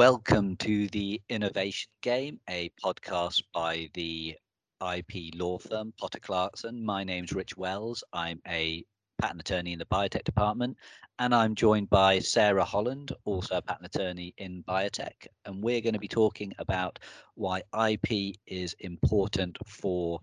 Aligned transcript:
Welcome 0.00 0.56
to 0.60 0.88
the 0.88 1.20
Innovation 1.28 1.90
Game, 2.00 2.40
a 2.48 2.72
podcast 2.82 3.42
by 3.52 3.90
the 3.92 4.34
IP 4.82 5.34
law 5.34 5.58
firm 5.58 5.92
Potter 6.00 6.20
Clarkson. 6.20 6.82
My 6.82 7.04
name's 7.04 7.34
Rich 7.34 7.58
Wells. 7.58 8.02
I'm 8.14 8.40
a 8.48 8.82
patent 9.20 9.42
attorney 9.42 9.74
in 9.74 9.78
the 9.78 9.84
biotech 9.84 10.24
department, 10.24 10.78
and 11.18 11.34
I'm 11.34 11.54
joined 11.54 11.90
by 11.90 12.18
Sara 12.18 12.64
Holland, 12.64 13.12
also 13.26 13.58
a 13.58 13.60
patent 13.60 13.94
attorney 13.94 14.32
in 14.38 14.64
biotech. 14.66 15.26
And 15.44 15.62
we're 15.62 15.82
going 15.82 15.92
to 15.92 16.00
be 16.00 16.08
talking 16.08 16.54
about 16.58 16.98
why 17.34 17.62
IP 17.90 18.36
is 18.46 18.74
important 18.80 19.58
for 19.66 20.20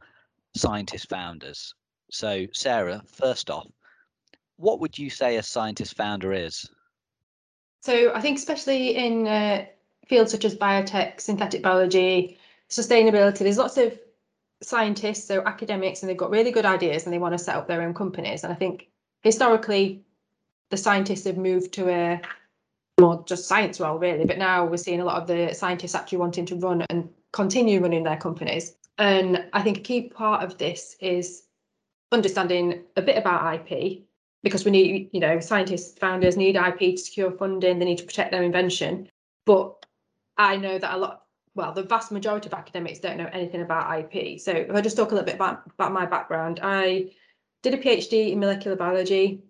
scientist 0.55 1.08
founders. 1.08 1.75
So, 2.09 2.48
Sara, 2.52 3.03
first 3.05 3.52
off, 3.52 3.67
what 4.55 4.80
would 4.80 4.98
you 4.98 5.12
say 5.12 5.36
a 5.36 5.44
scientist 5.44 5.95
founder 5.95 6.34
is? 6.34 6.67
So 7.88 8.12
I 8.14 8.20
think 8.20 8.38
especially 8.38 8.98
in 8.98 9.26
uh, 9.27 9.66
fields 10.08 10.34
such 10.34 10.44
as 10.44 10.58
biotech, 10.58 11.22
synthetic 11.22 11.62
biology, 11.62 12.38
sustainability, 12.70 13.38
there's 13.40 13.58
lots 13.58 13.78
of 13.78 13.98
scientists, 14.62 15.26
so 15.26 15.41
academics, 15.45 16.02
and 16.02 16.09
they've 16.09 16.18
got 16.18 16.30
really 16.30 16.52
good 16.52 16.66
ideas 16.66 17.05
and 17.05 17.14
they 17.14 17.18
want 17.18 17.31
to 17.31 17.40
set 17.40 17.55
up 17.55 17.66
their 17.66 17.81
own 17.81 17.94
companies. 17.94 18.44
And 18.44 18.52
I 18.52 18.58
think 18.58 18.90
historically, 19.22 20.04
the 20.70 20.76
scientists 20.76 21.23
have 21.28 21.38
moved 21.38 21.72
to 21.76 21.88
a 21.88 22.22
more 23.00 23.23
just 23.26 23.48
science 23.48 23.80
role, 23.80 23.98
really. 23.98 24.26
But 24.26 24.38
now 24.38 24.66
we're 24.66 24.76
seeing 24.76 25.00
a 25.00 25.06
lot 25.06 25.22
of 25.22 25.26
the 25.30 25.54
scientists 25.54 25.95
actually 25.95 26.17
wanting 26.17 26.45
to 26.48 26.58
run 26.58 26.84
and 26.90 27.08
continue 27.31 27.80
running 27.80 28.04
their 28.04 28.17
companies. 28.17 28.76
And 28.98 29.45
I 29.54 29.62
think 29.62 29.78
a 29.78 29.81
key 29.81 30.09
part 30.09 30.44
of 30.44 30.58
this 30.58 30.98
is 31.00 31.44
understanding 32.12 32.83
a 32.98 33.02
bit 33.02 33.17
about 33.17 33.61
IP 33.72 34.06
because 34.43 34.66
we 34.66 34.71
need, 34.71 35.09
you 35.13 35.19
know, 35.19 35.39
scientists, 35.39 35.97
founders 35.97 36.38
need 36.38 36.55
IP 36.55 36.80
to 36.80 36.97
secure 36.97 37.31
funding, 37.31 37.80
they 37.80 37.85
need 37.85 37.97
to 37.97 38.03
protect 38.03 38.31
their 38.31 38.43
invention. 38.43 39.09
But 39.45 39.85
I 40.38 40.57
know 40.57 40.77
that 40.77 40.93
a 40.93 40.97
lot, 40.97 41.23
well, 41.55 41.73
the 41.73 41.83
vast 41.83 42.11
majority 42.11 42.47
of 42.47 42.53
academics 42.53 42.99
don't 42.99 43.17
know 43.17 43.30
anything 43.33 43.61
about 43.61 43.99
IP. 43.99 44.39
So 44.39 44.52
if 44.52 44.73
I 44.73 44.81
just 44.81 44.95
talk 44.95 45.11
a 45.11 45.15
little 45.15 45.25
bit 45.25 45.35
about, 45.35 45.63
about 45.71 45.91
my 45.91 46.05
background, 46.05 46.59
I 46.61 47.11
did 47.63 47.73
a 47.73 47.77
PhD 47.77 48.31
in 48.31 48.39
molecular 48.39 48.77
biology 48.77 49.43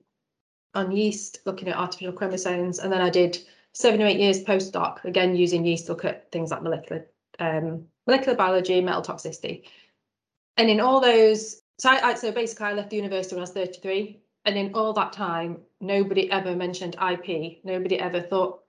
on 0.73 0.91
yeast, 0.91 1.39
looking 1.45 1.67
at 1.67 1.75
artificial 1.75 2.13
chromosomes, 2.13 2.79
and 2.79 2.91
then 2.91 3.01
I 3.01 3.09
did 3.09 3.37
seven 3.73 4.01
or 4.01 4.05
eight 4.05 4.19
years 4.19 4.43
postdoc, 4.43 5.03
again 5.03 5.35
using 5.35 5.65
yeast 5.65 5.87
to 5.87 5.93
look 5.93 6.05
at 6.05 6.31
things 6.31 6.51
like 6.51 6.63
molecular 6.63 7.07
um, 7.39 7.85
molecular 8.07 8.35
biology, 8.35 8.81
metal 8.81 9.01
toxicity. 9.01 9.63
And 10.55 10.69
in 10.69 10.79
all 10.79 10.99
those, 10.99 11.61
so 11.77 11.89
I, 11.89 12.15
so 12.15 12.31
basically 12.31 12.65
I 12.65 12.73
left 12.73 12.89
the 12.89 12.95
university 12.95 13.35
when 13.35 13.41
I 13.41 13.43
was 13.43 13.51
33 13.51 14.19
and 14.47 14.57
in 14.57 14.73
all 14.73 14.93
that 14.93 15.11
time, 15.11 15.59
nobody 15.81 16.31
ever 16.31 16.55
mentioned 16.55 16.95
IP. 16.95 17.59
Nobody 17.65 17.99
ever 17.99 18.21
thought 18.21 18.61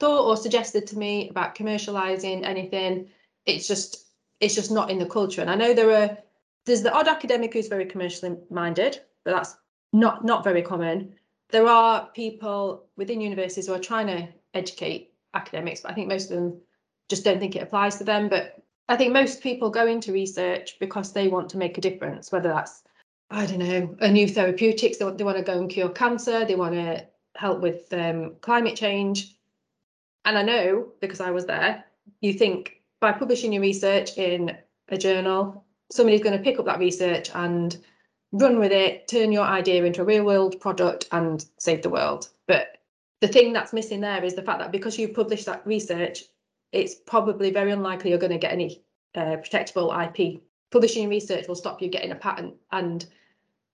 thought 0.00 0.26
or 0.26 0.36
suggested 0.36 0.86
to 0.86 0.98
me 0.98 1.28
about 1.28 1.54
commercializing 1.54 2.44
anything. 2.44 3.10
It's 3.44 3.68
just 3.68 4.06
it's 4.40 4.54
just 4.54 4.72
not 4.72 4.90
in 4.90 4.98
the 4.98 5.06
culture. 5.06 5.42
And 5.42 5.50
I 5.50 5.54
know 5.54 5.74
there 5.74 5.94
are 5.94 6.18
there's 6.64 6.82
the 6.82 6.92
odd 6.92 7.06
academic 7.06 7.52
who's 7.52 7.68
very 7.68 7.84
commercially 7.84 8.34
minded, 8.50 8.98
but 9.24 9.32
that's 9.32 9.56
not 9.92 10.24
not 10.24 10.42
very 10.42 10.62
common. 10.62 11.14
There 11.50 11.68
are 11.68 12.08
people 12.14 12.86
within 12.96 13.20
universities 13.20 13.66
who 13.66 13.74
are 13.74 13.78
trying 13.78 14.06
to 14.06 14.28
educate 14.54 15.12
academics, 15.34 15.82
but 15.82 15.90
I 15.90 15.94
think 15.94 16.08
most 16.08 16.30
of 16.30 16.36
them 16.36 16.60
just 17.10 17.24
don't 17.24 17.38
think 17.38 17.56
it 17.56 17.62
applies 17.62 17.98
to 17.98 18.04
them. 18.04 18.30
But 18.30 18.62
I 18.88 18.96
think 18.96 19.12
most 19.12 19.42
people 19.42 19.68
go 19.68 19.86
into 19.86 20.12
research 20.12 20.78
because 20.80 21.12
they 21.12 21.28
want 21.28 21.50
to 21.50 21.58
make 21.58 21.76
a 21.76 21.82
difference, 21.82 22.32
whether 22.32 22.48
that's 22.48 22.84
I 23.30 23.46
don't 23.46 23.58
know, 23.58 23.96
a 24.00 24.10
new 24.10 24.28
therapeutics. 24.28 24.98
They 24.98 25.04
want, 25.04 25.18
they 25.18 25.24
want 25.24 25.36
to 25.38 25.42
go 25.42 25.58
and 25.58 25.68
cure 25.68 25.88
cancer. 25.88 26.44
They 26.44 26.54
want 26.54 26.74
to 26.74 27.06
help 27.36 27.60
with 27.60 27.92
um, 27.92 28.36
climate 28.40 28.76
change. 28.76 29.36
And 30.24 30.38
I 30.38 30.42
know 30.42 30.88
because 31.00 31.20
I 31.20 31.30
was 31.30 31.46
there, 31.46 31.84
you 32.20 32.32
think 32.32 32.82
by 33.00 33.12
publishing 33.12 33.52
your 33.52 33.62
research 33.62 34.16
in 34.16 34.56
a 34.88 34.96
journal, 34.96 35.64
somebody's 35.90 36.22
going 36.22 36.36
to 36.36 36.42
pick 36.42 36.58
up 36.58 36.66
that 36.66 36.78
research 36.78 37.30
and 37.34 37.76
run 38.32 38.58
with 38.58 38.72
it, 38.72 39.08
turn 39.08 39.32
your 39.32 39.44
idea 39.44 39.84
into 39.84 40.02
a 40.02 40.04
real 40.04 40.24
world 40.24 40.60
product 40.60 41.08
and 41.12 41.44
save 41.58 41.82
the 41.82 41.90
world. 41.90 42.28
But 42.46 42.78
the 43.20 43.28
thing 43.28 43.52
that's 43.52 43.72
missing 43.72 44.00
there 44.00 44.22
is 44.24 44.34
the 44.34 44.42
fact 44.42 44.60
that 44.60 44.72
because 44.72 44.98
you've 44.98 45.14
published 45.14 45.46
that 45.46 45.66
research, 45.66 46.24
it's 46.72 46.94
probably 46.94 47.50
very 47.50 47.72
unlikely 47.72 48.10
you're 48.10 48.18
going 48.18 48.32
to 48.32 48.38
get 48.38 48.52
any 48.52 48.82
uh, 49.14 49.36
protectable 49.36 49.90
IP 50.04 50.42
publishing 50.70 51.08
research 51.08 51.48
will 51.48 51.54
stop 51.54 51.80
you 51.80 51.88
getting 51.88 52.12
a 52.12 52.16
patent. 52.16 52.54
And 52.72 53.06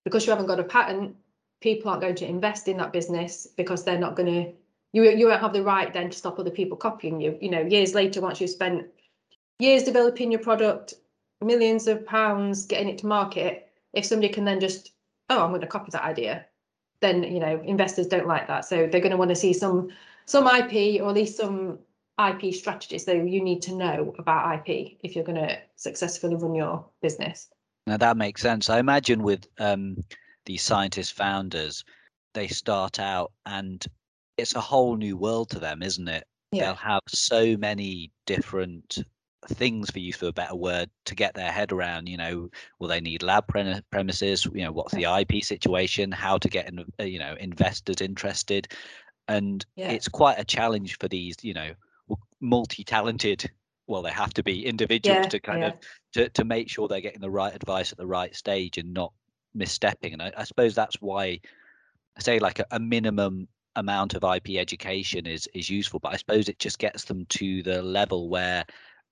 because 0.04 0.26
you 0.26 0.30
haven't 0.30 0.46
got 0.46 0.60
a 0.60 0.64
patent, 0.64 1.16
people 1.60 1.90
aren't 1.90 2.02
going 2.02 2.14
to 2.16 2.28
invest 2.28 2.68
in 2.68 2.76
that 2.78 2.92
business 2.92 3.46
because 3.56 3.84
they're 3.84 3.98
not 3.98 4.16
going 4.16 4.32
to, 4.32 4.52
you, 4.92 5.04
you 5.04 5.28
won't 5.28 5.40
have 5.40 5.52
the 5.52 5.62
right 5.62 5.92
then 5.92 6.10
to 6.10 6.16
stop 6.16 6.38
other 6.38 6.50
people 6.50 6.76
copying 6.76 7.20
you. 7.20 7.38
You 7.40 7.50
know, 7.50 7.60
years 7.60 7.94
later, 7.94 8.20
once 8.20 8.40
you've 8.40 8.50
spent 8.50 8.86
years 9.58 9.84
developing 9.84 10.30
your 10.30 10.40
product, 10.40 10.94
millions 11.40 11.86
of 11.86 12.04
pounds 12.06 12.66
getting 12.66 12.88
it 12.88 12.98
to 12.98 13.06
market, 13.06 13.68
if 13.92 14.04
somebody 14.04 14.32
can 14.32 14.44
then 14.44 14.60
just, 14.60 14.92
oh, 15.30 15.42
I'm 15.42 15.50
going 15.50 15.60
to 15.60 15.66
copy 15.66 15.90
that 15.92 16.04
idea, 16.04 16.46
then, 17.00 17.22
you 17.22 17.40
know, 17.40 17.60
investors 17.64 18.06
don't 18.06 18.26
like 18.26 18.46
that. 18.48 18.64
So 18.64 18.86
they're 18.86 19.00
going 19.00 19.10
to 19.10 19.16
want 19.16 19.30
to 19.30 19.36
see 19.36 19.52
some 19.52 19.90
some 20.24 20.46
IP 20.46 21.02
or 21.02 21.08
at 21.08 21.14
least 21.14 21.36
some 21.36 21.78
IP 22.30 22.54
strategies 22.54 23.04
that 23.04 23.16
you 23.16 23.42
need 23.42 23.62
to 23.62 23.74
know 23.74 24.14
about 24.18 24.68
IP 24.68 24.98
if 25.02 25.14
you're 25.14 25.24
going 25.24 25.46
to 25.46 25.58
successfully 25.76 26.36
run 26.36 26.54
your 26.54 26.84
business. 27.00 27.48
Now 27.86 27.96
that 27.96 28.16
makes 28.16 28.42
sense. 28.42 28.70
I 28.70 28.78
imagine 28.78 29.22
with 29.22 29.46
um, 29.58 30.04
these 30.46 30.62
scientist 30.62 31.14
founders, 31.14 31.84
they 32.34 32.48
start 32.48 33.00
out 33.00 33.32
and 33.46 33.84
it's 34.38 34.54
a 34.54 34.60
whole 34.60 34.96
new 34.96 35.16
world 35.16 35.50
to 35.50 35.58
them, 35.58 35.82
isn't 35.82 36.08
it? 36.08 36.24
Yeah. 36.52 36.66
They'll 36.66 36.74
have 36.74 37.02
so 37.08 37.56
many 37.56 38.10
different 38.26 38.98
things 39.48 39.90
for 39.90 39.98
use 39.98 40.16
for 40.16 40.28
a 40.28 40.32
better 40.32 40.54
word 40.54 40.88
to 41.04 41.14
get 41.14 41.34
their 41.34 41.50
head 41.50 41.72
around 41.72 42.08
you 42.08 42.16
know 42.16 42.48
will 42.78 42.86
they 42.86 43.00
need 43.00 43.24
lab 43.24 43.46
pre- 43.48 43.80
premises 43.90 44.46
you 44.54 44.62
know 44.64 44.70
what's 44.70 44.94
the 44.94 45.04
ip 45.18 45.42
situation 45.42 46.12
how 46.12 46.38
to 46.38 46.48
get 46.48 46.68
in, 46.68 46.78
uh, 47.00 47.02
you 47.02 47.18
know 47.18 47.34
investors 47.40 48.00
interested 48.00 48.68
and 49.26 49.66
yeah. 49.74 49.90
it's 49.90 50.06
quite 50.06 50.38
a 50.38 50.44
challenge 50.44 50.96
for 50.98 51.08
these 51.08 51.34
you 51.42 51.54
know 51.54 51.72
multi-talented 52.42 53.50
well 53.86 54.02
they 54.02 54.10
have 54.10 54.34
to 54.34 54.42
be 54.42 54.66
individuals 54.66 55.24
yeah, 55.24 55.28
to 55.28 55.40
kind 55.40 55.60
yeah. 55.60 55.68
of 55.68 55.74
to, 56.12 56.28
to 56.30 56.44
make 56.44 56.68
sure 56.68 56.88
they're 56.88 57.00
getting 57.00 57.20
the 57.20 57.30
right 57.30 57.54
advice 57.54 57.92
at 57.92 57.98
the 57.98 58.06
right 58.06 58.34
stage 58.34 58.78
and 58.78 58.92
not 58.92 59.12
misstepping 59.56 60.12
and 60.12 60.22
i, 60.22 60.32
I 60.36 60.44
suppose 60.44 60.74
that's 60.74 61.00
why 61.00 61.40
i 62.16 62.20
say 62.20 62.38
like 62.38 62.58
a, 62.58 62.66
a, 62.72 62.80
minimum 62.80 63.48
amount 63.76 64.14
of 64.14 64.24
ip 64.24 64.48
education 64.50 65.26
is 65.26 65.48
is 65.54 65.70
useful 65.70 66.00
but 66.00 66.12
i 66.12 66.16
suppose 66.16 66.48
it 66.48 66.58
just 66.58 66.78
gets 66.78 67.04
them 67.04 67.26
to 67.30 67.62
the 67.62 67.82
level 67.82 68.28
where 68.28 68.64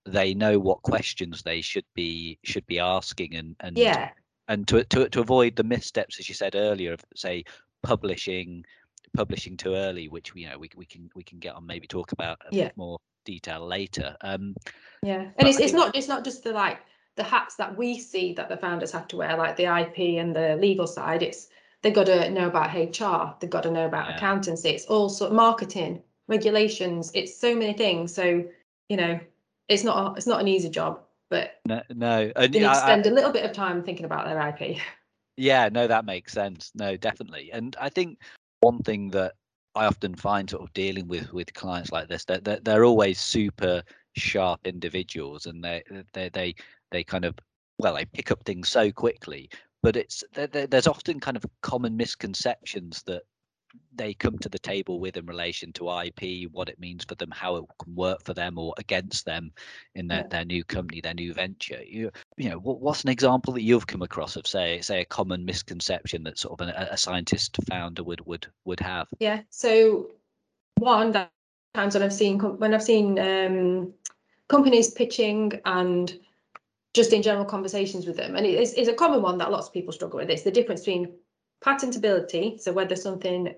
they 0.07 0.35
know 0.35 0.59
what 0.59 0.83
questions 0.83 1.43
they 1.43 1.61
should 1.61 1.85
be 1.95 2.39
should 2.45 2.67
be 2.67 2.79
asking 2.79 3.37
and 3.37 3.57
and 3.61 3.79
yeah 3.79 4.11
and 4.49 4.67
to 4.67 4.85
to, 4.85 5.09
to 5.09 5.21
avoid 5.21 5.57
the 5.57 5.65
missteps 5.65 6.19
as 6.19 6.29
you 6.29 6.35
said 6.35 6.55
earlier 6.55 6.93
of 6.93 7.05
say 7.15 7.45
publishing 7.83 8.65
publishing 9.17 9.57
too 9.57 9.75
early, 9.75 10.09
which 10.09 10.33
you 10.35 10.49
know 10.49 10.59
we 10.59 10.71
we 10.77 10.87
can 10.87 11.11
we 11.15 11.23
can 11.23 11.39
get 11.39 11.55
on 11.55 11.67
maybe 11.67 11.87
talk 11.87 12.13
about 12.13 12.39
a 12.51 12.55
yeah. 12.55 12.65
bit 12.65 12.77
more 12.77 12.99
detail 13.25 13.67
later. 13.67 14.17
Um, 14.21 14.55
yeah, 15.03 15.29
and 15.37 15.49
it's 15.49 15.59
it's 15.59 15.73
not 15.73 15.97
it's 15.97 16.09
not 16.09 16.25
just 16.25 16.45
the 16.45 16.53
like 16.53 16.79
the 17.17 17.25
hats 17.25 17.57
that 17.57 17.77
we 17.77 17.99
see 17.99 18.33
that 18.35 18.49
the 18.49 18.57
founders 18.57 18.93
have 18.93 19.09
to 19.09 19.17
wear, 19.17 19.37
like 19.37 19.57
the 19.57 19.65
IP 19.65 20.19
and 20.19 20.35
the 20.35 20.57
legal 20.57 20.87
side. 20.87 21.23
It's 21.23 21.49
they've 21.83 21.95
got 21.95 22.07
to 22.07 22.31
know 22.31 22.49
about 22.49 22.75
HR, 22.75 23.35
they've 23.41 23.51
got 23.51 23.63
to 23.65 23.71
know 23.71 23.87
about 23.87 24.09
yeah. 24.09 24.17
accountancy. 24.17 24.71
It's 24.71 24.87
also 24.87 25.31
marketing, 25.31 26.03
regulations. 26.29 27.11
It's 27.15 27.37
so 27.37 27.55
many 27.55 27.73
things. 27.73 28.15
So 28.15 28.45
you 28.89 28.97
know, 28.97 29.21
it's 29.69 29.85
not 29.85 30.13
a, 30.13 30.17
it's 30.17 30.27
not 30.27 30.41
an 30.41 30.49
easy 30.49 30.69
job, 30.69 31.01
but 31.29 31.61
no, 31.67 31.83
no. 31.91 32.33
And, 32.37 32.53
they 32.53 32.61
need 32.61 32.67
to 32.67 32.75
spend 32.75 33.07
I, 33.07 33.11
a 33.11 33.13
little 33.13 33.33
bit 33.33 33.45
of 33.45 33.53
time 33.53 33.83
thinking 33.83 34.05
about 34.07 34.27
their 34.27 34.49
IP. 34.49 34.79
Yeah, 35.37 35.71
no, 35.73 35.87
that 35.87 36.05
makes 36.05 36.35
sense. 36.35 36.71
No, 36.75 36.99
definitely. 36.99 37.51
And 37.51 37.75
I 37.81 37.89
think 37.89 38.19
one 38.61 38.81
thing 38.81 39.09
that 39.13 39.35
I 39.75 39.87
often 39.87 40.15
find 40.15 40.51
sort 40.51 40.63
of 40.63 40.73
dealing 40.73 41.07
with 41.07 41.33
with 41.33 41.55
clients 41.55 41.93
like 41.93 42.09
this 42.09 42.25
that 42.27 42.45
they're, 42.45 42.61
they're, 42.63 42.85
always 42.85 43.21
super 43.21 43.83
sharp 44.17 44.67
individuals 44.67 45.47
and 45.47 45.63
they 45.63 45.83
they 46.13 46.29
they 46.31 46.55
they 46.91 47.05
kind 47.05 47.25
of 47.25 47.37
well 47.79 47.95
they 47.95 48.05
pick 48.05 48.31
up 48.31 48.43
things 48.45 48.69
so 48.69 48.91
quickly 48.91 49.49
but 49.83 49.97
it's 49.97 50.25
there's 50.33 50.89
often 50.89 51.21
kind 51.21 51.37
of 51.37 51.45
common 51.63 51.97
misconceptions 51.97 53.03
that 53.07 53.23
they 53.95 54.15
come 54.15 54.39
to 54.39 54.49
the 54.49 54.59
table 54.59 55.01
with 55.01 55.17
in 55.17 55.27
relation 55.27 55.73
to 55.73 55.91
IP, 55.91 56.51
what 56.53 56.69
it 56.69 56.81
means 56.81 57.05
for 57.05 57.15
them, 57.17 57.31
how 57.31 57.57
it 57.57 57.65
can 57.83 57.95
work 57.95 58.25
for 58.25 58.35
them 58.35 58.59
or 58.59 58.75
against 58.79 59.25
them 59.25 59.53
in 59.95 60.09
their, 60.09 60.21
yeah. 60.21 60.27
their 60.29 60.45
new 60.45 60.65
company, 60.65 61.01
their 61.01 61.15
new 61.15 61.35
venture. 61.35 61.83
You 61.87 62.11
you 62.37 62.49
know, 62.49 62.59
what, 62.59 62.81
what's 62.81 63.05
an 63.05 63.11
example 63.11 63.53
that 63.55 63.63
you've 63.63 63.87
come 63.87 64.03
across 64.03 64.37
of 64.37 64.47
say 64.47 64.81
say 64.81 65.01
a 65.01 65.05
common 65.05 65.45
misconception 65.45 66.23
that 66.25 66.39
sort 66.39 66.61
of 66.61 66.69
a, 66.69 66.89
a 66.93 66.97
scientist 66.97 67.57
founder 67.69 68.03
would 68.03 68.25
would 68.27 68.47
would 68.65 68.81
have? 68.81 69.09
Yeah. 69.19 69.43
So 69.51 70.11
one 70.79 71.13
that 71.13 71.31
times 71.75 71.95
when 71.95 72.03
I've 72.03 72.13
seen 72.13 72.39
when 72.39 72.75
I've 72.75 72.83
seen 72.83 73.19
um, 73.19 73.93
companies 74.49 74.91
pitching 74.91 75.61
and 75.65 76.19
just 76.93 77.13
in 77.13 77.23
general 77.23 77.45
conversations 77.45 78.07
with 78.07 78.17
them, 78.17 78.35
and 78.35 78.45
it's, 78.45 78.73
it's 78.73 78.89
a 78.89 78.95
common 78.95 79.23
one 79.23 79.39
that 79.39 79.53
lots 79.53 79.69
of 79.69 79.73
people 79.73 79.93
struggle 79.93 80.19
with. 80.19 80.29
It's 80.29 80.43
the 80.43 80.51
difference 80.51 80.81
between 80.81 81.13
patentability, 81.65 82.61
so 82.61 82.73
whether 82.73 82.97
something 82.97 83.55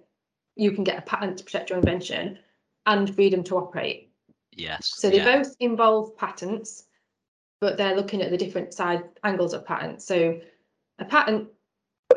you 0.56 0.72
can 0.72 0.84
get 0.84 0.98
a 0.98 1.02
patent 1.02 1.38
to 1.38 1.44
protect 1.44 1.70
your 1.70 1.78
invention, 1.78 2.38
and 2.86 3.14
freedom 3.14 3.42
to 3.44 3.56
operate. 3.56 4.10
Yes. 4.52 4.92
So 4.96 5.08
they 5.08 5.18
yeah. 5.18 5.38
both 5.38 5.56
involve 5.60 6.16
patents, 6.16 6.84
but 7.60 7.76
they're 7.76 7.96
looking 7.96 8.22
at 8.22 8.30
the 8.30 8.36
different 8.36 8.74
side 8.74 9.02
angles 9.24 9.54
of 9.54 9.64
patents. 9.64 10.06
So 10.06 10.40
a 10.98 11.04
patent, 11.04 11.48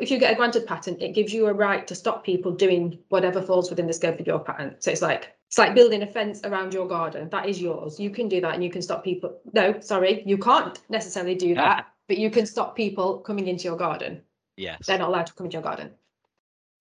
if 0.00 0.10
you 0.10 0.18
get 0.18 0.32
a 0.32 0.36
granted 0.36 0.66
patent, 0.66 1.00
it 1.00 1.14
gives 1.14 1.32
you 1.32 1.46
a 1.46 1.52
right 1.52 1.86
to 1.86 1.94
stop 1.94 2.24
people 2.24 2.52
doing 2.52 2.98
whatever 3.08 3.40
falls 3.40 3.70
within 3.70 3.86
the 3.86 3.92
scope 3.92 4.20
of 4.20 4.26
your 4.26 4.40
patent. 4.40 4.82
So 4.82 4.90
it's 4.90 5.02
like 5.02 5.32
it's 5.48 5.58
like 5.58 5.74
building 5.74 6.02
a 6.02 6.06
fence 6.06 6.40
around 6.44 6.74
your 6.74 6.88
garden. 6.88 7.28
That 7.30 7.48
is 7.48 7.60
yours. 7.60 8.00
You 8.00 8.10
can 8.10 8.28
do 8.28 8.40
that 8.40 8.54
and 8.54 8.64
you 8.64 8.70
can 8.70 8.82
stop 8.82 9.04
people. 9.04 9.38
No, 9.52 9.80
sorry, 9.80 10.22
you 10.26 10.36
can't 10.36 10.78
necessarily 10.88 11.36
do 11.36 11.54
that, 11.54 11.86
but 12.08 12.18
you 12.18 12.30
can 12.30 12.46
stop 12.46 12.74
people 12.74 13.18
coming 13.18 13.46
into 13.46 13.64
your 13.64 13.76
garden. 13.76 14.20
Yes. 14.56 14.86
They're 14.86 14.98
not 14.98 15.08
allowed 15.08 15.26
to 15.26 15.34
come 15.34 15.46
into 15.46 15.56
your 15.56 15.62
garden. 15.62 15.90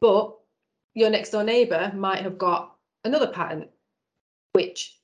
But 0.01 0.35
your 0.93 1.09
next 1.09 1.31
door 1.31 1.43
neighbour 1.43 1.91
might 1.95 2.23
have 2.23 2.37
got 2.37 2.75
another 3.03 3.27
patent, 3.27 3.69
which 4.53 4.97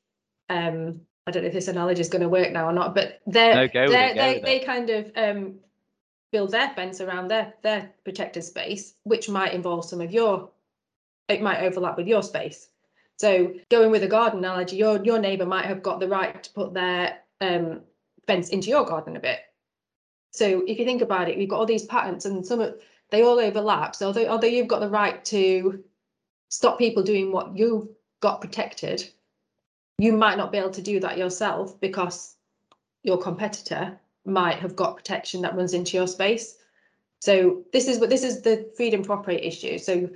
um, 0.50 1.01
I 1.27 1.31
don't 1.31 1.44
know 1.44 1.47
if 1.47 1.53
this 1.53 1.68
analogy 1.68 2.01
is 2.01 2.09
going 2.09 2.21
to 2.21 2.29
work 2.29 2.51
now 2.51 2.68
or 2.68 2.73
not, 2.73 2.95
but 2.95 3.21
they're, 3.27 3.56
no, 3.56 3.68
they're, 3.91 4.13
they 4.15 4.41
they 4.44 4.65
kind 4.65 4.89
of 4.89 5.12
um, 5.15 5.56
build 6.31 6.51
their 6.51 6.69
fence 6.69 7.01
around 7.01 7.27
their 7.27 7.53
their 7.62 7.91
protected 8.03 8.44
space, 8.44 8.95
which 9.03 9.29
might 9.29 9.53
involve 9.53 9.85
some 9.85 10.01
of 10.01 10.12
your 10.12 10.50
it 11.27 11.41
might 11.41 11.62
overlap 11.63 11.97
with 11.97 12.07
your 12.07 12.23
space. 12.23 12.69
So 13.18 13.53
going 13.69 13.91
with 13.91 14.03
a 14.03 14.07
garden 14.07 14.39
analogy, 14.39 14.77
your 14.77 15.03
your 15.03 15.19
neighbour 15.19 15.45
might 15.45 15.65
have 15.65 15.83
got 15.83 16.00
the 16.00 16.07
right 16.07 16.41
to 16.44 16.50
put 16.51 16.73
their 16.73 17.19
um, 17.39 17.81
fence 18.27 18.50
into 18.50 18.69
your 18.69 18.85
garden 18.85 19.15
a 19.15 19.19
bit. 19.19 19.39
So 20.31 20.63
if 20.66 20.80
you 20.80 20.86
think 20.86 21.01
about 21.01 21.30
it, 21.30 21.38
we've 21.38 21.50
got 21.50 21.60
all 21.60 21.66
these 21.66 21.86
patents 21.86 22.25
and 22.25 22.45
some 22.45 22.62
of 22.62 22.75
they 23.10 23.22
all 23.24 23.39
overlap. 23.39 23.95
So 23.95 24.07
although, 24.07 24.28
although 24.28 24.48
you've 24.48 24.69
got 24.69 24.80
the 24.80 24.89
right 24.89 25.24
to 25.25 25.83
stop 26.50 26.78
people 26.78 27.04
doing 27.04 27.31
what 27.31 27.57
you've 27.57 27.89
got 28.22 28.42
protected, 28.42 29.10
you 29.98 30.13
might 30.13 30.38
not 30.38 30.51
be 30.51 30.57
able 30.57 30.72
to 30.72 30.81
do 30.81 31.00
that 31.01 31.18
yourself 31.18 31.80
because 31.80 32.36
your 33.04 33.18
competitor 33.18 34.00
might 34.25 34.60
have 34.60 34.75
got 34.75 34.95
protection 34.95 35.42
that 35.42 35.56
runs 35.56 35.74
into 35.74 35.98
your 35.98 36.07
space. 36.07 36.57
So 37.19 37.63
this 37.74 37.88
is 37.88 38.00
what 38.00 38.10
this 38.10 38.24
is 38.24 38.42
the 38.42 38.72
freedom 38.75 39.04
to 39.04 39.13
operate 39.13 39.44
issue. 39.44 39.78
So 39.78 40.10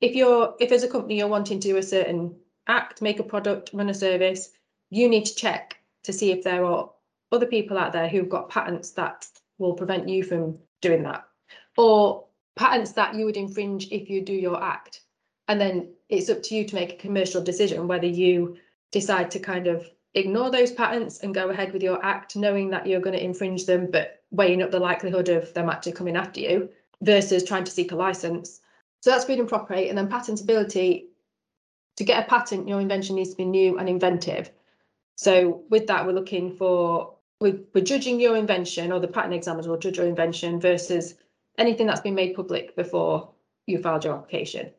if 0.00 0.14
you're 0.14 0.54
if 0.58 0.72
as 0.72 0.82
a 0.82 0.88
company 0.88 1.18
you're 1.18 1.28
wanting 1.28 1.60
to 1.60 1.68
do 1.68 1.76
a 1.76 1.82
certain 1.82 2.34
act, 2.66 3.02
make 3.02 3.20
a 3.20 3.24
product, 3.24 3.70
run 3.72 3.90
a 3.90 3.94
service, 3.94 4.50
you 4.90 5.08
need 5.08 5.26
to 5.26 5.34
check 5.34 5.76
to 6.04 6.12
see 6.12 6.32
if 6.32 6.42
there 6.42 6.64
are 6.64 6.90
other 7.32 7.46
people 7.46 7.76
out 7.76 7.92
there 7.92 8.08
who've 8.08 8.28
got 8.28 8.48
patents 8.48 8.92
that 8.92 9.26
will 9.58 9.74
prevent 9.74 10.08
you 10.08 10.22
from 10.22 10.58
doing 10.80 11.02
that. 11.02 11.24
Or 11.76 12.26
patents 12.56 12.92
that 12.92 13.14
you 13.14 13.24
would 13.24 13.36
infringe 13.36 13.88
if 13.90 14.08
you 14.08 14.24
do 14.24 14.32
your 14.32 14.62
act. 14.62 15.02
And 15.48 15.60
then 15.60 15.92
it's 16.08 16.28
up 16.28 16.42
to 16.44 16.54
you 16.54 16.64
to 16.66 16.74
make 16.74 16.92
a 16.92 16.96
commercial 16.96 17.42
decision 17.42 17.88
whether 17.88 18.06
you 18.06 18.56
decide 18.90 19.30
to 19.32 19.38
kind 19.38 19.66
of 19.66 19.88
ignore 20.14 20.50
those 20.50 20.72
patents 20.72 21.20
and 21.20 21.34
go 21.34 21.50
ahead 21.50 21.72
with 21.72 21.82
your 21.82 22.04
act, 22.04 22.36
knowing 22.36 22.70
that 22.70 22.86
you're 22.86 23.00
going 23.00 23.16
to 23.16 23.24
infringe 23.24 23.66
them, 23.66 23.90
but 23.90 24.22
weighing 24.30 24.62
up 24.62 24.70
the 24.70 24.80
likelihood 24.80 25.28
of 25.28 25.52
them 25.54 25.68
actually 25.68 25.92
coming 25.92 26.16
after 26.16 26.40
you 26.40 26.68
versus 27.02 27.44
trying 27.44 27.64
to 27.64 27.70
seek 27.70 27.92
a 27.92 27.96
license. 27.96 28.60
So 29.00 29.10
that's 29.10 29.24
freedom 29.24 29.46
to 29.48 29.54
operate. 29.54 29.88
And 29.88 29.96
then 29.96 30.08
patentability 30.08 31.04
to 31.96 32.04
get 32.04 32.24
a 32.24 32.28
patent, 32.28 32.68
your 32.68 32.80
invention 32.80 33.16
needs 33.16 33.30
to 33.30 33.36
be 33.36 33.44
new 33.44 33.78
and 33.78 33.88
inventive. 33.88 34.50
So 35.16 35.62
with 35.68 35.86
that, 35.88 36.06
we're 36.06 36.12
looking 36.12 36.56
for 36.56 37.14
we're, 37.40 37.60
we're 37.74 37.84
judging 37.84 38.20
your 38.20 38.36
invention 38.36 38.92
or 38.92 39.00
the 39.00 39.08
patent 39.08 39.34
examiners 39.34 39.68
will 39.68 39.78
judge 39.78 39.98
your 39.98 40.06
invention 40.06 40.60
versus 40.60 41.14
anything 41.56 41.86
that's 41.86 42.00
been 42.00 42.14
made 42.14 42.34
public 42.34 42.74
before 42.76 43.30
you 43.66 43.78
filed 43.78 44.04
your 44.04 44.14
application. 44.14 44.70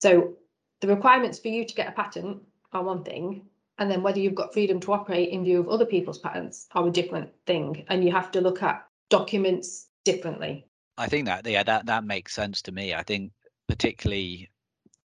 So 0.00 0.34
the 0.80 0.88
requirements 0.88 1.38
for 1.38 1.48
you 1.48 1.64
to 1.64 1.74
get 1.74 1.88
a 1.88 1.92
patent 1.92 2.42
are 2.72 2.82
one 2.82 3.04
thing, 3.04 3.46
and 3.78 3.90
then 3.90 4.02
whether 4.02 4.18
you've 4.18 4.34
got 4.34 4.52
freedom 4.52 4.80
to 4.80 4.92
operate 4.92 5.30
in 5.30 5.44
view 5.44 5.60
of 5.60 5.68
other 5.68 5.86
people's 5.86 6.18
patents 6.18 6.66
are 6.72 6.86
a 6.86 6.90
different 6.90 7.30
thing. 7.46 7.84
And 7.88 8.04
you 8.04 8.10
have 8.12 8.30
to 8.32 8.40
look 8.40 8.62
at 8.62 8.86
documents 9.08 9.86
differently. 10.04 10.66
I 10.98 11.06
think 11.06 11.26
that 11.26 11.46
yeah, 11.46 11.62
that 11.62 11.86
that 11.86 12.04
makes 12.04 12.34
sense 12.34 12.62
to 12.62 12.72
me. 12.72 12.94
I 12.94 13.02
think 13.02 13.32
particularly 13.68 14.50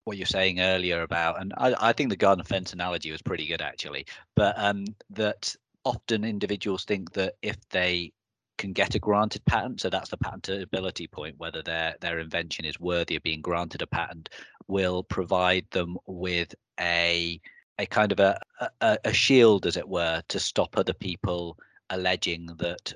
what 0.04 0.16
you're 0.16 0.26
saying 0.26 0.60
earlier 0.60 1.02
about, 1.02 1.40
and 1.40 1.54
I, 1.56 1.74
I 1.80 1.92
think 1.92 2.10
the 2.10 2.16
garden 2.16 2.44
fence 2.44 2.72
analogy 2.72 3.10
was 3.10 3.22
pretty 3.22 3.46
good 3.46 3.62
actually, 3.62 4.06
but 4.34 4.54
um, 4.58 4.84
that 5.10 5.54
often 5.84 6.24
individuals 6.24 6.84
think 6.84 7.12
that 7.12 7.34
if 7.42 7.56
they 7.70 8.12
can 8.60 8.72
get 8.74 8.94
a 8.94 8.98
granted 8.98 9.42
patent. 9.46 9.80
So 9.80 9.88
that's 9.88 10.10
the 10.10 10.18
patentability 10.18 11.10
point, 11.10 11.36
whether 11.38 11.62
their 11.62 11.94
their 12.00 12.18
invention 12.18 12.66
is 12.66 12.78
worthy 12.78 13.16
of 13.16 13.22
being 13.22 13.40
granted 13.40 13.80
a 13.80 13.86
patent, 13.86 14.28
will 14.68 15.02
provide 15.02 15.66
them 15.70 15.96
with 16.06 16.54
a 16.78 17.40
a 17.78 17.86
kind 17.86 18.12
of 18.12 18.20
a, 18.20 18.38
a, 18.82 18.98
a 19.06 19.12
shield, 19.14 19.64
as 19.64 19.78
it 19.78 19.88
were, 19.88 20.22
to 20.28 20.38
stop 20.38 20.76
other 20.76 20.92
people 20.92 21.56
alleging 21.88 22.46
that 22.58 22.92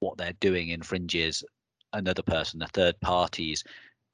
what 0.00 0.18
they're 0.18 0.34
doing 0.34 0.68
infringes 0.68 1.42
another 1.94 2.22
person, 2.22 2.60
a 2.60 2.68
third 2.68 3.00
party's 3.00 3.64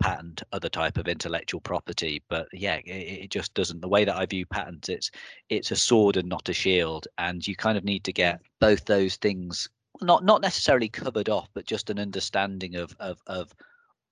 patent, 0.01 0.43
other 0.53 0.69
type 0.69 0.99
of 0.99 1.09
intellectual 1.09 1.61
property. 1.61 2.23
But 2.29 2.49
yeah, 2.53 2.77
it, 2.77 3.25
it, 3.25 3.31
just 3.31 3.55
doesn't. 3.55 3.81
The 3.81 3.89
way 3.89 4.05
that 4.05 4.17
I 4.17 4.27
view 4.27 4.47
patents, 4.47 4.89
it's 4.89 5.11
it's 5.49 5.71
a 5.71 5.77
sword 5.77 6.17
and 6.17 6.29
not 6.29 6.49
a 6.49 6.53
shield, 6.53 7.09
and 7.19 7.47
you 7.47 7.57
kind 7.57 7.79
of 7.79 7.85
need 7.85 8.05
to 8.05 8.13
get 8.13 8.41
both 8.61 8.85
those 8.85 9.17
things 9.17 9.69
not 10.03 10.25
not 10.25 10.43
necessarily 10.43 10.89
covered 10.89 11.29
off, 11.29 11.49
but 11.55 11.67
just 11.67 11.91
an 11.91 11.99
understanding 11.99 12.77
of 12.77 12.95
of 13.01 13.19
of 13.27 13.55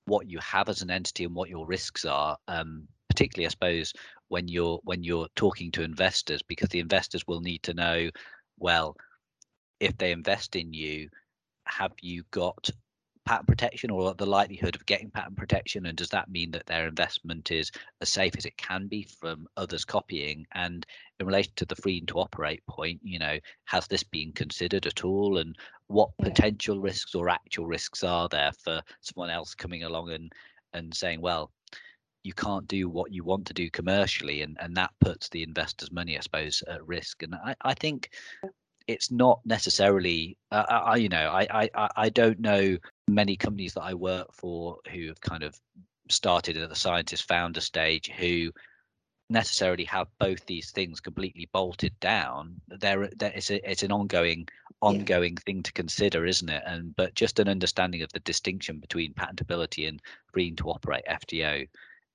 what 0.07 0.27
you 0.27 0.39
have 0.39 0.69
as 0.69 0.83
an 0.83 0.91
entity 0.91 1.25
and 1.25 1.35
what 1.35 1.49
your 1.49 1.67
risks 1.67 2.05
are. 2.05 2.37
Um, 2.49 2.89
particularly, 3.09 3.47
I 3.47 3.51
suppose, 3.51 3.93
when 4.29 4.49
you're 4.49 4.81
when 4.85 5.03
you're 5.03 5.29
talking 5.37 5.71
to 5.73 5.83
investors, 5.83 6.43
because 6.43 6.69
the 6.71 6.81
investors 6.81 7.27
will 7.27 7.41
need 7.41 7.63
to 7.65 7.75
know, 7.75 8.11
well, 8.59 8.97
if 9.81 9.97
they 9.99 10.13
invest 10.13 10.57
in 10.57 10.73
you, 10.73 11.09
have 11.67 11.93
you 12.01 12.25
got 12.31 12.71
patent 13.25 13.49
protection 13.49 13.91
or 13.91 14.15
the 14.15 14.27
likelihood 14.27 14.75
of 14.77 14.87
getting 14.87 15.11
patent 15.11 15.37
protection 15.37 15.87
and 15.87 15.97
does 15.97 16.11
that 16.11 16.31
mean 16.31 16.51
that 16.51 16.67
their 16.67 16.87
investment 16.87 17.51
is 17.51 17.71
as 18.01 18.09
safe 18.09 18.35
as 18.37 18.45
it 18.45 18.57
can 18.57 18.87
be 18.87 19.03
from 19.03 19.47
others 19.57 19.85
copying? 19.85 20.47
And 20.53 20.87
in 21.21 21.27
relation 21.27 21.53
to 21.57 21.65
the 21.65 21.77
freedom 21.77 22.07
to 22.09 22.21
operate 22.21 22.65
point 22.67 23.01
you 23.03 23.19
know 23.19 23.39
has 23.65 23.87
this 23.87 24.03
been 24.03 24.33
considered 24.33 24.87
at 24.87 25.05
all? 25.05 25.39
And 25.39 25.57
what 25.87 26.11
yeah. 26.19 26.29
potential 26.29 26.81
risks 26.81 27.15
or 27.15 27.29
actual 27.29 27.67
risks 27.67 28.03
are 28.05 28.29
there 28.29 28.53
for 28.53 28.83
someone 29.01 29.31
else 29.31 29.55
coming 29.55 29.85
along 29.85 30.11
and 30.11 30.33
and 30.73 30.95
saying 30.95 31.21
well 31.21 31.51
you 32.25 32.33
can't 32.33 32.67
do 32.67 32.89
what 32.89 33.13
you 33.13 33.23
want 33.23 33.47
to 33.47 33.55
do 33.55 33.71
commercially 33.71 34.43
and 34.43 34.57
and 34.61 34.77
that 34.77 34.91
puts 35.01 35.29
the 35.29 35.43
investors 35.43 35.93
money 35.93 36.17
i 36.17 36.21
suppose 36.21 36.63
at 36.69 36.87
risk? 36.87 37.23
And 37.23 37.35
i 37.35 37.55
i 37.63 37.75
think 37.75 38.11
it's 38.87 39.11
not 39.11 39.41
necessarily 39.45 40.37
uh, 40.51 40.65
I, 40.69 40.97
you 40.97 41.09
know 41.09 41.31
I, 41.31 41.69
I 41.75 41.89
i 41.97 42.09
don't 42.09 42.39
know 42.41 42.77
many 43.09 43.37
companies 43.37 43.75
that 43.75 43.83
i 43.83 43.95
work 43.95 44.33
for 44.33 44.79
who 44.93 45.09
have 45.09 45.21
kind 45.21 45.43
of 45.43 45.59
started 46.11 46.57
at 46.57 46.69
the 46.69 46.77
scientist 46.77 47.27
founder 47.27 47.61
stage 47.61 48.11
who 48.11 48.51
necessarily 49.31 49.85
have 49.85 50.09
both 50.19 50.45
these 50.47 50.71
things 50.71 51.01
completely 51.01 51.49
bolted 51.53 51.99
down. 52.01 52.61
There 52.69 53.09
there 53.17 53.33
is 53.33 53.51
a, 53.51 53.71
it's 53.71 53.83
an 53.83 53.93
ongoing 53.93 54.49
ongoing 54.81 55.35
yeah. 55.35 55.43
thing 55.47 55.63
to 55.63 55.73
consider 55.73 56.27
isn't 56.27 56.49
it? 56.49 56.63
And 56.67 56.95
but 56.97 57.15
just 57.15 57.39
an 57.39 57.49
understanding 57.49 58.03
of 58.03 58.13
the 58.13 58.21
distinction 58.21 58.79
between 58.79 59.15
patentability 59.15 59.89
and 59.89 60.01
freedom 60.33 60.57
to 60.57 60.71
operate 60.71 61.05
fto 61.09 61.69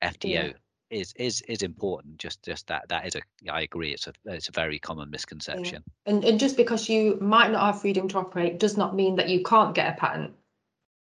fto 0.04 0.30
yeah 0.30 0.52
is 0.90 1.14
is 1.14 1.42
is 1.42 1.62
important. 1.62 2.18
Just 2.18 2.44
just 2.44 2.68
that 2.68 2.88
that 2.90 3.06
is 3.06 3.16
a 3.16 3.22
I 3.52 3.62
agree. 3.62 3.94
It's 3.94 4.08
a 4.08 4.14
it's 4.26 4.50
a 4.50 4.52
very 4.52 4.80
common 4.80 5.10
misconception. 5.10 5.84
Yeah. 5.86 6.12
And 6.12 6.24
and 6.24 6.40
just 6.40 6.58
because 6.58 6.90
you 6.90 7.18
might 7.22 7.52
not 7.52 7.66
have 7.66 7.82
freedom 7.82 8.08
to 8.10 8.18
operate 8.18 8.60
does 8.60 8.78
not 8.78 8.96
mean 8.96 9.16
that 9.16 9.30
you 9.30 9.44
can't 9.44 9.76
get 9.76 9.94
a 9.94 10.00
patent 10.00 10.34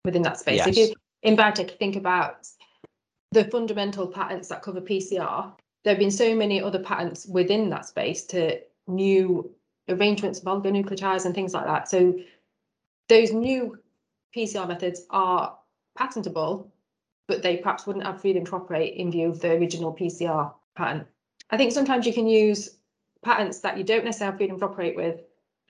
within 0.05 0.23
that 0.23 0.39
space. 0.39 0.59
Yes. 0.59 0.69
If 0.69 0.77
you 0.77 0.95
in 1.23 1.37
biotech 1.37 1.79
think 1.79 1.97
about 1.97 2.47
the 3.33 3.45
fundamental 3.45 4.07
patents 4.07 4.49
that 4.49 4.63
cover 4.63 4.81
PCR, 4.81 5.53
there 5.83 5.93
have 5.93 5.99
been 5.99 6.11
so 6.11 6.35
many 6.35 6.63
other 6.63 6.79
patents 6.79 7.27
within 7.27 7.71
that 7.71 7.87
space 7.87 8.25
to 8.27 8.61
new 8.87 9.51
arrangements 9.89 10.39
of 10.39 10.45
oligonucleotides 10.45 11.25
and 11.25 11.35
things 11.35 11.53
like 11.53 11.67
that. 11.67 11.89
So 11.89 12.19
those 13.09 13.33
new 13.33 13.79
PCR 14.35 14.67
methods 14.67 15.03
are 15.11 15.57
patentable 15.97 16.73
but 17.27 17.43
they 17.43 17.57
perhaps 17.57 17.87
wouldn't 17.87 18.07
have 18.07 18.21
freedom 18.21 18.45
to 18.45 18.57
operate 18.57 18.95
in 18.95 19.11
view 19.11 19.29
of 19.29 19.41
the 19.41 19.53
original 19.53 19.95
PCR 19.95 20.53
patent. 20.77 21.07
I 21.51 21.57
think 21.57 21.73
sometimes 21.73 22.07
you 22.07 22.13
can 22.13 22.27
use 22.27 22.77
patents 23.25 23.61
that 23.61 23.79
you 23.79 23.85
don't 23.85 24.05
necessarily 24.05 24.33
have 24.33 24.39
freedom 24.39 24.59
to 24.59 24.65
operate 24.67 24.97
with 24.97 25.21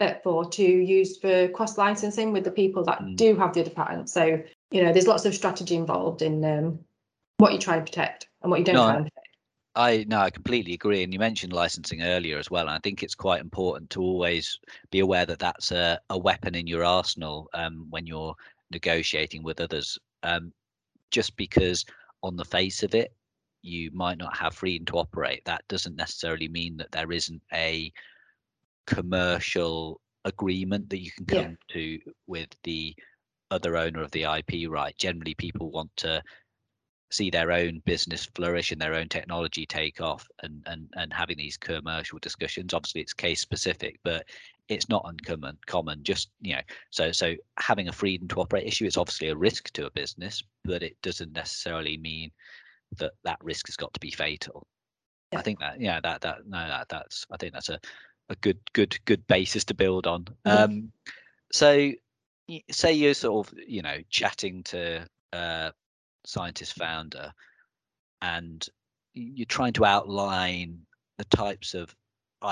uh, 0.00 0.14
for 0.22 0.48
to 0.50 0.62
use 0.62 1.18
for 1.18 1.48
cross 1.48 1.78
licensing 1.78 2.32
with 2.32 2.44
the 2.44 2.50
people 2.50 2.84
that 2.84 3.00
mm. 3.00 3.16
do 3.16 3.36
have 3.36 3.54
the 3.54 3.60
other 3.60 3.70
patent. 3.70 4.10
So 4.10 4.42
you 4.70 4.82
know, 4.82 4.92
there's 4.92 5.06
lots 5.06 5.24
of 5.24 5.34
strategy 5.34 5.76
involved 5.76 6.20
in 6.20 6.44
um, 6.44 6.80
what 7.36 7.52
you 7.52 7.58
try 7.58 7.76
and 7.76 7.86
protect 7.86 8.28
and 8.42 8.50
what 8.50 8.58
you 8.58 8.64
don't 8.64 8.74
no, 8.74 8.82
try 8.82 8.96
and 8.96 9.04
protect. 9.04 9.28
I 9.76 10.04
no, 10.08 10.18
I 10.18 10.30
completely 10.30 10.74
agree. 10.74 11.02
And 11.02 11.12
you 11.12 11.18
mentioned 11.18 11.52
licensing 11.52 12.02
earlier 12.02 12.38
as 12.38 12.50
well. 12.50 12.62
And 12.62 12.70
I 12.70 12.80
think 12.82 13.02
it's 13.02 13.14
quite 13.14 13.40
important 13.40 13.90
to 13.90 14.00
always 14.02 14.58
be 14.90 15.00
aware 15.00 15.26
that 15.26 15.38
that's 15.38 15.70
a, 15.70 16.00
a 16.10 16.18
weapon 16.18 16.54
in 16.54 16.66
your 16.66 16.84
arsenal 16.84 17.48
um, 17.54 17.86
when 17.90 18.06
you're 18.06 18.34
negotiating 18.70 19.42
with 19.42 19.60
others. 19.60 19.98
Um, 20.22 20.52
just 21.10 21.36
because 21.36 21.84
on 22.22 22.36
the 22.36 22.44
face 22.44 22.82
of 22.82 22.94
it 22.94 23.14
you 23.62 23.90
might 23.92 24.18
not 24.18 24.36
have 24.36 24.54
freedom 24.54 24.84
to 24.84 24.98
operate 24.98 25.44
that 25.44 25.66
doesn't 25.68 25.96
necessarily 25.96 26.48
mean 26.48 26.76
that 26.76 26.90
there 26.92 27.12
isn't 27.12 27.42
a 27.52 27.92
commercial 28.86 30.00
agreement 30.24 30.88
that 30.90 31.00
you 31.00 31.10
can 31.12 31.26
come 31.26 31.38
yeah. 31.38 31.74
to 31.74 31.98
with 32.26 32.48
the 32.62 32.94
other 33.50 33.76
owner 33.76 34.02
of 34.02 34.10
the 34.10 34.24
IP 34.24 34.68
right. 34.68 34.96
Generally, 34.98 35.34
people 35.34 35.70
want 35.70 35.90
to 35.96 36.22
see 37.10 37.30
their 37.30 37.52
own 37.52 37.80
business 37.84 38.24
flourish 38.34 38.72
and 38.72 38.80
their 38.80 38.94
own 38.94 39.08
technology 39.08 39.64
take 39.66 40.00
off 40.00 40.26
and 40.42 40.62
and 40.66 40.88
and 40.96 41.12
having 41.12 41.36
these 41.36 41.56
commercial 41.56 42.18
discussions 42.18 42.74
obviously 42.74 43.00
it's 43.00 43.12
case 43.12 43.40
specific 43.40 44.00
but 44.02 44.26
it's 44.68 44.88
not 44.88 45.04
uncommon 45.06 45.58
common 45.66 46.02
just 46.02 46.30
you 46.40 46.54
know 46.54 46.62
so 46.90 47.12
so 47.12 47.34
having 47.58 47.88
a 47.88 47.92
freedom 47.92 48.26
to 48.28 48.40
operate 48.40 48.66
issue 48.66 48.86
is 48.86 48.96
obviously 48.96 49.28
a 49.28 49.36
risk 49.36 49.70
to 49.72 49.86
a 49.86 49.90
business 49.90 50.42
but 50.64 50.82
it 50.82 50.96
doesn't 51.02 51.32
necessarily 51.32 51.96
mean 51.98 52.30
that 52.96 53.12
that 53.24 53.38
risk 53.42 53.66
has 53.66 53.76
got 53.76 53.92
to 53.92 54.00
be 54.00 54.10
fatal 54.10 54.66
yeah. 55.32 55.38
i 55.38 55.42
think 55.42 55.58
that 55.58 55.80
yeah 55.80 56.00
that 56.00 56.20
that 56.22 56.46
no 56.46 56.66
that 56.68 56.88
that's 56.88 57.26
i 57.30 57.36
think 57.36 57.52
that's 57.52 57.68
a 57.68 57.78
a 58.30 58.36
good 58.36 58.58
good 58.72 58.98
good 59.04 59.26
basis 59.26 59.64
to 59.64 59.74
build 59.74 60.06
on 60.06 60.24
mm-hmm. 60.24 60.50
um 60.50 60.92
so 61.52 61.90
say 62.70 62.92
you're 62.92 63.14
sort 63.14 63.46
of 63.46 63.58
you 63.66 63.82
know 63.82 63.98
chatting 64.08 64.62
to 64.62 65.06
a 65.32 65.72
scientist 66.24 66.74
founder 66.74 67.32
and 68.22 68.66
you're 69.12 69.46
trying 69.46 69.72
to 69.72 69.84
outline 69.84 70.78
the 71.18 71.24
types 71.24 71.74
of 71.74 71.94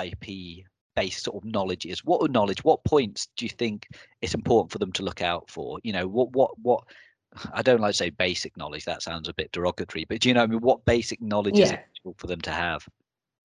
ip 0.02 0.66
based 0.94 1.24
sort 1.24 1.42
of 1.42 1.50
knowledge 1.50 1.86
is 1.86 2.04
what 2.04 2.30
knowledge 2.30 2.64
what 2.64 2.84
points 2.84 3.28
do 3.36 3.44
you 3.44 3.50
think 3.50 3.88
it's 4.20 4.34
important 4.34 4.70
for 4.70 4.78
them 4.78 4.92
to 4.92 5.02
look 5.02 5.22
out 5.22 5.48
for 5.50 5.78
you 5.82 5.92
know 5.92 6.06
what 6.06 6.32
what 6.32 6.58
what 6.58 6.84
i 7.52 7.62
don't 7.62 7.80
like 7.80 7.92
to 7.92 7.96
say 7.96 8.10
basic 8.10 8.56
knowledge 8.56 8.84
that 8.84 9.02
sounds 9.02 9.28
a 9.28 9.34
bit 9.34 9.52
derogatory 9.52 10.04
but 10.08 10.20
do 10.20 10.28
you 10.28 10.34
know 10.34 10.42
I 10.42 10.46
mean 10.46 10.60
what 10.60 10.84
basic 10.84 11.20
knowledge 11.20 11.58
yeah. 11.58 11.80
is 12.04 12.14
for 12.16 12.26
them 12.26 12.40
to 12.42 12.50
have 12.50 12.86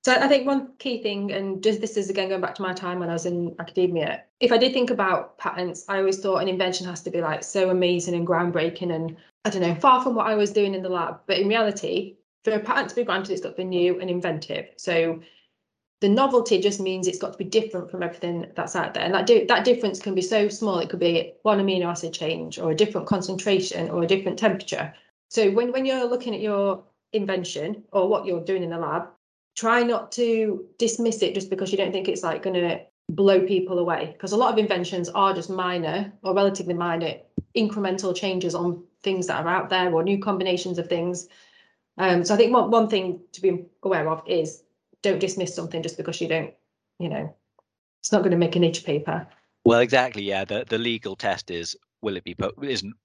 so 0.08 0.14
I 0.14 0.30
think 0.30 0.48
one 0.48 0.70
key 0.80 1.04
thing, 1.04 1.34
and 1.34 1.62
just 1.62 1.82
this 1.82 1.98
is 1.98 2.10
again 2.10 2.30
going 2.30 2.40
back 2.40 2.56
to 2.56 2.62
my 2.62 2.72
time 2.72 3.00
when 3.00 3.10
I 3.10 3.14
was 3.14 3.26
in 3.26 3.54
academia, 3.60 4.24
if 4.40 4.54
I 4.54 4.58
did 4.58 4.72
think 4.72 4.90
about 4.90 5.38
patents, 5.38 5.84
I 5.90 5.98
always 5.98 6.20
thought 6.20 6.42
an 6.42 6.48
invention 6.48 6.88
has 6.88 7.04
to 7.04 7.10
be 7.10 7.20
like 7.20 7.44
so 7.44 7.72
amazing 7.72 8.14
and 8.14 8.26
groundbreaking 8.26 8.96
and 8.96 9.18
I 9.44 9.50
don't 9.50 9.62
know, 9.62 9.76
far 9.76 10.02
from 10.02 10.16
what 10.16 10.28
I 10.28 10.36
was 10.36 10.52
doing 10.52 10.74
in 10.74 10.82
the 10.82 10.88
lab. 10.88 11.20
But 11.26 11.40
in 11.40 11.50
reality, 11.50 12.16
for 12.46 12.52
a 12.52 12.60
patent 12.62 12.90
to 12.90 12.96
be 12.96 13.04
granted, 13.04 13.34
it's 13.34 13.42
got 13.42 13.50
to 13.50 13.56
be 13.56 13.66
new 13.66 14.00
and 14.00 14.10
inventive. 14.10 14.68
So 14.78 15.20
the 16.00 16.10
novelty 16.10 16.60
just 16.60 16.80
means 16.80 17.08
it's 17.08 17.18
got 17.18 17.32
to 17.32 17.38
be 17.38 17.44
different 17.44 17.90
from 17.90 18.04
everything 18.04 18.46
that's 18.56 18.76
out 18.76 18.94
there. 18.94 19.04
And 19.04 19.14
that, 19.14 19.26
di- 19.26 19.46
that 19.46 19.66
difference 19.66 20.00
can 20.00 20.14
be 20.14 20.22
so 20.22 20.48
small. 20.48 20.78
It 20.80 20.90
could 20.90 21.00
be 21.00 21.34
one 21.42 21.60
amino 21.60 21.86
acid 21.86 22.14
change 22.14 22.60
or 22.60 22.72
a 22.72 22.76
different 22.76 23.08
concentration 23.08 23.90
or 23.90 24.04
a 24.04 24.08
different 24.08 24.38
temperature. 24.38 24.94
So 25.30 25.50
when, 25.52 25.72
when 25.72 25.86
you're 25.86 26.06
looking 26.06 26.36
at 26.36 26.42
your 26.42 26.84
invention 27.14 27.84
or 27.92 28.08
what 28.08 28.26
you're 28.26 28.44
doing 28.44 28.64
in 28.64 28.70
the 28.70 28.78
lab, 28.78 29.08
try 29.56 29.82
not 29.82 30.12
to 30.14 30.66
dismiss 30.78 31.24
it 31.24 31.34
just 31.34 31.50
because 31.50 31.72
you 31.72 31.78
don't 31.78 31.92
think 31.92 32.08
it's 32.08 32.24
like 32.24 32.44
going 32.44 32.54
to 32.54 32.80
blow 33.10 33.42
people 33.42 33.80
away. 33.80 34.12
Because 34.14 34.34
a 34.34 34.38
lot 34.38 34.54
of 34.54 34.60
inventions 34.60 35.10
are 35.10 35.34
just 35.34 35.50
minor 35.50 36.14
or 36.22 36.36
relatively 36.36 36.76
minor 36.76 37.16
incremental 37.56 38.16
changes 38.16 38.54
on 38.54 38.84
things 39.02 39.26
that 39.28 39.44
are 39.44 39.50
out 39.50 39.70
there 39.70 39.92
or 39.92 40.04
new 40.04 40.20
combinations 40.20 40.78
of 40.78 40.88
things. 40.88 41.28
Um, 41.98 42.24
so 42.24 42.36
I 42.36 42.38
think 42.38 42.54
one, 42.54 42.70
one 42.70 42.88
thing 42.88 43.22
to 43.32 43.42
be 43.42 43.66
aware 43.82 44.08
of 44.10 44.22
is 44.28 44.62
don't 45.04 45.20
dismiss 45.20 45.56
something 45.56 45.84
just 45.84 45.98
because 45.98 46.20
you 46.22 46.28
don't, 46.28 46.54
you 47.00 47.10
know, 47.10 47.34
it's 48.02 48.12
not 48.12 48.20
going 48.20 48.32
to 48.32 48.38
make 48.38 48.56
an 48.56 48.64
itch 48.64 48.86
paper. 48.86 49.28
Well, 49.66 49.80
exactly. 49.80 50.24
Yeah. 50.24 50.46
The 50.46 50.66
the 50.68 50.78
legal 50.78 51.16
test 51.16 51.52
is 51.52 51.76
will 52.02 52.16
it 52.16 52.24
be 52.24 52.36
isn't 52.62 52.96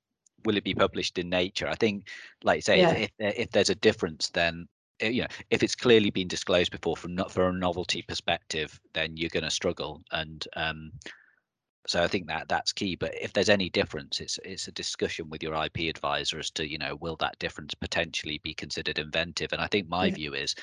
will 0.45 0.57
it 0.57 0.65
be 0.65 0.75
published 0.75 1.19
in 1.19 1.29
Nature? 1.29 1.69
I 1.69 1.75
think, 1.75 2.09
like 2.43 2.59
you 2.59 2.63
say, 2.63 2.79
yeah. 2.79 2.91
if, 2.91 3.11
if, 3.19 3.39
if 3.39 3.51
there's 3.51 3.71
a 3.71 3.75
difference, 3.75 4.31
then 4.31 4.69
eh, 5.01 5.09
you 5.09 5.23
know 5.23 5.29
if 5.51 5.63
it's 5.63 5.75
clearly 5.75 6.11
been 6.11 6.29
disclosed 6.29 6.71
before 6.71 6.97
from 6.97 7.15
not 7.15 7.33
for 7.33 7.49
a 7.49 7.53
novelty 7.53 8.03
perspective, 8.03 8.79
then 8.95 9.17
you're 9.17 9.31
going 9.31 9.45
to 9.45 9.51
struggle. 9.51 10.03
And 10.13 10.47
um, 10.55 10.93
so 11.87 12.03
I 12.03 12.07
think 12.07 12.29
that 12.29 12.49
that's 12.49 12.73
key. 12.73 12.95
But 12.95 13.15
if 13.21 13.33
there's 13.33 13.49
any 13.49 13.69
difference, 13.69 14.21
it's 14.21 14.39
it's 14.45 14.69
a 14.69 14.73
discussion 14.73 15.29
with 15.29 15.43
your 15.43 15.55
IP 15.65 15.91
advisor 15.91 16.39
as 16.39 16.51
to 16.53 16.69
you 16.69 16.79
know 16.79 16.97
will 16.97 17.17
that 17.17 17.39
difference 17.39 17.75
potentially 17.75 18.41
be 18.45 18.55
considered 18.55 18.99
inventive? 18.99 19.53
And 19.53 19.61
I 19.61 19.67
think 19.67 19.89
my 19.89 20.07
yeah. 20.07 20.15
view 20.15 20.35
is 20.35 20.55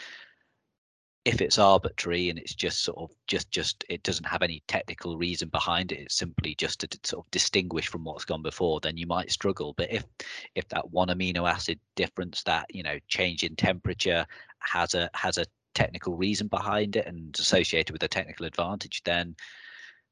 if 1.26 1.42
it's 1.42 1.58
arbitrary 1.58 2.30
and 2.30 2.40
it's 2.40 2.56
just 2.56 2.84
sort 2.84 2.98
of 2.98 3.10
just 3.28 3.52
just 3.52 3.84
it 3.90 4.02
doesn't 4.04 4.26
have 4.26 4.42
any 4.42 4.64
technical 4.68 5.18
reason 5.18 5.50
behind 5.50 5.92
it 5.92 6.00
it's 6.00 6.16
simply 6.16 6.56
just 6.56 6.80
to 6.80 7.00
sort 7.04 7.26
of 7.26 7.32
distinguish 7.32 7.88
from 7.88 8.04
what's 8.04 8.26
gone 8.26 8.42
before 8.42 8.80
then 8.80 8.96
you 8.96 9.06
might 9.06 9.32
struggle 9.32 9.74
but 9.78 9.92
if 9.92 10.06
if 10.56 10.68
that 10.70 10.90
one 10.92 11.10
amino 11.10 11.50
acid 11.50 11.80
difference 11.96 12.42
that 12.44 12.66
you 12.70 12.84
know 12.84 12.98
change 13.10 13.44
in 13.44 13.56
temperature 13.56 14.26
has 14.60 14.94
a 14.94 15.10
has 15.14 15.38
a 15.38 15.46
technical 15.76 16.16
reason 16.16 16.48
behind 16.48 16.96
it 16.96 17.06
and 17.06 17.38
associated 17.38 17.92
with 17.92 18.04
a 18.04 18.08
technical 18.08 18.46
advantage 18.46 19.02
then 19.04 19.36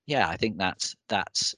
yeah, 0.07 0.29
I 0.29 0.37
think 0.37 0.57
that's 0.57 0.95
that's 1.09 1.53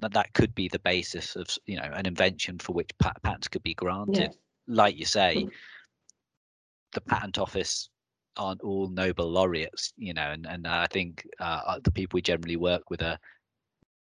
that 0.00 0.32
could 0.32 0.54
be 0.54 0.68
the 0.68 0.78
basis 0.78 1.36
of 1.36 1.46
you 1.66 1.76
know 1.76 1.90
an 1.92 2.06
invention 2.06 2.58
for 2.58 2.72
which 2.72 2.90
pat- 2.98 3.22
patents 3.22 3.48
could 3.48 3.62
be 3.62 3.74
granted. 3.74 4.16
Yeah. 4.16 4.28
Like 4.66 4.96
you 4.98 5.04
say, 5.04 5.44
mm. 5.44 5.50
the 6.94 7.02
patent 7.02 7.38
office 7.38 7.90
aren't 8.36 8.62
all 8.62 8.88
Nobel 8.88 9.30
laureates, 9.30 9.92
you 9.96 10.14
know, 10.14 10.30
and 10.30 10.46
and 10.46 10.66
I 10.66 10.86
think 10.86 11.26
uh, 11.40 11.62
uh, 11.66 11.78
the 11.82 11.90
people 11.90 12.16
we 12.16 12.22
generally 12.22 12.56
work 12.56 12.90
with 12.90 13.02
are 13.02 13.18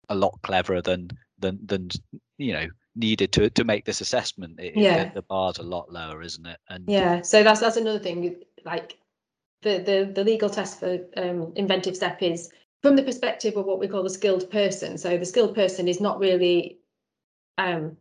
a 0.10 0.16
lot 0.16 0.40
cleverer 0.44 0.82
than 0.82 1.10
than 1.40 1.60
than 1.66 1.90
you 2.38 2.54
know 2.54 2.68
needed 2.96 3.32
to 3.34 3.50
to 3.50 3.64
make 3.64 3.86
this 3.86 4.02
assessment. 4.02 4.60
It, 4.60 4.76
yeah, 4.76 5.06
the, 5.06 5.16
the 5.16 5.22
bar's 5.24 5.58
a 5.58 5.64
lot 5.64 5.92
lower, 5.92 6.22
isn't 6.22 6.46
it? 6.46 6.60
And 6.70 6.88
yeah, 6.88 7.22
so 7.22 7.44
that's 7.44 7.60
that's 7.60 7.78
another 7.78 8.00
thing. 8.00 8.36
Like 8.66 8.98
the 9.62 9.80
the 9.80 10.12
the 10.14 10.24
legal 10.24 10.50
test 10.50 10.80
for 10.80 11.00
um, 11.18 11.54
inventive 11.56 11.96
step 11.96 12.22
is 12.22 12.52
from 12.82 12.96
the 12.96 13.04
perspective 13.04 13.58
of 13.58 13.66
what 13.66 13.80
we 13.80 13.88
call 13.88 14.04
the 14.04 14.10
skilled 14.10 14.50
person. 14.50 14.98
So 14.98 15.18
the 15.18 15.26
skilled 15.26 15.56
person 15.56 15.88
is 15.88 16.02
not 16.02 16.20
really 16.20 16.80
um, 17.58 17.98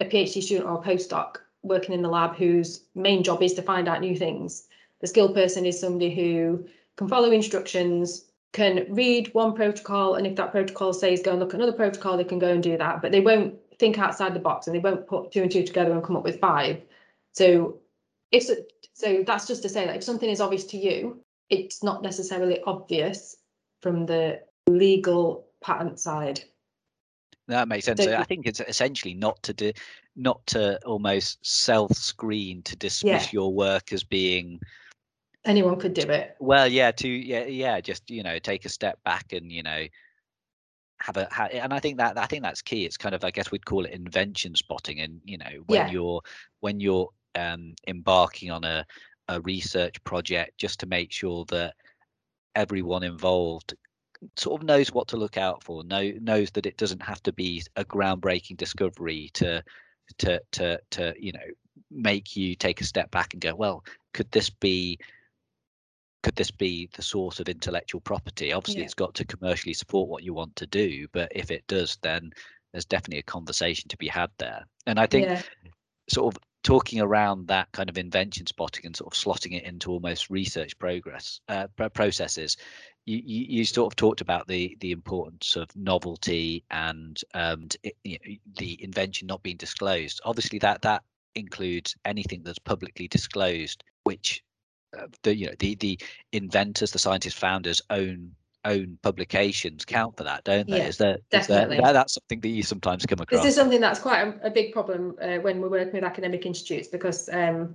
a 0.00 0.04
PhD 0.04 0.42
student 0.42 0.68
or 0.68 0.80
a 0.80 0.82
postdoc 0.82 1.36
working 1.62 1.94
in 1.94 2.02
the 2.02 2.08
lab 2.08 2.36
whose 2.36 2.84
main 2.94 3.22
job 3.22 3.42
is 3.42 3.54
to 3.54 3.62
find 3.62 3.88
out 3.88 4.00
new 4.00 4.16
things. 4.16 4.68
The 5.04 5.08
skilled 5.08 5.34
person 5.34 5.66
is 5.66 5.78
somebody 5.78 6.14
who 6.14 6.66
can 6.96 7.08
follow 7.08 7.30
instructions, 7.30 8.24
can 8.54 8.86
read 8.88 9.28
one 9.34 9.52
protocol, 9.52 10.14
and 10.14 10.26
if 10.26 10.34
that 10.36 10.50
protocol 10.50 10.94
says 10.94 11.20
go 11.20 11.32
and 11.32 11.40
look 11.40 11.50
at 11.50 11.56
another 11.56 11.76
protocol, 11.76 12.16
they 12.16 12.24
can 12.24 12.38
go 12.38 12.48
and 12.48 12.62
do 12.62 12.78
that. 12.78 13.02
But 13.02 13.12
they 13.12 13.20
won't 13.20 13.54
think 13.78 13.98
outside 13.98 14.32
the 14.32 14.40
box 14.40 14.66
and 14.66 14.74
they 14.74 14.80
won't 14.80 15.06
put 15.06 15.30
two 15.30 15.42
and 15.42 15.52
two 15.52 15.62
together 15.62 15.92
and 15.92 16.02
come 16.02 16.16
up 16.16 16.24
with 16.24 16.40
five. 16.40 16.80
So 17.34 17.80
if 18.32 18.48
so, 18.94 19.22
that's 19.26 19.46
just 19.46 19.60
to 19.64 19.68
say 19.68 19.84
that 19.84 19.96
if 19.96 20.02
something 20.02 20.30
is 20.30 20.40
obvious 20.40 20.64
to 20.68 20.78
you, 20.78 21.20
it's 21.50 21.82
not 21.82 22.02
necessarily 22.02 22.62
obvious 22.62 23.36
from 23.82 24.06
the 24.06 24.40
legal 24.66 25.48
patent 25.60 26.00
side. 26.00 26.40
That 27.48 27.68
makes 27.68 27.84
sense. 27.84 28.02
So, 28.02 28.16
I 28.16 28.24
think 28.24 28.46
it's 28.46 28.60
essentially 28.60 29.12
not 29.12 29.42
to 29.42 29.52
do, 29.52 29.70
not 30.16 30.46
to 30.46 30.82
almost 30.86 31.44
self-screen 31.44 32.62
to 32.62 32.74
dismiss 32.74 33.24
yeah. 33.24 33.30
your 33.32 33.52
work 33.52 33.92
as 33.92 34.02
being 34.02 34.60
anyone 35.44 35.78
could 35.78 35.94
do 35.94 36.08
it. 36.08 36.36
Well, 36.40 36.66
yeah, 36.66 36.90
to 36.92 37.08
yeah, 37.08 37.44
yeah, 37.44 37.80
just 37.80 38.10
you 38.10 38.22
know, 38.22 38.38
take 38.38 38.64
a 38.64 38.68
step 38.68 38.98
back 39.04 39.32
and 39.32 39.50
you 39.50 39.62
know, 39.62 39.84
have 41.00 41.16
a 41.16 41.28
have, 41.30 41.50
and 41.52 41.72
I 41.72 41.80
think 41.80 41.98
that 41.98 42.18
I 42.18 42.26
think 42.26 42.42
that's 42.42 42.62
key. 42.62 42.84
It's 42.84 42.96
kind 42.96 43.14
of 43.14 43.24
I 43.24 43.30
guess 43.30 43.50
we'd 43.50 43.66
call 43.66 43.84
it 43.84 43.92
invention 43.92 44.54
spotting, 44.54 45.00
and 45.00 45.20
you 45.24 45.38
know, 45.38 45.64
when 45.66 45.86
yeah. 45.86 45.90
you're 45.90 46.20
when 46.60 46.80
you're 46.80 47.08
um, 47.34 47.74
embarking 47.86 48.50
on 48.50 48.64
a 48.64 48.84
a 49.28 49.40
research 49.40 50.02
project, 50.04 50.58
just 50.58 50.80
to 50.80 50.86
make 50.86 51.12
sure 51.12 51.44
that 51.46 51.74
everyone 52.54 53.02
involved 53.02 53.74
sort 54.36 54.60
of 54.60 54.66
knows 54.66 54.92
what 54.92 55.08
to 55.08 55.16
look 55.16 55.36
out 55.36 55.62
for 55.62 55.84
know, 55.84 56.12
knows 56.20 56.50
that 56.52 56.66
it 56.66 56.76
doesn't 56.76 57.02
have 57.02 57.22
to 57.22 57.32
be 57.32 57.62
a 57.76 57.84
groundbreaking 57.84 58.56
discovery 58.56 59.30
to 59.34 59.62
to 60.18 60.40
to 60.52 60.78
to 60.90 61.14
you 61.18 61.32
know 61.32 61.40
make 61.90 62.36
you 62.36 62.54
take 62.54 62.80
a 62.80 62.84
step 62.84 63.10
back 63.10 63.32
and 63.32 63.42
go 63.42 63.54
well 63.54 63.84
could 64.12 64.30
this 64.30 64.50
be 64.50 64.98
could 66.24 66.34
this 66.36 66.50
be 66.50 66.88
the 66.94 67.02
source 67.02 67.38
of 67.38 67.50
intellectual 67.50 68.00
property 68.00 68.50
obviously 68.52 68.80
yeah. 68.80 68.86
it's 68.86 68.94
got 68.94 69.14
to 69.14 69.26
commercially 69.26 69.74
support 69.74 70.08
what 70.08 70.22
you 70.22 70.32
want 70.32 70.56
to 70.56 70.66
do 70.66 71.06
but 71.12 71.30
if 71.34 71.50
it 71.50 71.62
does 71.68 71.98
then 72.02 72.32
there's 72.72 72.86
definitely 72.86 73.18
a 73.18 73.22
conversation 73.22 73.88
to 73.88 73.96
be 73.98 74.08
had 74.08 74.30
there 74.38 74.64
and 74.86 74.98
i 74.98 75.06
think 75.06 75.26
yeah. 75.26 75.42
sort 76.08 76.34
of 76.34 76.42
talking 76.62 76.98
around 76.98 77.46
that 77.48 77.70
kind 77.72 77.90
of 77.90 77.98
invention 77.98 78.46
spotting 78.46 78.86
and 78.86 78.96
sort 78.96 79.14
of 79.14 79.20
slotting 79.20 79.54
it 79.54 79.64
into 79.64 79.90
almost 79.90 80.30
research 80.30 80.78
progress 80.78 81.40
uh, 81.50 81.66
processes 81.92 82.56
you, 83.04 83.20
you, 83.22 83.46
you, 83.58 83.64
sort 83.66 83.92
of 83.92 83.96
talked 83.96 84.22
about 84.22 84.48
the 84.48 84.78
the 84.80 84.92
importance 84.92 85.56
of 85.56 85.68
novelty 85.76 86.64
and 86.70 87.20
um, 87.34 87.68
it, 87.82 87.94
you 88.02 88.16
know, 88.24 88.34
the 88.56 88.82
invention 88.82 89.26
not 89.26 89.42
being 89.42 89.58
disclosed 89.58 90.22
obviously 90.24 90.58
that 90.58 90.80
that 90.80 91.02
includes 91.34 91.94
anything 92.06 92.42
that's 92.42 92.58
publicly 92.58 93.08
disclosed 93.08 93.84
which 94.04 94.42
uh, 94.98 95.06
the 95.22 95.36
you 95.36 95.46
know 95.46 95.54
the 95.58 95.74
the 95.76 95.98
inventors 96.32 96.90
the 96.90 96.98
scientists 96.98 97.34
founders 97.34 97.82
own 97.90 98.32
own 98.64 98.98
publications 99.02 99.84
count 99.84 100.16
for 100.16 100.24
that, 100.24 100.44
don't 100.44 100.68
they? 100.68 100.78
Yeah, 100.78 100.86
is 100.86 100.96
there, 100.96 101.18
definitely. 101.30 101.76
Is 101.76 101.82
there, 101.82 101.92
that's 101.92 102.14
something 102.14 102.40
that 102.40 102.48
you 102.48 102.62
sometimes 102.62 103.04
come 103.06 103.20
across. 103.20 103.42
This 103.42 103.50
is 103.50 103.56
something 103.56 103.80
that's 103.80 104.00
quite 104.00 104.22
a, 104.22 104.46
a 104.46 104.50
big 104.50 104.72
problem 104.72 105.16
uh, 105.20 105.36
when 105.36 105.60
we're 105.60 105.68
working 105.68 105.92
with 105.92 106.04
academic 106.04 106.46
institutes 106.46 106.88
because 106.88 107.28
um, 107.32 107.74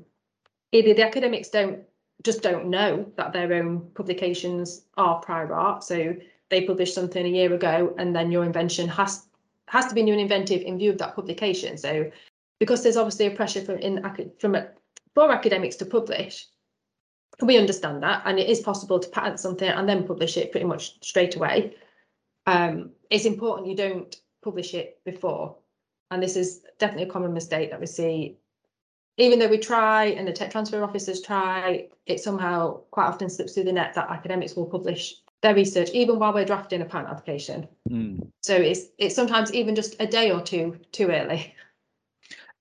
either 0.72 0.94
the 0.94 1.06
academics 1.06 1.50
don't 1.50 1.82
just 2.24 2.42
don't 2.42 2.66
know 2.66 3.10
that 3.16 3.32
their 3.32 3.54
own 3.54 3.90
publications 3.94 4.86
are 4.98 5.22
prior 5.22 5.54
art. 5.54 5.84
So 5.84 6.16
they 6.50 6.66
published 6.66 6.94
something 6.94 7.26
a 7.26 7.30
year 7.30 7.54
ago, 7.54 7.94
and 7.98 8.16
then 8.16 8.32
your 8.32 8.44
invention 8.44 8.88
has 8.90 9.26
has 9.68 9.86
to 9.88 9.96
be 9.96 10.02
new 10.02 10.14
and 10.14 10.22
inventive 10.22 10.62
in 10.62 10.78
view 10.78 10.92
of 10.92 10.98
that 10.98 11.16
publication. 11.16 11.78
So 11.78 12.12
because 12.60 12.84
there's 12.84 12.98
obviously 12.98 13.28
a 13.28 13.32
pressure 13.32 13.62
from 13.62 13.78
in 13.78 14.04
from 14.40 14.58
for 15.16 15.32
academics 15.32 15.76
to 15.78 15.86
publish, 15.86 16.48
we 17.41 17.58
understand 17.58 18.03
that, 18.03 18.24
and 18.25 18.39
it 18.39 18.50
is 18.50 18.60
possible 18.60 19.00
to 19.00 19.10
patent 19.10 19.39
something 19.39 19.69
and 19.69 19.88
then 19.88 20.08
publish 20.08 20.38
it 20.38 20.51
pretty 20.51 20.65
much 20.65 21.01
straight 21.03 21.36
away. 21.36 21.75
Um, 22.46 22.91
it's 23.10 23.25
important 23.25 23.67
you 23.67 23.75
don't 23.75 24.15
publish 24.43 24.74
it 24.74 25.00
before, 25.05 25.55
and 26.12 26.22
this 26.22 26.36
is 26.36 26.62
definitely 26.79 27.10
a 27.10 27.12
common 27.12 27.34
mistake 27.34 27.72
that 27.72 27.79
we 27.79 27.86
see. 27.86 28.38
Even 29.17 29.39
though 29.39 29.50
we 29.50 29.58
try 29.58 30.05
and 30.05 30.27
the 30.27 30.31
tech 30.31 30.51
transfer 30.51 30.84
officers 30.84 31.22
try, 31.22 31.88
it 32.05 32.22
somehow 32.22 32.77
quite 32.91 33.08
often 33.08 33.29
slips 33.29 33.53
through 33.53 33.65
the 33.65 33.74
net 33.74 33.93
that 33.93 34.10
academics 34.10 34.55
will 34.55 34.65
publish 34.65 35.15
their 35.41 35.55
research 35.55 35.89
even 35.91 36.19
while 36.19 36.34
we're 36.34 36.46
drafting 36.46 36.81
a 36.81 36.86
patent 36.86 37.10
application. 37.10 37.67
Mm. 37.89 38.29
So 38.41 38.55
it's 38.55 38.88
it's 38.98 39.15
sometimes 39.15 39.53
even 39.53 39.75
just 39.75 39.96
a 40.00 40.08
day 40.08 40.31
or 40.31 40.41
two 40.41 40.77
too 40.91 41.08
early. 41.10 41.53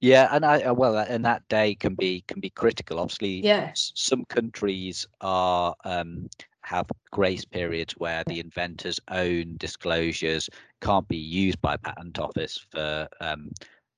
Yeah, 0.01 0.29
and 0.31 0.45
I 0.45 0.63
uh, 0.63 0.75
well, 0.75 0.97
and 0.97 1.25
that 1.25 1.47
day 1.49 1.75
can 1.75 1.95
be 1.95 2.23
can 2.29 2.41
be 2.41 2.51
critical. 2.51 3.01
Obviously, 3.01 3.41
yes. 3.41 3.93
some 3.97 4.25
countries 4.27 5.07
are 5.21 5.75
um, 5.85 6.29
have 6.63 6.87
grace 7.11 7.45
periods 7.45 7.95
where 7.95 8.23
the 8.27 8.39
inventor's 8.39 9.01
own 9.11 9.57
disclosures 9.57 10.49
can't 10.81 11.09
be 11.09 11.17
used 11.17 11.61
by 11.61 11.77
patent 11.79 12.19
office 12.19 12.65
for 12.71 13.09
um, 13.21 13.51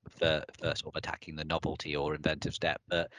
for, 0.08 0.42
for 0.58 0.74
sort 0.74 0.94
of 0.94 0.96
attacking 0.96 1.36
the 1.36 1.44
novelty 1.44 1.94
or 1.94 2.14
inventive 2.14 2.54
step, 2.54 2.80
but 2.88 3.10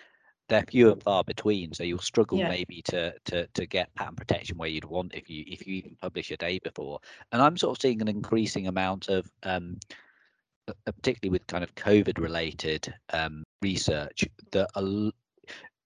they're 0.49 0.63
few 0.63 0.91
and 0.91 1.03
far 1.03 1.23
between. 1.23 1.73
So 1.73 1.83
you'll 1.83 1.99
struggle 1.99 2.39
yeah. 2.39 2.49
maybe 2.49 2.81
to 2.83 3.13
to 3.25 3.47
to 3.47 3.65
get 3.67 3.93
patent 3.93 4.17
protection 4.17 4.57
where 4.57 4.69
you'd 4.69 4.85
want 4.85 5.13
if 5.13 5.29
you 5.29 5.43
if 5.47 5.67
you 5.67 5.75
even 5.75 5.97
publish 6.01 6.31
a 6.31 6.37
day 6.37 6.59
before. 6.59 6.99
And 7.31 7.41
I'm 7.41 7.57
sort 7.57 7.77
of 7.77 7.81
seeing 7.81 8.01
an 8.01 8.07
increasing 8.07 8.67
amount 8.67 9.07
of 9.07 9.29
um, 9.43 9.77
particularly 10.85 11.31
with 11.31 11.47
kind 11.47 11.63
of 11.63 11.73
COVID 11.75 12.19
related 12.19 12.93
um, 13.13 13.43
research 13.61 14.25
that 14.51 14.69
a, 14.75 15.11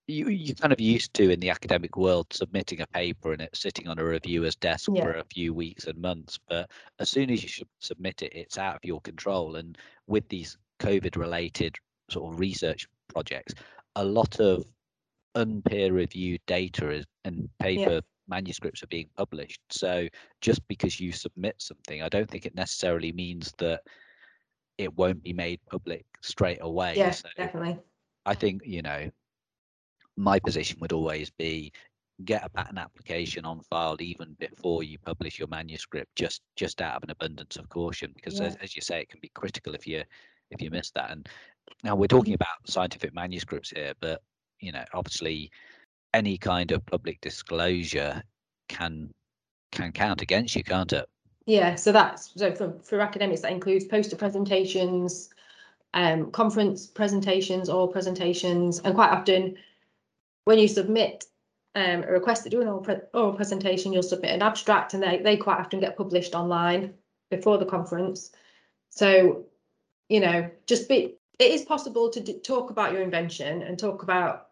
you 0.07 0.29
you 0.29 0.53
kind 0.55 0.71
of 0.71 0.79
used 0.79 1.13
to 1.15 1.31
in 1.31 1.39
the 1.39 1.49
academic 1.49 1.97
world 1.97 2.27
submitting 2.31 2.81
a 2.81 2.87
paper 2.87 3.31
and 3.31 3.41
it 3.41 3.55
sitting 3.55 3.87
on 3.87 3.99
a 3.99 4.03
reviewer's 4.03 4.55
desk 4.55 4.89
yeah. 4.93 5.03
for 5.03 5.11
a 5.13 5.25
few 5.33 5.53
weeks 5.53 5.85
and 5.85 5.97
months. 5.97 6.39
But 6.47 6.69
as 6.99 7.09
soon 7.09 7.31
as 7.31 7.43
you 7.43 7.65
submit 7.79 8.21
it, 8.21 8.33
it's 8.35 8.57
out 8.57 8.75
of 8.75 8.85
your 8.85 9.01
control. 9.01 9.55
And 9.55 9.77
with 10.07 10.27
these 10.29 10.57
COVID 10.79 11.15
related 11.15 11.75
sort 12.09 12.33
of 12.33 12.39
research 12.39 12.87
projects, 13.07 13.55
a 13.95 14.05
lot 14.05 14.39
of 14.39 14.65
unpeer 15.35 15.91
reviewed 15.91 16.41
data 16.45 16.89
is, 16.91 17.05
and 17.23 17.49
paper 17.59 17.95
yeah. 17.95 17.99
manuscripts 18.27 18.83
are 18.83 18.87
being 18.87 19.09
published. 19.17 19.61
So 19.69 20.07
just 20.41 20.65
because 20.67 20.99
you 20.99 21.11
submit 21.11 21.55
something, 21.57 22.03
I 22.03 22.09
don't 22.09 22.29
think 22.29 22.45
it 22.45 22.55
necessarily 22.55 23.11
means 23.11 23.53
that 23.57 23.81
it 24.77 24.95
won't 24.97 25.23
be 25.23 25.33
made 25.33 25.59
public 25.69 26.05
straight 26.21 26.59
away. 26.61 26.95
Yeah, 26.95 27.11
so 27.11 27.29
definitely. 27.37 27.79
I 28.25 28.33
think, 28.33 28.61
you 28.65 28.81
know, 28.81 29.09
my 30.17 30.39
position 30.39 30.79
would 30.81 30.93
always 30.93 31.29
be 31.29 31.71
get 32.23 32.45
a 32.45 32.49
patent 32.49 32.77
application 32.77 33.43
on 33.43 33.59
file 33.61 33.97
even 33.99 34.35
before 34.39 34.83
you 34.83 34.97
publish 34.99 35.37
your 35.37 35.49
manuscript 35.49 36.15
just 36.15 36.41
just 36.55 36.81
out 36.81 36.95
of 36.95 37.03
an 37.03 37.09
abundance 37.09 37.57
of 37.57 37.67
caution 37.67 38.09
because 38.15 38.39
yeah. 38.39 38.45
as, 38.45 38.55
as, 38.61 38.75
you 38.75 38.81
say 38.81 39.01
it 39.01 39.09
can 39.09 39.19
be 39.21 39.29
critical 39.35 39.75
if 39.75 39.85
you 39.85 40.01
if 40.49 40.61
you 40.61 40.71
miss 40.71 40.91
that 40.91 41.11
and 41.11 41.27
now 41.83 41.93
we're 41.93 42.07
talking 42.07 42.33
mm-hmm. 42.33 42.41
about 42.41 42.69
scientific 42.71 43.13
manuscripts 43.13 43.71
here 43.71 43.91
but 43.99 44.21
you 44.61 44.71
know 44.71 44.85
obviously 44.93 45.51
any 46.13 46.37
kind 46.37 46.71
of 46.71 46.85
public 46.85 47.19
disclosure 47.19 48.23
can 48.69 49.13
can 49.73 49.91
count 49.91 50.21
against 50.21 50.55
you 50.55 50.63
can't 50.63 50.93
it 50.93 51.05
yeah, 51.45 51.75
so 51.75 51.91
that's 51.91 52.31
so 52.35 52.53
for, 52.55 52.73
for 52.83 53.01
academics 53.01 53.41
that 53.41 53.51
includes 53.51 53.85
poster 53.85 54.15
presentations, 54.15 55.29
um, 55.93 56.31
conference 56.31 56.87
presentations 56.87 57.69
or 57.69 57.87
presentations, 57.87 58.79
and 58.79 58.95
quite 58.95 59.11
often 59.11 59.55
when 60.45 60.57
you 60.57 60.67
submit 60.67 61.25
um, 61.75 62.03
a 62.03 62.11
request 62.11 62.43
to 62.43 62.49
do 62.49 62.61
an 62.61 62.67
oral, 62.67 62.81
pre 62.81 62.95
oral 63.13 63.33
presentation, 63.33 63.93
you'll 63.93 64.03
submit 64.03 64.31
an 64.31 64.41
abstract, 64.41 64.93
and 64.93 65.03
they 65.03 65.19
they 65.19 65.37
quite 65.37 65.59
often 65.59 65.79
get 65.79 65.97
published 65.97 66.33
online 66.33 66.93
before 67.29 67.57
the 67.57 67.65
conference. 67.65 68.31
So, 68.89 69.45
you 70.09 70.21
know, 70.21 70.49
just 70.65 70.89
be 70.89 71.15
it 71.37 71.51
is 71.51 71.63
possible 71.63 72.09
to 72.11 72.39
talk 72.39 72.71
about 72.71 72.93
your 72.93 73.01
invention 73.01 73.61
and 73.61 73.77
talk 73.77 74.03
about 74.03 74.47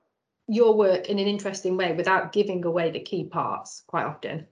your 0.47 0.75
work 0.75 1.09
in 1.09 1.19
an 1.19 1.27
interesting 1.27 1.77
way 1.77 1.93
without 1.93 2.33
giving 2.33 2.65
away 2.65 2.91
the 2.91 2.99
key 2.99 3.23
parts 3.23 3.83
quite 3.87 4.05
often. 4.05 4.45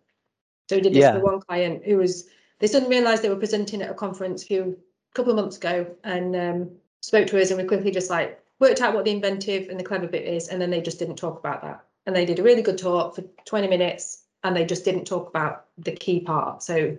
So 0.71 0.77
we 0.77 0.83
did 0.83 0.93
this 0.93 1.01
yeah. 1.01 1.11
for 1.11 1.19
one 1.19 1.41
client 1.41 1.83
who 1.83 1.97
was 1.97 2.29
they 2.59 2.67
suddenly 2.67 2.95
realised 2.95 3.21
they 3.21 3.27
were 3.27 3.35
presenting 3.35 3.81
at 3.81 3.91
a 3.91 3.93
conference 3.93 4.41
a 4.41 4.45
few 4.45 4.77
couple 5.13 5.31
of 5.31 5.35
months 5.35 5.57
ago 5.57 5.85
and 6.05 6.33
um, 6.33 6.71
spoke 7.01 7.27
to 7.27 7.41
us 7.41 7.51
and 7.51 7.61
we 7.61 7.67
quickly 7.67 7.91
just 7.91 8.09
like 8.09 8.41
worked 8.61 8.79
out 8.79 8.93
what 8.93 9.03
the 9.03 9.11
inventive 9.11 9.67
and 9.67 9.77
the 9.77 9.83
clever 9.83 10.07
bit 10.07 10.23
is 10.23 10.47
and 10.47 10.61
then 10.61 10.69
they 10.69 10.79
just 10.79 10.97
didn't 10.97 11.17
talk 11.17 11.37
about 11.37 11.61
that. 11.61 11.83
And 12.05 12.15
they 12.15 12.23
did 12.23 12.39
a 12.39 12.43
really 12.43 12.61
good 12.61 12.77
talk 12.77 13.15
for 13.15 13.21
20 13.43 13.67
minutes 13.67 14.23
and 14.45 14.55
they 14.55 14.63
just 14.63 14.85
didn't 14.85 15.03
talk 15.03 15.27
about 15.27 15.65
the 15.77 15.91
key 15.91 16.21
part. 16.21 16.63
So, 16.63 16.97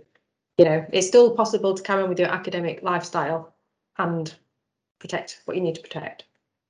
you 0.58 0.64
know, 0.66 0.84
it's 0.92 1.06
still 1.06 1.34
possible 1.34 1.72
to 1.72 1.82
carry 1.82 2.02
on 2.02 2.10
with 2.10 2.18
your 2.18 2.28
academic 2.28 2.82
lifestyle 2.82 3.54
and 3.96 4.34
protect 4.98 5.40
what 5.46 5.56
you 5.56 5.62
need 5.62 5.76
to 5.76 5.80
protect. 5.80 6.24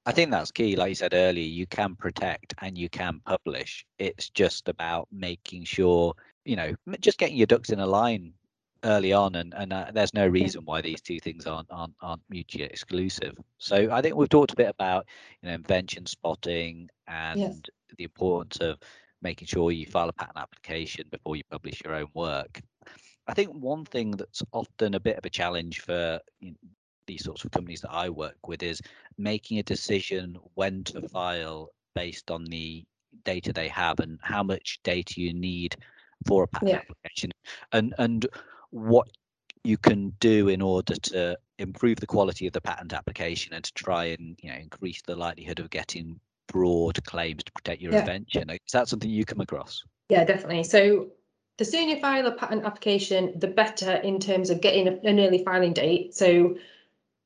I 0.06 0.12
think 0.12 0.30
that's 0.30 0.52
key. 0.52 0.76
Like 0.76 0.90
you 0.90 0.94
said 0.94 1.14
earlier, 1.14 1.44
you 1.44 1.66
can 1.66 1.96
protect 1.96 2.54
and 2.60 2.78
you 2.78 2.88
can 2.88 3.20
publish. 3.24 3.84
It's 3.98 4.30
just 4.30 4.68
about 4.68 5.08
making 5.10 5.64
sure 5.64 6.14
you 6.44 6.56
know, 6.56 6.74
just 7.00 7.18
getting 7.18 7.36
your 7.36 7.46
ducks 7.46 7.70
in 7.70 7.80
a 7.80 7.86
line 7.86 8.34
early 8.84 9.12
on, 9.12 9.34
and 9.34 9.54
and 9.54 9.72
uh, 9.72 9.90
there's 9.92 10.14
no 10.14 10.26
reason 10.26 10.62
why 10.64 10.80
these 10.80 11.00
two 11.00 11.20
things 11.20 11.46
aren't, 11.46 11.70
aren't 11.70 11.94
aren't 12.00 12.22
mutually 12.28 12.64
exclusive. 12.64 13.36
So 13.58 13.90
I 13.90 14.02
think 14.02 14.16
we've 14.16 14.28
talked 14.28 14.52
a 14.52 14.56
bit 14.56 14.68
about 14.68 15.06
you 15.40 15.48
know 15.48 15.54
invention 15.54 16.06
spotting 16.06 16.88
and 17.06 17.40
yes. 17.40 17.60
the 17.96 18.04
importance 18.04 18.58
of 18.58 18.78
making 19.22 19.46
sure 19.46 19.70
you 19.70 19.86
file 19.86 20.08
a 20.08 20.12
patent 20.12 20.38
application 20.38 21.06
before 21.10 21.36
you 21.36 21.42
publish 21.50 21.80
your 21.84 21.94
own 21.94 22.08
work. 22.14 22.60
I 23.28 23.34
think 23.34 23.50
one 23.50 23.84
thing 23.84 24.12
that's 24.12 24.42
often 24.52 24.94
a 24.94 25.00
bit 25.00 25.16
of 25.16 25.24
a 25.24 25.30
challenge 25.30 25.80
for 25.80 26.18
you 26.40 26.50
know, 26.50 26.56
these 27.06 27.24
sorts 27.24 27.44
of 27.44 27.52
companies 27.52 27.80
that 27.82 27.92
I 27.92 28.08
work 28.08 28.48
with 28.48 28.62
is 28.62 28.80
making 29.16 29.58
a 29.58 29.62
decision 29.62 30.36
when 30.54 30.82
to 30.84 31.08
file 31.08 31.70
based 31.94 32.30
on 32.30 32.44
the 32.44 32.84
data 33.24 33.52
they 33.52 33.68
have 33.68 34.00
and 34.00 34.18
how 34.22 34.42
much 34.42 34.80
data 34.82 35.20
you 35.20 35.32
need 35.32 35.76
for 36.24 36.44
a 36.44 36.48
patent 36.48 36.70
yeah. 36.70 36.76
application 36.76 37.30
and 37.72 37.94
and 37.98 38.26
what 38.70 39.08
you 39.64 39.76
can 39.76 40.10
do 40.20 40.48
in 40.48 40.60
order 40.60 40.94
to 40.94 41.38
improve 41.58 42.00
the 42.00 42.06
quality 42.06 42.46
of 42.46 42.52
the 42.52 42.60
patent 42.60 42.92
application 42.92 43.54
and 43.54 43.64
to 43.64 43.72
try 43.74 44.06
and 44.06 44.38
you 44.42 44.50
know 44.50 44.56
increase 44.56 45.00
the 45.02 45.14
likelihood 45.14 45.60
of 45.60 45.70
getting 45.70 46.18
broad 46.48 47.02
claims 47.04 47.44
to 47.44 47.52
protect 47.52 47.80
your 47.80 47.92
yeah. 47.92 48.00
invention 48.00 48.50
is 48.50 48.58
that 48.72 48.88
something 48.88 49.10
you 49.10 49.24
come 49.24 49.40
across 49.40 49.82
yeah 50.08 50.24
definitely 50.24 50.64
so 50.64 51.08
the 51.58 51.64
sooner 51.64 51.94
you 51.94 52.00
file 52.00 52.26
a 52.26 52.32
patent 52.32 52.64
application 52.64 53.38
the 53.38 53.46
better 53.46 53.92
in 53.92 54.18
terms 54.18 54.50
of 54.50 54.60
getting 54.60 54.88
an 54.88 55.20
early 55.20 55.44
filing 55.44 55.72
date 55.72 56.14
so 56.14 56.56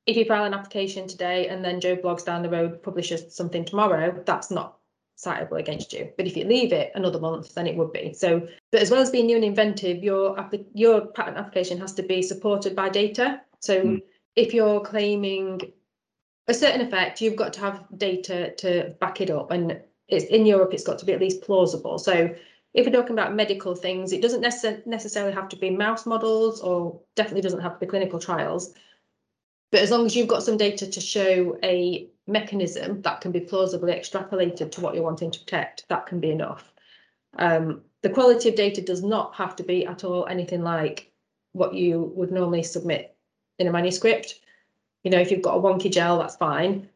if 0.05 0.17
you 0.17 0.25
file 0.25 0.45
an 0.45 0.55
application 0.55 1.09
today 1.09 1.49
and 1.49 1.65
then 1.65 1.81
joe 1.81 1.97
blogs 1.97 2.25
down 2.25 2.43
the 2.43 2.51
road 2.51 2.83
publishes 2.83 3.35
something 3.35 3.65
tomorrow 3.65 4.23
that's 4.27 4.51
not 4.51 4.76
citable 5.17 5.59
against 5.59 5.93
you. 5.93 6.11
But 6.17 6.27
if 6.27 6.37
you 6.37 6.45
leave 6.45 6.73
it 6.73 6.93
another 6.95 7.19
month, 7.19 7.55
then 7.55 7.67
it 7.67 7.77
would 7.77 7.93
be. 7.93 8.13
So, 8.13 8.47
but 8.71 8.83
as 8.83 8.91
well 8.91 9.01
as 9.01 9.11
being 9.11 9.27
new 9.27 9.37
and 9.37 9.45
inventive, 9.45 10.03
your 10.03 10.37
your 10.75 11.07
patent 11.07 11.39
application 11.39 11.79
has 11.79 11.95
to 11.95 12.03
be 12.03 12.23
supported 12.23 12.77
by 12.77 12.89
data. 12.89 13.41
So, 13.61 13.83
mm. 13.83 14.03
if 14.37 14.53
you're 14.53 14.81
claiming 14.81 15.61
a 16.49 16.55
certain 16.55 16.83
effect, 16.83 17.21
you've 17.21 17.37
got 17.37 17.53
to 17.55 17.61
have 17.61 17.85
data 17.97 18.53
to 18.59 18.95
back 19.01 19.21
it 19.21 19.31
up, 19.31 19.51
and 19.51 19.81
it's 20.09 20.27
in 20.27 20.47
Europe. 20.47 20.75
It's 20.75 20.85
got 20.85 20.99
to 20.99 21.07
be 21.07 21.13
at 21.13 21.21
least 21.21 21.43
plausible. 21.43 21.99
So, 21.99 22.35
if 22.75 22.87
we're 22.87 22.93
talking 22.93 23.13
about 23.19 23.35
medical 23.35 23.75
things, 23.75 24.13
it 24.13 24.21
doesn't 24.21 24.43
necess- 24.43 24.87
necessarily 24.87 25.33
have 25.33 25.49
to 25.49 25.57
be 25.57 25.71
mouse 25.71 26.05
models, 26.05 26.61
or 26.61 27.01
definitely 27.15 27.41
doesn't 27.41 27.61
have 27.61 27.75
to 27.75 27.81
be 27.81 27.87
clinical 27.87 28.19
trials. 28.19 28.75
But 29.73 29.81
as 29.81 29.91
long 29.91 30.07
as 30.07 30.15
you've 30.15 30.29
got 30.29 30.43
some 30.43 30.57
data 30.57 30.87
to 30.87 31.01
show 31.01 31.59
a 31.63 32.09
mechanism 32.27 33.03
that 33.03 33.21
can 33.21 33.33
be 33.33 33.41
plausibly 33.41 33.93
extrapolated 33.93 34.71
to 34.73 34.81
what 34.81 34.95
you're 34.95 35.05
wanting 35.05 35.31
to 35.31 35.39
protect, 35.41 35.89
that 35.89 36.07
can 36.07 36.21
be 36.21 36.31
enough. 36.31 36.73
Um, 37.39 37.83
the 38.03 38.11
quality 38.11 38.49
of 38.49 38.55
data 38.55 38.81
does 38.81 39.03
not 39.03 39.35
have 39.35 39.57
to 39.57 39.63
be 39.63 39.87
at 39.87 40.05
all 40.05 40.27
anything 40.27 40.63
like 40.63 41.11
what 41.53 41.75
you 41.75 42.13
would 42.15 42.31
normally 42.31 42.63
submit 42.63 43.17
in 43.59 43.67
a 43.67 43.73
manuscript. 43.73 44.41
You 45.05 45.11
know, 45.11 45.21
if 45.21 45.31
you've 45.31 45.43
got 45.43 45.57
a 45.57 45.61
wonky 45.61 45.91
gel, 45.93 46.19
that's 46.19 46.37
fine. 46.37 46.89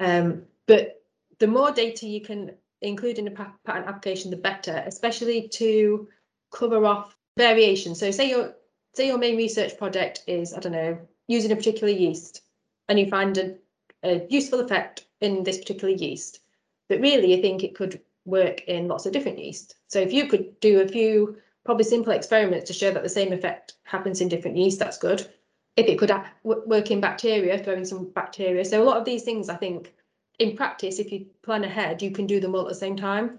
Um, 0.00 0.42
but 0.66 1.02
the 1.38 1.46
more 1.46 1.70
data 1.70 2.06
you 2.06 2.20
can 2.20 2.52
include 2.80 3.18
in 3.18 3.28
a 3.28 3.30
patent 3.30 3.86
application, 3.86 4.30
the 4.30 4.36
better, 4.36 4.82
especially 4.86 5.48
to 5.48 6.08
cover 6.50 6.84
off 6.84 7.16
variation. 7.36 7.94
So 7.94 8.10
say 8.10 8.30
your 8.30 8.54
say 8.94 9.06
your 9.08 9.18
main 9.18 9.36
research 9.36 9.76
project 9.76 10.24
is, 10.26 10.54
I 10.54 10.60
don't 10.60 10.72
know, 10.72 10.98
using 11.28 11.52
a 11.52 11.56
particular 11.56 11.92
yeast 11.92 12.42
and 12.88 12.98
you 12.98 13.08
find 13.08 13.36
a, 13.36 13.54
a 14.04 14.26
useful 14.28 14.60
effect 14.60 15.06
in 15.20 15.44
this 15.44 15.58
particular 15.58 15.94
yeast. 15.94 16.40
But 16.88 17.00
really, 17.00 17.36
I 17.36 17.40
think 17.40 17.64
it 17.64 17.74
could 17.74 18.00
work 18.24 18.62
in 18.62 18.88
lots 18.88 19.06
of 19.06 19.12
different 19.12 19.38
yeast. 19.38 19.76
So 19.88 20.00
if 20.00 20.12
you 20.12 20.26
could 20.26 20.58
do 20.60 20.80
a 20.80 20.88
few 20.88 21.36
probably 21.64 21.84
simple 21.84 22.12
experiments 22.12 22.66
to 22.66 22.72
show 22.72 22.92
that 22.92 23.02
the 23.02 23.08
same 23.08 23.32
effect 23.32 23.74
happens 23.84 24.20
in 24.20 24.28
different 24.28 24.56
yeast, 24.56 24.78
that's 24.78 24.98
good. 24.98 25.28
If 25.76 25.86
it 25.86 25.98
could 25.98 26.12
work 26.44 26.90
in 26.90 27.00
bacteria, 27.00 27.58
throw 27.58 27.74
in 27.74 27.84
some 27.84 28.10
bacteria. 28.10 28.64
So 28.64 28.82
a 28.82 28.84
lot 28.84 28.96
of 28.96 29.04
these 29.04 29.24
things, 29.24 29.48
I 29.48 29.56
think, 29.56 29.92
in 30.38 30.56
practice, 30.56 30.98
if 30.98 31.12
you 31.12 31.26
plan 31.42 31.64
ahead, 31.64 32.02
you 32.02 32.10
can 32.10 32.26
do 32.26 32.40
them 32.40 32.54
all 32.54 32.62
at 32.62 32.68
the 32.68 32.74
same 32.74 32.96
time. 32.96 33.38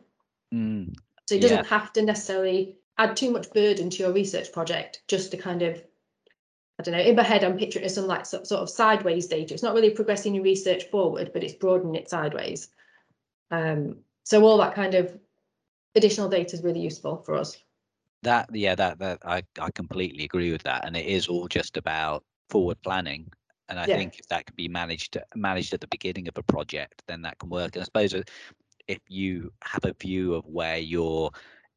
Mm, 0.54 0.96
so 1.28 1.36
it 1.36 1.42
doesn't 1.42 1.58
yeah. 1.58 1.66
have 1.66 1.94
to 1.94 2.02
necessarily 2.02 2.78
add 2.98 3.16
too 3.16 3.32
much 3.32 3.52
burden 3.54 3.90
to 3.90 3.98
your 3.98 4.12
research 4.12 4.52
project 4.52 5.02
just 5.08 5.32
to 5.32 5.38
kind 5.38 5.62
of 5.62 5.84
I 6.80 6.84
don't 6.84 6.94
know, 6.94 7.02
in 7.02 7.16
my 7.16 7.24
head, 7.24 7.44
I'm 7.44 7.58
picturing 7.58 7.84
it 7.84 7.88
as 7.88 7.96
some 7.96 8.06
like 8.06 8.26
sort 8.26 8.52
of 8.52 8.70
sideways 8.70 9.28
data. 9.28 9.54
It's 9.54 9.64
not 9.64 9.74
really 9.74 9.90
progressing 9.90 10.36
your 10.36 10.44
research 10.44 10.86
forward, 10.86 11.32
but 11.34 11.44
it's 11.44 11.56
broadening 11.56 11.96
it 11.96 12.10
sideways. 12.10 12.70
Um, 13.50 13.98
so 14.24 14.44
all 14.44 14.58
that 14.60 14.76
kind 14.76 14.94
of 14.94 15.18
additional 15.96 16.30
data 16.30 16.56
is 16.56 16.64
really 16.64 16.82
useful 16.82 17.18
for 17.26 17.36
us. 17.36 17.58
That 18.24 18.50
yeah, 18.54 18.76
that 18.76 19.00
that 19.00 19.20
I 19.26 19.44
I 19.60 19.72
completely 19.72 20.26
agree 20.26 20.52
with 20.52 20.64
that, 20.64 20.86
and 20.86 20.96
it 20.96 21.06
is 21.06 21.28
all 21.28 21.48
just 21.48 21.78
about 21.78 22.24
forward 22.50 22.82
planning. 22.84 23.32
And 23.70 23.80
I 23.80 23.86
yeah. 23.86 23.98
think 23.98 24.20
if 24.20 24.28
that 24.28 24.46
can 24.46 24.56
be 24.56 24.68
managed 24.68 25.18
managed 25.36 25.74
at 25.74 25.82
the 25.82 25.88
beginning 25.88 26.28
of 26.28 26.38
a 26.38 26.44
project, 26.44 27.04
then 27.08 27.22
that 27.24 27.40
can 27.40 27.50
work. 27.50 27.76
And 27.76 27.82
I 27.82 27.86
suppose 27.86 28.14
if 28.88 29.00
you 29.08 29.52
have 29.64 29.86
a 29.86 29.94
view 29.94 30.36
of 30.36 30.46
where 30.46 30.78
your 30.78 31.32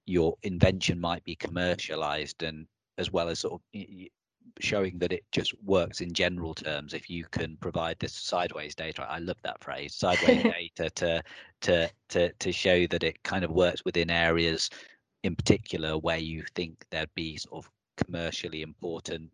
your 0.07 0.37
invention 0.43 1.01
might 1.01 1.25
be 1.25 1.37
commercialized 1.37 2.43
and 2.43 2.67
as 2.99 3.13
well 3.13 3.29
as 3.29 3.41
sort 3.41 3.55
of 3.55 3.61
showing 4.59 4.99
that 4.99 5.13
it 5.13 5.25
just 5.33 5.55
works 5.65 6.01
in 6.01 6.13
general 6.13 6.55
terms 6.55 6.95
if 6.95 7.09
you 7.09 7.25
can 7.31 7.57
provide 7.61 7.97
this 7.99 8.13
sideways 8.13 8.75
data 8.75 9.07
i 9.09 9.19
love 9.19 9.37
that 9.43 9.63
phrase 9.63 9.95
sideways 9.95 10.43
data 10.77 10.91
to 10.91 11.23
to 11.61 11.91
to 12.09 12.33
to 12.35 12.53
show 12.53 12.87
that 12.87 13.03
it 13.03 13.23
kind 13.23 13.45
of 13.45 13.51
works 13.51 13.85
within 13.85 14.11
areas 14.11 14.71
in 15.23 15.37
particular 15.37 15.99
where 15.99 16.19
you 16.19 16.43
think 16.55 16.85
there'd 16.91 17.15
be 17.15 17.37
sort 17.37 17.65
of 17.65 17.71
commercially 17.97 18.63
important 18.63 19.31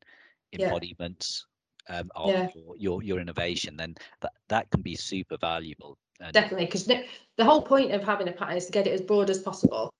embodiments 0.53 1.47
yeah. 1.89 1.99
um, 1.99 2.11
of 2.17 2.31
yeah. 2.31 2.49
your, 2.55 2.77
your, 2.77 3.03
your 3.03 3.21
innovation 3.21 3.77
then 3.77 3.95
that 4.21 4.33
that 4.49 4.71
can 4.71 4.83
be 4.83 4.95
super 4.95 5.37
valuable 5.39 5.97
and 6.21 6.33
definitely 6.33 6.67
because 6.67 6.87
the 6.87 7.45
whole 7.45 7.63
point 7.63 7.93
of 7.93 8.03
having 8.03 8.29
a 8.29 8.33
patent 8.33 8.59
is 8.59 8.67
to 8.67 8.73
get 8.73 8.87
it 8.87 8.93
as 8.93 9.01
broad 9.01 9.31
as 9.31 9.39
possible 9.39 9.91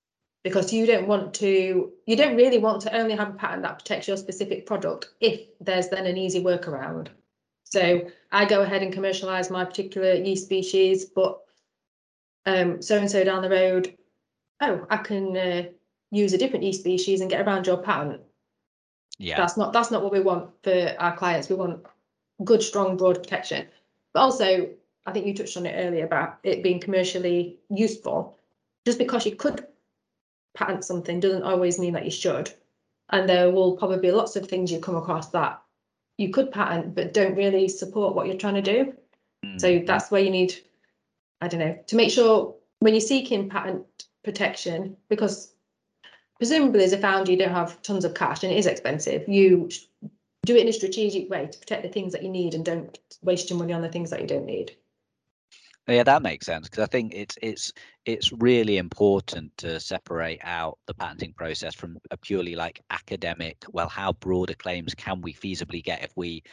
because 0.47 0.71
you 0.71 0.85
don't 0.85 1.07
want 1.07 1.33
to 1.33 1.91
you 2.05 2.15
don't 2.15 2.37
really 2.37 2.57
want 2.57 2.81
to 2.81 2.95
only 2.95 3.15
have 3.15 3.29
a 3.29 3.33
patent 3.33 3.63
that 3.63 3.79
protects 3.79 4.07
your 4.07 4.17
specific 4.17 4.65
product 4.65 5.09
if 5.19 5.41
there's 5.59 5.89
then 5.89 6.05
an 6.05 6.17
easy 6.17 6.43
workaround. 6.43 7.07
So 7.63 8.09
i 8.31 8.45
go 8.45 8.61
ahead 8.61 8.83
and 8.83 8.93
commercialize 8.93 9.49
my 9.49 9.65
particular 9.65 10.13
yeast 10.13 10.45
species 10.45 11.05
but 11.05 11.39
um 12.45 12.81
so 12.81 12.97
and 12.97 13.11
so 13.11 13.23
down 13.23 13.41
the 13.41 13.49
road 13.49 13.93
oh 14.61 14.85
i 14.89 14.97
can 14.97 15.35
uh, 15.35 15.63
use 16.11 16.33
a 16.33 16.37
different 16.37 16.63
yeast 16.63 16.79
species 16.79 17.19
and 17.21 17.29
get 17.29 17.45
around 17.45 17.67
your 17.67 17.77
patent 17.77 18.21
yeah. 19.17 19.37
That's 19.37 19.57
not 19.57 19.73
that's 19.73 19.91
not 19.91 20.03
what 20.03 20.11
we 20.11 20.19
want 20.19 20.51
for 20.63 20.95
our 20.99 21.15
clients. 21.17 21.49
We 21.49 21.55
want 21.55 21.85
good 22.43 22.61
strong 22.61 22.97
broad 22.97 23.15
protection. 23.15 23.67
But 24.13 24.21
also 24.21 24.69
i 25.05 25.11
think 25.11 25.25
you 25.25 25.33
touched 25.33 25.57
on 25.57 25.65
it 25.65 25.75
earlier 25.75 26.05
about 26.05 26.37
it 26.43 26.63
being 26.63 26.79
commercially 26.79 27.57
useful. 27.69 28.37
Just 28.85 28.99
because 28.99 29.25
you 29.25 29.35
could 29.35 29.65
patent 30.57 30.83
something 30.83 31.19
doesn't 31.19 31.43
always 31.43 31.77
mean 31.79 31.93
that 31.93 32.05
you 32.05 32.11
should. 32.11 32.51
And 33.09 33.29
there 33.29 33.51
will 33.51 33.77
probably 33.77 33.99
be 33.99 34.11
lots 34.11 34.35
of 34.35 34.47
things 34.47 34.71
you 34.71 34.79
come 34.79 34.95
across 34.95 35.29
that 35.29 35.61
you 36.17 36.29
could 36.31 36.51
patent 36.51 36.95
but 36.95 37.13
don't 37.13 37.35
really 37.35 37.69
support 37.69 38.15
what 38.15 38.27
you're 38.27 38.37
trying 38.37 38.55
to 38.55 38.61
do. 38.61 38.93
Mm. 39.45 39.61
So 39.61 39.83
that's 39.85 40.09
where 40.09 40.21
you 40.21 40.31
need, 40.31 40.55
I 41.41 41.47
don't 41.47 41.59
know, 41.59 41.77
to 41.87 41.95
make 41.95 42.11
sure 42.11 42.55
when 42.79 42.93
you're 42.93 43.01
seeking 43.01 43.49
patent 43.49 43.85
protection, 44.23 44.97
because 45.09 45.53
presumably 46.37 46.83
as 46.83 46.93
a 46.93 46.97
founder 46.97 47.31
you 47.31 47.37
don't 47.37 47.51
have 47.51 47.81
tons 47.83 48.03
of 48.03 48.15
cash 48.15 48.43
and 48.43 48.51
it 48.51 48.57
is 48.57 48.65
expensive, 48.65 49.27
you 49.29 49.69
do 50.45 50.55
it 50.55 50.61
in 50.61 50.67
a 50.67 50.73
strategic 50.73 51.29
way 51.29 51.47
to 51.47 51.59
protect 51.59 51.83
the 51.83 51.89
things 51.89 52.13
that 52.13 52.23
you 52.23 52.29
need 52.29 52.55
and 52.55 52.65
don't 52.65 52.97
waste 53.21 53.49
your 53.49 53.59
money 53.59 53.73
on 53.73 53.81
the 53.81 53.89
things 53.89 54.09
that 54.09 54.21
you 54.21 54.27
don't 54.27 54.45
need. 54.45 54.75
Yeah, 55.87 56.03
that 56.03 56.21
makes 56.21 56.45
sense 56.45 56.67
because 56.67 56.83
I 56.83 56.87
think 56.87 57.13
it's 57.15 57.37
it's 57.41 57.71
it's 58.05 58.33
really 58.33 58.77
important 58.77 59.55
to 59.59 59.79
separate 59.79 60.41
out 60.43 60.77
the 60.85 60.93
patenting 60.93 61.33
process 61.33 61.73
from 61.73 61.97
a 62.11 62.17
purely 62.17 62.55
like 62.55 62.81
academic. 62.89 63.63
Well, 63.71 63.87
how 63.87 64.11
broader 64.13 64.53
claims 64.53 64.93
can 64.93 65.21
we 65.21 65.33
feasibly 65.33 65.81
get 65.81 66.03
if 66.03 66.11
we, 66.17 66.43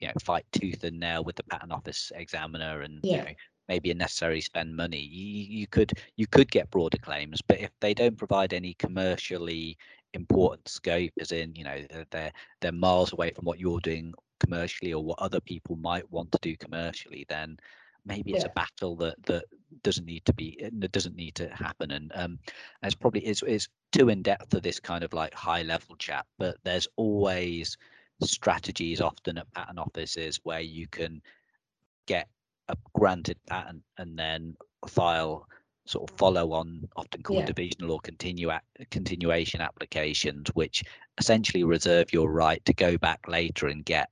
you 0.00 0.08
know, 0.08 0.14
fight 0.24 0.44
tooth 0.52 0.82
and 0.82 0.98
nail 0.98 1.22
with 1.22 1.36
the 1.36 1.44
patent 1.44 1.70
office 1.72 2.10
examiner 2.16 2.80
and 2.80 2.98
yeah. 3.04 3.16
you 3.16 3.22
know 3.22 3.30
maybe 3.68 3.92
unnecessary 3.92 4.40
spend 4.40 4.74
money. 4.74 4.98
You, 4.98 5.60
you 5.60 5.66
could 5.68 5.92
you 6.16 6.26
could 6.26 6.50
get 6.50 6.70
broader 6.70 6.98
claims, 6.98 7.40
but 7.40 7.60
if 7.60 7.70
they 7.80 7.94
don't 7.94 8.18
provide 8.18 8.52
any 8.52 8.74
commercially 8.74 9.78
important 10.14 10.68
scope, 10.68 11.12
as 11.20 11.30
in 11.30 11.54
you 11.54 11.62
know 11.62 11.78
they're 12.10 12.32
they're 12.60 12.72
miles 12.72 13.12
away 13.12 13.30
from 13.30 13.44
what 13.44 13.60
you're 13.60 13.80
doing 13.80 14.12
commercially 14.40 14.92
or 14.92 15.04
what 15.04 15.18
other 15.20 15.40
people 15.40 15.76
might 15.76 16.10
want 16.10 16.32
to 16.32 16.38
do 16.42 16.56
commercially, 16.56 17.24
then 17.28 17.56
maybe 18.04 18.32
it's 18.32 18.44
yeah. 18.44 18.50
a 18.50 18.54
battle 18.54 18.96
that 18.96 19.14
that 19.26 19.44
doesn't 19.82 20.06
need 20.06 20.24
to 20.24 20.32
be 20.32 20.58
that 20.78 20.92
doesn't 20.92 21.16
need 21.16 21.34
to 21.34 21.48
happen 21.48 21.90
and 21.92 22.10
um 22.14 22.38
it's 22.82 22.94
probably 22.94 23.24
is 23.26 23.42
is 23.44 23.68
too 23.92 24.08
in 24.08 24.22
depth 24.22 24.50
for 24.50 24.60
this 24.60 24.80
kind 24.80 25.04
of 25.04 25.12
like 25.12 25.32
high 25.34 25.62
level 25.62 25.94
chat 25.96 26.26
but 26.38 26.56
there's 26.64 26.88
always 26.96 27.76
strategies 28.22 29.00
often 29.00 29.38
at 29.38 29.52
patent 29.52 29.78
offices 29.78 30.40
where 30.42 30.60
you 30.60 30.86
can 30.88 31.22
get 32.06 32.28
a 32.68 32.76
granted 32.94 33.38
patent 33.48 33.82
and 33.98 34.18
then 34.18 34.56
file 34.86 35.46
sort 35.86 36.10
of 36.10 36.16
follow 36.16 36.52
on 36.52 36.88
often 36.96 37.22
called 37.22 37.40
yeah. 37.40 37.46
divisional 37.46 37.92
or 37.92 38.00
continue 38.00 38.50
continuation 38.90 39.60
applications 39.60 40.48
which 40.54 40.82
essentially 41.18 41.64
reserve 41.64 42.12
your 42.12 42.30
right 42.30 42.64
to 42.64 42.74
go 42.74 42.98
back 42.98 43.20
later 43.26 43.66
and 43.66 43.84
get 43.84 44.10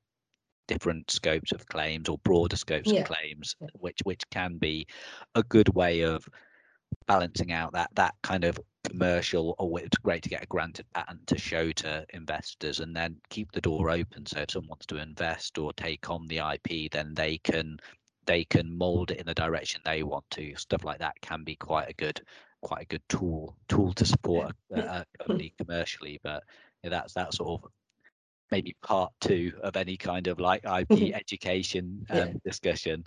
different 0.69 1.11
scopes 1.11 1.51
of 1.51 1.67
claims 1.67 2.09
or 2.09 2.19
broader 2.19 2.57
scopes 2.57 2.93
yeah. 2.93 3.01
of 3.01 3.07
claims, 3.07 3.57
which 3.73 3.99
which 4.05 4.23
can 4.31 4.59
be 4.59 4.87
a 5.35 5.43
good 5.43 5.69
way 5.75 6.03
of 6.03 6.29
balancing 7.07 7.53
out 7.53 7.73
that 7.73 7.91
that 7.95 8.15
kind 8.23 8.45
of 8.45 8.59
commercial 8.85 9.55
or 9.59 9.81
it's 9.81 9.99
great 9.99 10.23
to 10.23 10.29
get 10.29 10.43
a 10.43 10.47
granted 10.47 10.87
patent 10.95 11.27
to 11.27 11.37
show 11.37 11.73
to 11.73 12.07
investors 12.15 12.81
and 12.81 12.95
then 12.95 13.17
keep 13.29 13.51
the 13.53 13.61
door 13.61 13.91
open. 13.91 14.25
So 14.27 14.41
if 14.41 14.51
someone 14.51 14.71
wants 14.71 14.87
to 14.87 14.97
invest 14.97 15.59
or 15.59 15.73
take 15.73 16.09
on 16.09 16.27
the 16.29 16.41
ip 16.55 16.93
then 16.93 17.15
they 17.15 17.39
can 17.39 17.79
they 18.27 18.45
can 18.45 18.77
mold 18.77 19.11
it 19.11 19.19
in 19.19 19.27
the 19.27 19.35
direction 19.35 19.81
they 19.85 20.03
want 20.03 20.25
to. 20.33 20.55
Stuff 20.57 20.85
like 20.85 20.99
that 20.99 21.21
can 21.21 21.45
be 21.45 21.57
quite 21.57 21.89
a 21.89 21.95
good 21.95 22.21
quite 22.61 22.83
a 22.83 22.87
good 22.87 23.03
tool 23.09 23.57
tool 23.69 23.93
to 23.95 24.05
support 24.05 24.55
a, 24.75 24.81
a 24.81 25.07
company 25.19 25.55
commercially. 25.59 26.21
But 26.23 26.45
yeah, 26.83 26.91
that's 26.91 27.15
that 27.15 27.35
sort 27.35 27.63
of 27.63 27.71
maybe 28.51 28.77
part 28.83 29.13
two 29.21 29.53
of 29.63 29.77
any 29.77 29.97
kind 29.97 30.27
of 30.27 30.41
like 30.41 30.65
IP 30.65 31.13
education 31.15 32.07
um, 32.11 32.19
yeah. 32.19 32.33
discussion. 32.45 33.05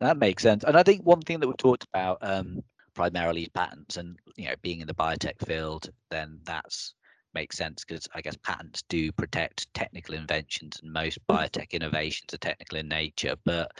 That 0.00 0.16
makes 0.16 0.42
sense. 0.42 0.64
And 0.64 0.76
I 0.76 0.82
think 0.82 1.04
one 1.04 1.20
thing 1.20 1.40
that 1.40 1.48
we 1.48 1.54
talked 1.54 1.86
about 1.92 2.18
um, 2.22 2.62
primarily 2.94 3.48
patents 3.54 3.96
and 3.96 4.18
you 4.36 4.46
know 4.46 4.54
being 4.62 4.80
in 4.80 4.86
the 4.86 4.94
biotech 4.94 5.44
field, 5.46 5.90
then 6.10 6.40
that's 6.44 6.94
makes 7.34 7.56
sense 7.56 7.84
because 7.84 8.08
I 8.14 8.20
guess 8.20 8.36
patents 8.36 8.82
do 8.88 9.12
protect 9.12 9.72
technical 9.74 10.14
inventions 10.14 10.80
and 10.82 10.92
most 10.92 11.18
biotech 11.28 11.70
innovations 11.70 12.34
are 12.34 12.38
technical 12.38 12.78
in 12.78 12.88
nature, 12.88 13.36
but 13.44 13.72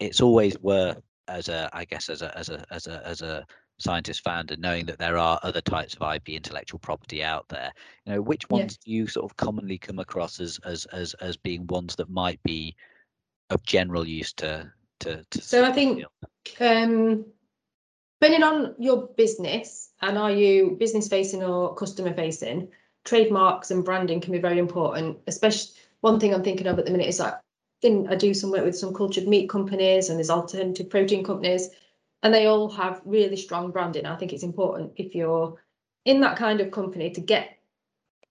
it's 0.00 0.20
always 0.20 0.58
worth 0.60 1.00
as 1.28 1.48
a 1.48 1.68
I 1.72 1.84
guess 1.84 2.08
as 2.08 2.22
a 2.22 2.36
as 2.36 2.48
a 2.48 2.64
as 2.70 2.86
a 2.86 3.06
as 3.06 3.22
a 3.22 3.46
scientist 3.78 4.22
founder 4.24 4.56
knowing 4.56 4.86
that 4.86 4.98
there 4.98 5.18
are 5.18 5.38
other 5.42 5.60
types 5.60 5.94
of 5.94 6.14
ip 6.14 6.28
intellectual 6.28 6.78
property 6.78 7.22
out 7.22 7.46
there. 7.48 7.72
You 8.04 8.14
know 8.14 8.22
which 8.22 8.48
ones 8.48 8.78
yeah. 8.80 8.84
do 8.84 8.92
you 8.92 9.06
sort 9.06 9.30
of 9.30 9.36
commonly 9.36 9.78
come 9.78 9.98
across 9.98 10.40
as 10.40 10.58
as 10.64 10.86
as 10.86 11.14
as 11.14 11.36
being 11.36 11.66
ones 11.66 11.96
that 11.96 12.08
might 12.08 12.42
be 12.42 12.74
of 13.50 13.62
general 13.64 14.06
use 14.06 14.32
to 14.34 14.70
to, 15.00 15.24
to 15.30 15.42
so 15.42 15.64
i 15.64 15.72
think 15.72 16.04
um 16.60 17.24
depending 18.20 18.42
on 18.42 18.74
your 18.78 19.08
business 19.16 19.90
and 20.00 20.16
are 20.16 20.30
you 20.30 20.76
business 20.80 21.06
facing 21.06 21.42
or 21.42 21.74
customer 21.74 22.14
facing 22.14 22.68
trademarks 23.04 23.70
and 23.70 23.84
branding 23.84 24.20
can 24.20 24.32
be 24.32 24.38
very 24.38 24.58
important 24.58 25.18
especially 25.26 25.70
one 26.00 26.18
thing 26.18 26.34
i'm 26.34 26.42
thinking 26.42 26.66
of 26.66 26.78
at 26.78 26.86
the 26.86 26.90
minute 26.90 27.08
is 27.08 27.18
that 27.18 27.42
I 27.84 28.16
do 28.16 28.34
some 28.34 28.50
work 28.50 28.64
with 28.64 28.76
some 28.76 28.94
cultured 28.94 29.28
meat 29.28 29.48
companies 29.48 30.08
and 30.08 30.18
there's 30.18 30.30
alternative 30.30 30.90
protein 30.90 31.22
companies 31.22 31.68
and 32.22 32.32
they 32.32 32.46
all 32.46 32.68
have 32.70 33.02
really 33.04 33.36
strong 33.36 33.70
branding. 33.70 34.06
I 34.06 34.16
think 34.16 34.32
it's 34.32 34.42
important 34.42 34.92
if 34.96 35.14
you're 35.14 35.60
in 36.04 36.20
that 36.20 36.36
kind 36.36 36.60
of 36.60 36.70
company 36.70 37.10
to 37.10 37.20
get 37.20 37.58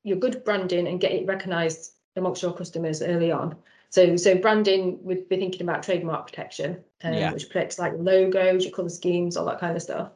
your 0.04 0.18
good 0.18 0.44
branding 0.44 0.88
and 0.88 1.00
get 1.00 1.12
it 1.12 1.28
recognised 1.28 1.94
amongst 2.16 2.42
your 2.42 2.54
customers 2.54 3.02
early 3.02 3.32
on. 3.32 3.56
So, 3.90 4.18
so 4.18 4.36
branding 4.36 5.00
would 5.04 5.30
be 5.30 5.38
thinking 5.38 5.62
about 5.62 5.84
trademark 5.84 6.28
protection, 6.28 6.84
um, 7.04 7.14
yeah. 7.14 7.32
which 7.32 7.50
protects 7.50 7.80
like 7.80 7.94
logos, 7.98 8.64
your 8.64 8.74
colour 8.74 8.90
schemes, 8.90 9.38
all 9.38 9.46
that 9.46 9.60
kind 9.60 9.76
of 9.76 9.82
stuff. 9.82 10.12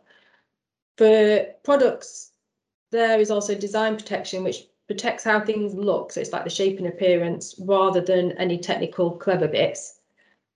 For 0.97 1.45
products, 1.63 2.31
there 2.91 3.19
is 3.19 3.31
also 3.31 3.55
design 3.55 3.95
protection, 3.95 4.43
which 4.43 4.65
protects 4.87 5.23
how 5.23 5.39
things 5.39 5.73
look. 5.73 6.11
So 6.11 6.19
it's 6.19 6.33
like 6.33 6.43
the 6.43 6.49
shape 6.49 6.77
and 6.79 6.87
appearance 6.87 7.55
rather 7.59 8.01
than 8.01 8.31
any 8.33 8.57
technical 8.57 9.11
clever 9.11 9.47
bits. 9.47 9.98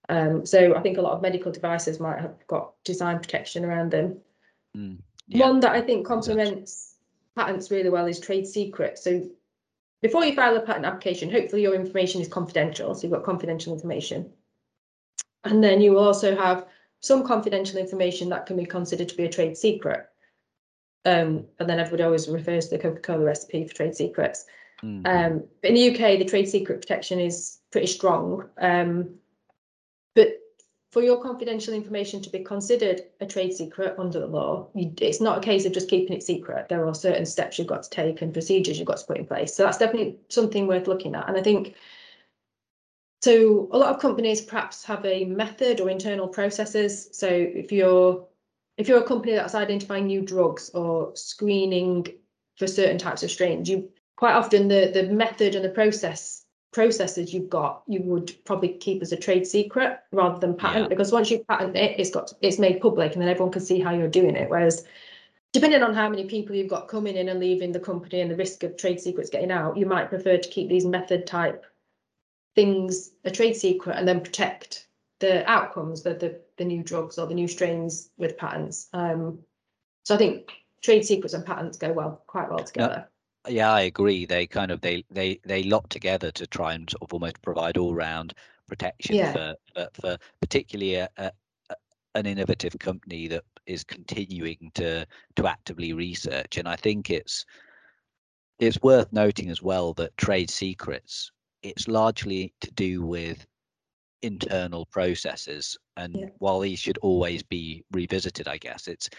Um, 0.10 0.46
so 0.46 0.76
I 0.76 0.82
think 0.82 0.98
a 0.98 1.02
lot 1.02 1.14
of 1.14 1.22
medical 1.22 1.52
devices 1.52 2.00
might 2.00 2.20
have 2.20 2.36
got 2.48 2.74
design 2.84 3.20
protection 3.20 3.64
around 3.64 3.92
them. 3.92 4.18
Mm. 4.76 4.98
Yeah. 5.28 5.48
One 5.48 5.60
that 5.62 5.72
I 5.72 5.82
think 5.82 6.06
complements 6.06 6.96
patents 7.36 7.72
really 7.72 7.90
well 7.90 8.06
is 8.06 8.20
trade 8.20 8.46
secret. 8.46 9.00
So 9.00 9.26
before 10.02 10.26
you 10.26 10.36
file 10.36 10.56
a 10.56 10.62
patent 10.62 10.86
application, 10.86 11.32
hopefully 11.32 11.62
your 11.62 11.76
information 11.76 12.22
is 12.22 12.28
confidential. 12.28 12.94
So 12.94 13.04
you've 13.04 13.14
got 13.14 13.24
confidential 13.24 13.74
information. 13.74 14.32
And 15.44 15.64
then 15.64 15.82
you 15.82 15.94
will 15.94 16.06
also 16.06 16.36
have 16.36 16.68
some 17.00 17.26
confidential 17.26 17.78
information 17.80 18.30
that 18.30 18.46
can 18.46 18.58
be 18.58 18.66
considered 18.66 19.10
to 19.10 19.18
be 19.18 19.26
a 19.26 19.30
trade 19.30 19.58
secret. 19.58 20.08
Um, 21.06 21.46
and 21.60 21.70
then 21.70 21.80
everybody 21.80 22.04
always 22.04 22.30
refers 22.30 22.70
to 22.70 22.78
the 22.78 22.82
Coca-Cola 22.82 23.26
recipe 23.26 23.68
for 23.68 23.74
trade 23.74 23.96
secrets. 23.96 24.46
Mm. 24.84 25.06
Um, 25.06 25.44
but 25.62 25.72
in 25.72 25.76
the 25.76 25.90
UK, 25.92 26.20
the 26.20 26.26
trade 26.26 26.48
secret 26.48 26.80
protection 26.80 27.20
is 27.20 27.60
pretty 27.72 27.88
strong. 27.88 28.50
Um, 28.58 29.16
but 30.16 30.40
for 30.94 31.02
your 31.02 31.22
confidential 31.22 31.74
information 31.74 32.22
to 32.22 32.30
be 32.30 32.44
considered 32.44 33.02
a 33.20 33.26
trade 33.26 33.52
secret 33.52 33.96
under 33.98 34.20
the 34.20 34.28
law, 34.28 34.70
you, 34.76 34.94
it's 35.02 35.20
not 35.20 35.40
a 35.40 35.42
case 35.42 35.66
of 35.66 35.74
just 35.74 35.90
keeping 35.90 36.16
it 36.16 36.22
secret. 36.22 36.70
There 36.70 36.86
are 36.88 36.94
certain 36.94 37.26
steps 37.26 37.58
you've 37.58 37.68
got 37.68 37.82
to 37.82 37.90
take 37.90 38.22
and 38.22 38.32
procedures 38.32 38.78
you've 38.78 38.88
got 38.88 38.98
to 38.98 39.06
put 39.06 39.18
in 39.18 39.26
place. 39.26 39.56
So 39.56 39.64
that's 39.64 39.80
definitely 39.80 40.20
something 40.30 40.68
worth 40.68 40.88
looking 40.88 41.16
at. 41.16 41.28
And 41.28 41.36
I 41.36 41.42
think 41.42 41.76
so 43.24 43.70
a 43.72 43.78
lot 43.78 43.96
of 43.96 44.02
companies 44.02 44.42
perhaps 44.42 44.84
have 44.84 45.04
a 45.04 45.26
method 45.26 45.82
or 45.82 45.90
internal 45.90 46.28
processes. 46.28 47.10
So 47.12 47.28
if 47.28 47.72
you're 47.72 48.28
if 48.78 48.88
you're 48.88 49.02
a 49.02 49.08
company 49.08 49.34
that's 49.34 49.56
identifying 49.56 50.08
new 50.08 50.22
drugs 50.22 50.70
or 50.76 51.16
screening 51.16 52.06
for 52.58 52.68
certain 52.68 52.98
types 53.00 53.24
of 53.24 53.32
strains, 53.32 53.68
you 53.68 53.90
quite 54.16 54.34
often 54.34 54.68
the 54.68 54.92
the 54.94 55.04
method 55.12 55.56
and 55.56 55.66
the 55.66 55.70
process 55.70 56.43
processes 56.74 57.34
you've 57.34 57.50
got 57.50 57.84
you 57.88 58.02
would 58.02 58.34
probably 58.46 58.70
keep 58.70 59.02
as 59.02 59.12
a 59.12 59.18
trade 59.18 59.46
secret 59.46 60.00
rather 60.12 60.40
than 60.40 60.56
patent 60.56 60.86
yeah. 60.86 60.90
because 60.90 61.12
once 61.12 61.30
you 61.30 61.40
patent 61.48 61.76
it 61.78 61.98
it's 62.00 62.10
got 62.10 62.34
it's 62.42 62.60
made 62.60 62.82
public 62.82 63.14
and 63.14 63.22
then 63.22 63.30
everyone 63.30 63.52
can 63.52 63.62
see 63.62 63.80
how 63.80 63.94
you're 63.94 64.08
doing 64.08 64.36
it. 64.36 64.50
Whereas 64.50 64.84
depending 65.54 65.84
on 65.84 65.94
how 65.94 66.10
many 66.10 66.26
people 66.26 66.56
you've 66.56 66.70
got 66.70 66.88
coming 66.88 67.16
in 67.16 67.30
and 67.30 67.40
leaving 67.40 67.72
the 67.72 67.80
company 67.80 68.22
and 68.22 68.32
the 68.32 68.36
risk 68.36 68.64
of 68.64 68.76
trade 68.76 69.00
secrets 69.00 69.30
getting 69.30 69.52
out 69.52 69.78
you 69.78 69.86
might 69.86 70.10
prefer 70.10 70.38
to 70.38 70.50
keep 70.50 70.68
these 70.68 70.86
method 70.86 71.28
type 71.28 71.66
things 72.56 73.12
a 73.24 73.32
trade 73.32 73.54
secret 73.54 73.96
and 73.96 74.08
then 74.08 74.20
protect 74.20 74.88
the 75.20 75.50
outcomes 75.50 76.02
the 76.02 76.16
the, 76.16 76.42
the 76.58 76.66
new 76.66 76.84
drugs 76.84 77.18
or 77.18 77.28
the 77.28 77.36
new 77.36 77.48
strains 77.48 78.10
with 78.18 78.38
patents. 78.38 78.90
Um, 78.94 79.40
so 80.04 80.16
i 80.16 80.18
think 80.18 80.52
trade 80.82 81.06
secrets 81.06 81.34
and 81.34 81.46
patents 81.46 81.78
go 81.78 81.94
well 81.94 82.24
quite 82.28 82.50
well 82.50 82.64
together 82.64 83.08
yeah, 83.48 83.72
I 83.72 83.82
agree. 83.82 84.26
They 84.26 84.48
kind 84.48 84.72
of 84.72 84.82
they 84.82 85.04
they 85.10 85.40
they 85.46 85.64
lock 85.64 85.90
together 85.90 86.32
to 86.32 86.48
try 86.48 86.74
and 86.74 86.90
sort 86.90 87.04
of 87.04 87.14
almost 87.14 87.42
provide 87.42 87.78
all 87.78 87.94
round 87.94 88.34
protection 88.68 89.16
yeah. 89.16 89.34
for, 89.34 89.56
for, 89.74 89.88
for 89.94 90.18
particularly 90.40 90.96
a, 90.96 91.10
a, 91.18 91.32
an 92.16 92.26
innovative 92.26 92.78
company 92.80 93.28
that 93.28 93.44
is 93.66 93.84
continuing 93.84 94.72
to 94.76 95.06
to 95.36 95.48
actively 95.48 95.94
research. 95.94 96.58
And 96.58 96.68
I 96.68 96.76
think 96.76 97.10
it's 97.10 97.46
it's 98.60 98.82
worth 98.82 99.12
noting 99.12 99.50
as 99.50 99.62
well 99.62 99.94
that 99.94 100.16
trade 100.18 100.50
secrets 100.50 101.32
it's 101.64 101.88
largely 101.88 102.54
to 102.62 102.72
do 102.72 103.02
with 103.02 103.46
internal 104.22 104.86
processes 104.86 105.78
and 105.98 106.16
yeah. 106.16 106.26
while 106.38 106.60
these 106.60 106.80
should 106.80 106.98
always 107.00 107.44
be 107.44 107.84
revisited 107.92 108.48
i 108.48 108.58
guess 108.58 108.88
it's 108.88 109.10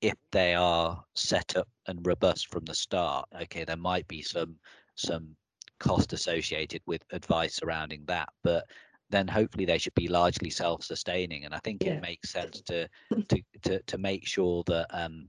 if 0.00 0.14
they 0.32 0.54
are 0.54 1.02
set 1.14 1.56
up 1.56 1.68
and 1.86 2.06
robust 2.06 2.48
from 2.48 2.64
the 2.64 2.74
start, 2.74 3.28
okay, 3.42 3.64
there 3.64 3.76
might 3.76 4.06
be 4.08 4.22
some 4.22 4.56
some 4.94 5.36
cost 5.78 6.12
associated 6.12 6.80
with 6.86 7.02
advice 7.12 7.56
surrounding 7.56 8.02
that, 8.06 8.28
but 8.42 8.66
then 9.10 9.28
hopefully 9.28 9.64
they 9.64 9.78
should 9.78 9.94
be 9.94 10.08
largely 10.08 10.50
self-sustaining. 10.50 11.44
And 11.44 11.54
I 11.54 11.58
think 11.58 11.84
yeah. 11.84 11.92
it 11.92 12.02
makes 12.02 12.30
sense 12.30 12.60
to 12.62 12.88
to 13.28 13.42
to 13.62 13.82
to 13.82 13.98
make 13.98 14.26
sure 14.26 14.62
that 14.66 14.86
um 14.90 15.28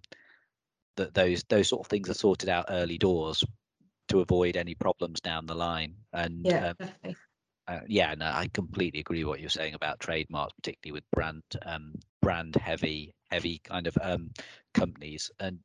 that 0.95 1.13
those 1.13 1.43
those 1.49 1.69
sort 1.69 1.85
of 1.85 1.89
things 1.89 2.09
are 2.09 2.15
sorted 2.15 2.49
out 2.49 2.65
early 2.69 2.97
doors 2.97 3.43
to 4.09 4.21
avoid 4.21 4.57
any 4.57 4.73
problems 4.73 5.19
down 5.19 5.45
the 5.45 5.55
line. 5.55 5.93
And 6.13 6.45
yeah, 6.45 6.73
um, 6.79 7.15
uh, 7.67 7.79
yeah, 7.87 8.15
no, 8.15 8.25
I 8.25 8.49
completely 8.53 9.01
agree 9.01 9.25
what 9.25 9.39
you're 9.39 9.49
saying 9.49 9.73
about 9.73 9.99
trademarks, 9.99 10.53
particularly 10.53 10.93
with 10.93 11.11
brand 11.11 11.43
um, 11.65 11.93
brand 12.21 12.55
heavy 12.55 13.13
heavy 13.31 13.61
kind 13.63 13.87
of 13.87 13.97
um, 14.01 14.31
companies. 14.73 15.31
And 15.39 15.59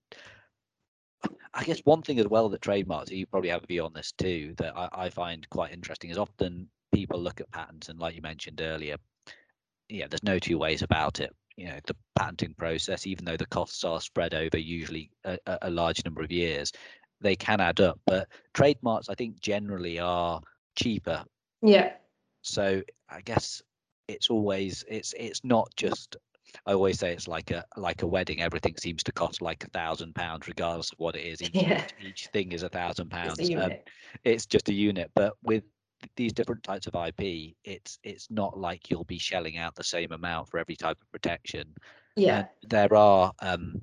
I 1.54 1.64
guess 1.64 1.80
one 1.80 2.02
thing 2.02 2.18
as 2.18 2.26
well 2.26 2.48
that 2.48 2.62
trademarks, 2.62 3.10
you 3.10 3.26
probably 3.26 3.50
have 3.50 3.64
a 3.64 3.66
view 3.66 3.84
on 3.84 3.92
this 3.92 4.12
too, 4.12 4.54
that 4.58 4.76
I, 4.76 4.88
I 4.92 5.10
find 5.10 5.48
quite 5.50 5.72
interesting 5.72 6.10
is 6.10 6.18
often 6.18 6.68
people 6.92 7.20
look 7.20 7.40
at 7.40 7.50
patents 7.52 7.88
and 7.88 7.98
like 7.98 8.14
you 8.14 8.22
mentioned 8.22 8.60
earlier, 8.60 8.96
yeah, 9.88 10.06
there's 10.08 10.22
no 10.22 10.38
two 10.38 10.58
ways 10.58 10.82
about 10.82 11.20
it. 11.20 11.34
You 11.56 11.66
know, 11.66 11.78
the 11.86 11.96
patenting 12.16 12.54
process, 12.56 13.06
even 13.06 13.24
though 13.24 13.36
the 13.36 13.46
costs 13.46 13.84
are 13.84 14.00
spread 14.00 14.32
over 14.34 14.58
usually 14.58 15.10
a, 15.24 15.38
a 15.62 15.70
large 15.70 16.04
number 16.04 16.22
of 16.22 16.32
years, 16.32 16.72
they 17.20 17.36
can 17.36 17.60
add 17.60 17.80
up. 17.80 18.00
But 18.06 18.28
trademarks, 18.54 19.08
I 19.08 19.14
think, 19.14 19.40
generally 19.40 19.98
are 19.98 20.40
cheaper. 20.76 21.24
Yeah. 21.60 21.92
So 22.42 22.82
I 23.08 23.20
guess 23.20 23.62
it's 24.08 24.30
always 24.30 24.84
it's 24.88 25.14
it's 25.16 25.44
not 25.44 25.68
just 25.76 26.16
I 26.66 26.72
always 26.72 26.98
say 26.98 27.12
it's 27.12 27.28
like 27.28 27.50
a 27.50 27.64
like 27.76 28.02
a 28.02 28.06
wedding. 28.06 28.40
Everything 28.40 28.76
seems 28.76 29.02
to 29.04 29.12
cost 29.12 29.42
like 29.42 29.64
a 29.64 29.68
thousand 29.68 30.14
pounds, 30.14 30.48
regardless 30.48 30.92
of 30.92 30.98
what 30.98 31.16
it 31.16 31.24
is. 31.24 31.42
Each, 31.42 31.50
yeah. 31.54 31.84
each, 32.00 32.06
each 32.06 32.26
thing 32.28 32.52
is 32.52 32.62
a 32.62 32.68
thousand 32.68 33.10
pounds. 33.10 33.38
Um, 33.50 33.72
it's 34.24 34.46
just 34.46 34.68
a 34.68 34.74
unit. 34.74 35.10
But 35.14 35.34
with 35.42 35.64
these 36.16 36.32
different 36.32 36.62
types 36.62 36.86
of 36.86 36.94
IP, 36.94 37.54
it's 37.64 37.98
it's 38.02 38.30
not 38.30 38.58
like 38.58 38.90
you'll 38.90 39.04
be 39.04 39.18
shelling 39.18 39.56
out 39.56 39.74
the 39.74 39.84
same 39.84 40.12
amount 40.12 40.48
for 40.48 40.58
every 40.58 40.76
type 40.76 40.98
of 41.00 41.10
protection. 41.10 41.74
Yeah, 42.16 42.40
uh, 42.40 42.44
there 42.68 42.94
are 42.94 43.32
um, 43.40 43.80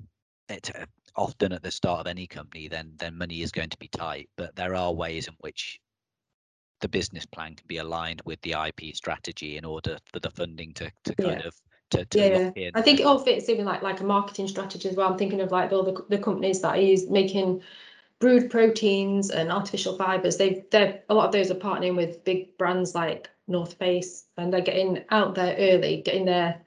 it, 0.48 0.70
uh, 0.74 0.86
often 1.16 1.52
at 1.52 1.62
the 1.62 1.70
start 1.70 2.00
of 2.00 2.06
any 2.06 2.26
company, 2.26 2.68
then 2.68 2.92
then 2.96 3.16
money 3.16 3.42
is 3.42 3.52
going 3.52 3.70
to 3.70 3.78
be 3.78 3.88
tight. 3.88 4.28
But 4.36 4.54
there 4.56 4.74
are 4.74 4.92
ways 4.92 5.28
in 5.28 5.34
which 5.40 5.80
the 6.80 6.88
business 6.88 7.26
plan 7.26 7.54
can 7.54 7.66
be 7.66 7.78
aligned 7.78 8.22
with 8.24 8.40
the 8.40 8.52
IP 8.52 8.94
strategy 8.94 9.58
in 9.58 9.64
order 9.64 9.98
for 10.12 10.20
the 10.20 10.30
funding 10.30 10.72
to 10.74 10.90
to 11.04 11.14
kind 11.16 11.40
yeah. 11.40 11.48
of 11.48 11.54
to, 11.90 12.04
to 12.04 12.52
yeah. 12.56 12.70
I 12.74 12.82
think 12.82 13.00
it 13.00 13.06
all 13.06 13.18
fits 13.18 13.48
in 13.48 13.58
with 13.58 13.66
like 13.66 13.82
like 13.82 14.00
a 14.00 14.04
marketing 14.04 14.48
strategy 14.48 14.88
as 14.88 14.96
well. 14.96 15.10
I'm 15.10 15.18
thinking 15.18 15.40
of 15.40 15.50
like 15.50 15.72
all 15.72 15.82
the, 15.82 16.04
the 16.08 16.22
companies 16.22 16.60
that 16.62 16.76
are 16.76 16.80
used 16.80 17.10
making 17.10 17.62
brewed 18.20 18.50
proteins 18.50 19.30
and 19.30 19.50
artificial 19.50 19.96
fibers. 19.96 20.36
They 20.36 20.64
they're 20.70 21.02
a 21.08 21.14
lot 21.14 21.26
of 21.26 21.32
those 21.32 21.50
are 21.50 21.54
partnering 21.54 21.96
with 21.96 22.24
big 22.24 22.56
brands 22.58 22.94
like 22.94 23.28
North 23.48 23.74
Face 23.74 24.26
and 24.36 24.52
they're 24.52 24.60
getting 24.60 25.04
out 25.10 25.34
there 25.34 25.56
early, 25.58 26.02
getting 26.02 26.26
their 26.26 26.60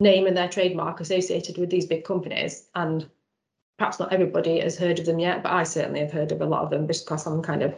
name 0.00 0.26
and 0.26 0.36
their 0.36 0.48
trademark 0.48 1.00
associated 1.00 1.58
with 1.58 1.70
these 1.70 1.86
big 1.86 2.04
companies. 2.04 2.68
And 2.74 3.08
perhaps 3.78 3.98
not 3.98 4.12
everybody 4.12 4.60
has 4.60 4.78
heard 4.78 4.98
of 4.98 5.06
them 5.06 5.18
yet, 5.18 5.42
but 5.42 5.52
I 5.52 5.64
certainly 5.64 6.00
have 6.00 6.12
heard 6.12 6.32
of 6.32 6.40
a 6.40 6.46
lot 6.46 6.62
of 6.62 6.70
them 6.70 6.86
just 6.86 7.04
because 7.04 7.26
I'm 7.26 7.42
kind 7.42 7.62
of 7.62 7.74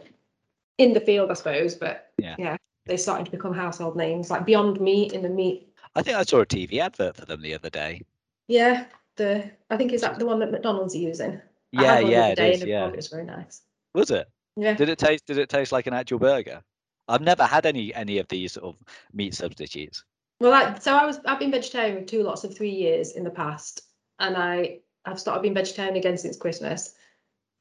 in 0.78 0.92
the 0.92 1.00
field, 1.00 1.30
I 1.30 1.34
suppose. 1.34 1.74
But 1.74 2.12
yeah, 2.18 2.36
yeah 2.38 2.56
they're 2.86 2.98
starting 2.98 3.24
to 3.24 3.30
become 3.30 3.52
household 3.52 3.96
names 3.96 4.30
like 4.30 4.46
Beyond 4.46 4.80
Meat 4.80 5.12
in 5.12 5.22
the 5.22 5.28
meat 5.28 5.67
I 5.98 6.02
think 6.02 6.16
I 6.16 6.22
saw 6.22 6.38
a 6.38 6.46
TV 6.46 6.78
advert 6.78 7.16
for 7.16 7.26
them 7.26 7.42
the 7.42 7.54
other 7.54 7.70
day. 7.70 8.02
Yeah, 8.46 8.84
the 9.16 9.50
I 9.68 9.76
think 9.76 9.92
is 9.92 10.02
that 10.02 10.20
the 10.20 10.26
one 10.26 10.38
that 10.38 10.52
McDonald's 10.52 10.94
are 10.94 10.98
using. 10.98 11.40
Yeah, 11.72 11.98
yeah, 11.98 12.28
it 12.28 12.38
is. 12.38 12.64
Yeah, 12.64 12.86
it 12.86 12.94
was 12.94 13.08
very 13.08 13.24
nice. 13.24 13.62
Was 13.94 14.12
it? 14.12 14.28
Yeah. 14.56 14.74
Did 14.74 14.90
it 14.90 14.98
taste? 14.98 15.26
Did 15.26 15.38
it 15.38 15.48
taste 15.48 15.72
like 15.72 15.88
an 15.88 15.94
actual 15.94 16.20
burger? 16.20 16.62
I've 17.08 17.20
never 17.20 17.42
had 17.42 17.66
any 17.66 17.92
any 17.92 18.18
of 18.18 18.28
these 18.28 18.52
sort 18.52 18.66
of 18.66 18.76
meat 19.12 19.34
substitutes. 19.34 20.04
Well, 20.38 20.54
I, 20.54 20.78
so 20.78 20.94
I 20.94 21.04
was 21.04 21.18
I've 21.24 21.40
been 21.40 21.50
vegetarian 21.50 21.98
for 21.98 22.04
two 22.04 22.22
lots 22.22 22.44
of 22.44 22.56
three 22.56 22.70
years 22.70 23.12
in 23.12 23.24
the 23.24 23.30
past, 23.30 23.80
and 24.20 24.36
I 24.36 24.78
I've 25.04 25.18
started 25.18 25.42
being 25.42 25.54
vegetarian 25.54 25.96
again 25.96 26.16
since 26.16 26.36
Christmas, 26.36 26.94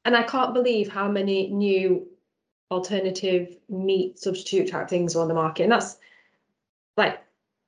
and 0.04 0.16
I 0.16 0.22
can't 0.22 0.54
believe 0.54 0.88
how 0.88 1.10
many 1.10 1.48
new 1.48 2.06
alternative 2.70 3.56
meat 3.68 4.20
substitute 4.20 4.70
type 4.70 4.88
things 4.88 5.16
are 5.16 5.22
on 5.22 5.28
the 5.28 5.34
market, 5.34 5.64
and 5.64 5.72
that's 5.72 5.96
like 6.96 7.18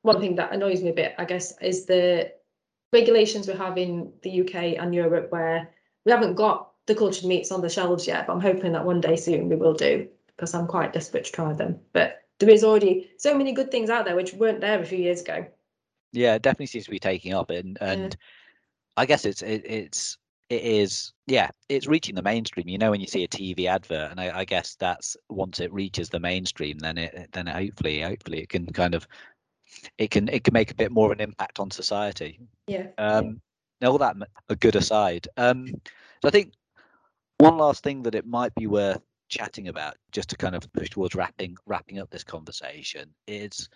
one 0.03 0.21
thing 0.21 0.37
that 0.37 0.53
annoys 0.53 0.83
me 0.83 0.91
a 0.91 0.95
bit, 0.95 1.15
I 1.19 1.25
guess, 1.25 1.55
is 1.61 1.87
the 1.87 2.33
regulations 2.93 3.47
we 3.47 3.55
have 3.55 3.79
in 3.79 4.13
the 4.23 4.41
UK 4.41 4.55
and 4.79 4.95
Europe 4.95 5.31
where 5.31 5.71
we 6.05 6.13
haven't 6.13 6.35
got 6.35 6.71
the 6.87 6.95
cultured 6.95 7.27
meats 7.27 7.53
on 7.53 7.61
the 7.61 7.69
shelves 7.69 8.07
yet, 8.07 8.27
but 8.27 8.33
I'm 8.33 8.41
hoping 8.41 8.73
that 8.73 8.85
one 8.85 9.01
day 9.01 9.17
soon 9.17 9.49
we 9.49 9.57
will 9.57 9.75
do 9.75 10.09
because 10.27 10.55
I'm 10.55 10.67
quite 10.67 10.93
desperate 10.93 11.25
to 11.27 11.33
try 11.33 11.53
them. 11.53 11.79
But 11.93 12.23
there 12.39 12.51
is 12.51 12.65
already 12.65 13.11
so 13.19 13.37
many 13.37 13.53
good 13.53 13.71
things 13.71 13.91
out 13.91 14.07
there 14.07 14.17
which 14.17 14.33
weren't 14.33 14.61
there 14.61 14.81
a 14.81 14.85
few 14.85 14.99
years 14.99 15.21
ago. 15.21 15.47
Yeah, 16.13 16.35
it 16.35 16.43
definitely 16.43 16.67
seems 16.67 16.87
to 16.87 16.91
be 16.91 16.99
taking 16.99 17.35
up, 17.35 17.51
and 17.51 17.79
and 17.81 18.03
yeah. 18.03 18.09
I 18.97 19.07
guess 19.07 19.25
it's 19.25 19.43
it, 19.43 19.63
it's 19.65 20.19
it 20.49 20.63
is 20.63 21.13
yeah 21.29 21.49
it's 21.69 21.87
reaching 21.87 22.17
the 22.17 22.23
mainstream 22.23 22.69
you 22.69 22.77
know 22.77 22.91
when 22.91 23.01
you 23.01 23.07
see 23.07 23.23
a 23.23 23.29
tv 23.29 23.67
advert 23.67 24.11
and 24.11 24.21
I, 24.21 24.41
I, 24.41 24.45
guess 24.45 24.75
that's 24.75 25.17
once 25.29 25.61
it 25.61 25.73
reaches 25.73 26.11
the 26.11 26.19
mainstream 26.19 26.79
then 26.79 26.99
it 26.99 27.29
then 27.31 27.47
hopefully 27.47 28.03
hopefully 28.03 28.41
it 28.41 28.49
can 28.49 28.67
kind 28.67 28.97
of 28.97 29.07
it 29.99 30.11
can 30.11 30.29
it 30.29 30.45
can 30.45 30.53
make 30.53 30.71
a 30.71 30.75
bit 30.75 30.93
more 30.93 31.07
of 31.07 31.13
an 31.13 31.21
impact 31.21 31.61
on 31.61 31.71
society. 31.71 32.41
Yeah. 32.67 32.89
Um, 32.99 33.41
yeah. 33.81 33.89
all 33.89 33.99
that 33.99 34.17
a 34.49 34.57
good 34.57 34.77
aside. 34.77 35.29
Um, 35.37 35.67
so 35.69 36.29
I 36.29 36.31
think 36.31 36.53
one 37.39 37.57
last 37.57 37.83
thing 37.83 38.03
that 38.03 38.15
it 38.15 38.27
might 38.27 38.55
be 38.55 38.67
worth 38.67 39.01
chatting 39.29 39.69
about, 39.69 39.97
just 40.13 40.31
to 40.31 40.37
kind 40.37 40.55
of 40.55 40.71
push 40.73 40.91
towards 40.91 41.15
wrapping 41.15 41.57
wrapping 41.67 41.99
up 41.99 42.11
this 42.11 42.25
conversation, 42.25 43.15
is 43.27 43.69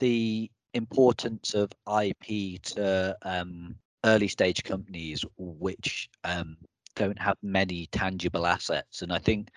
the 0.00 0.50
importance 0.74 1.54
of 1.54 1.70
IP 2.02 2.60
to 2.62 3.16
um, 3.22 3.76
early 4.04 4.28
stage 4.28 4.62
companies 4.64 5.24
which 5.36 6.08
um, 6.24 6.56
don't 6.94 7.20
have 7.20 7.36
many 7.42 7.86
tangible 7.86 8.46
assets, 8.46 9.02
and 9.02 9.12
I 9.12 9.18
think 9.18 9.50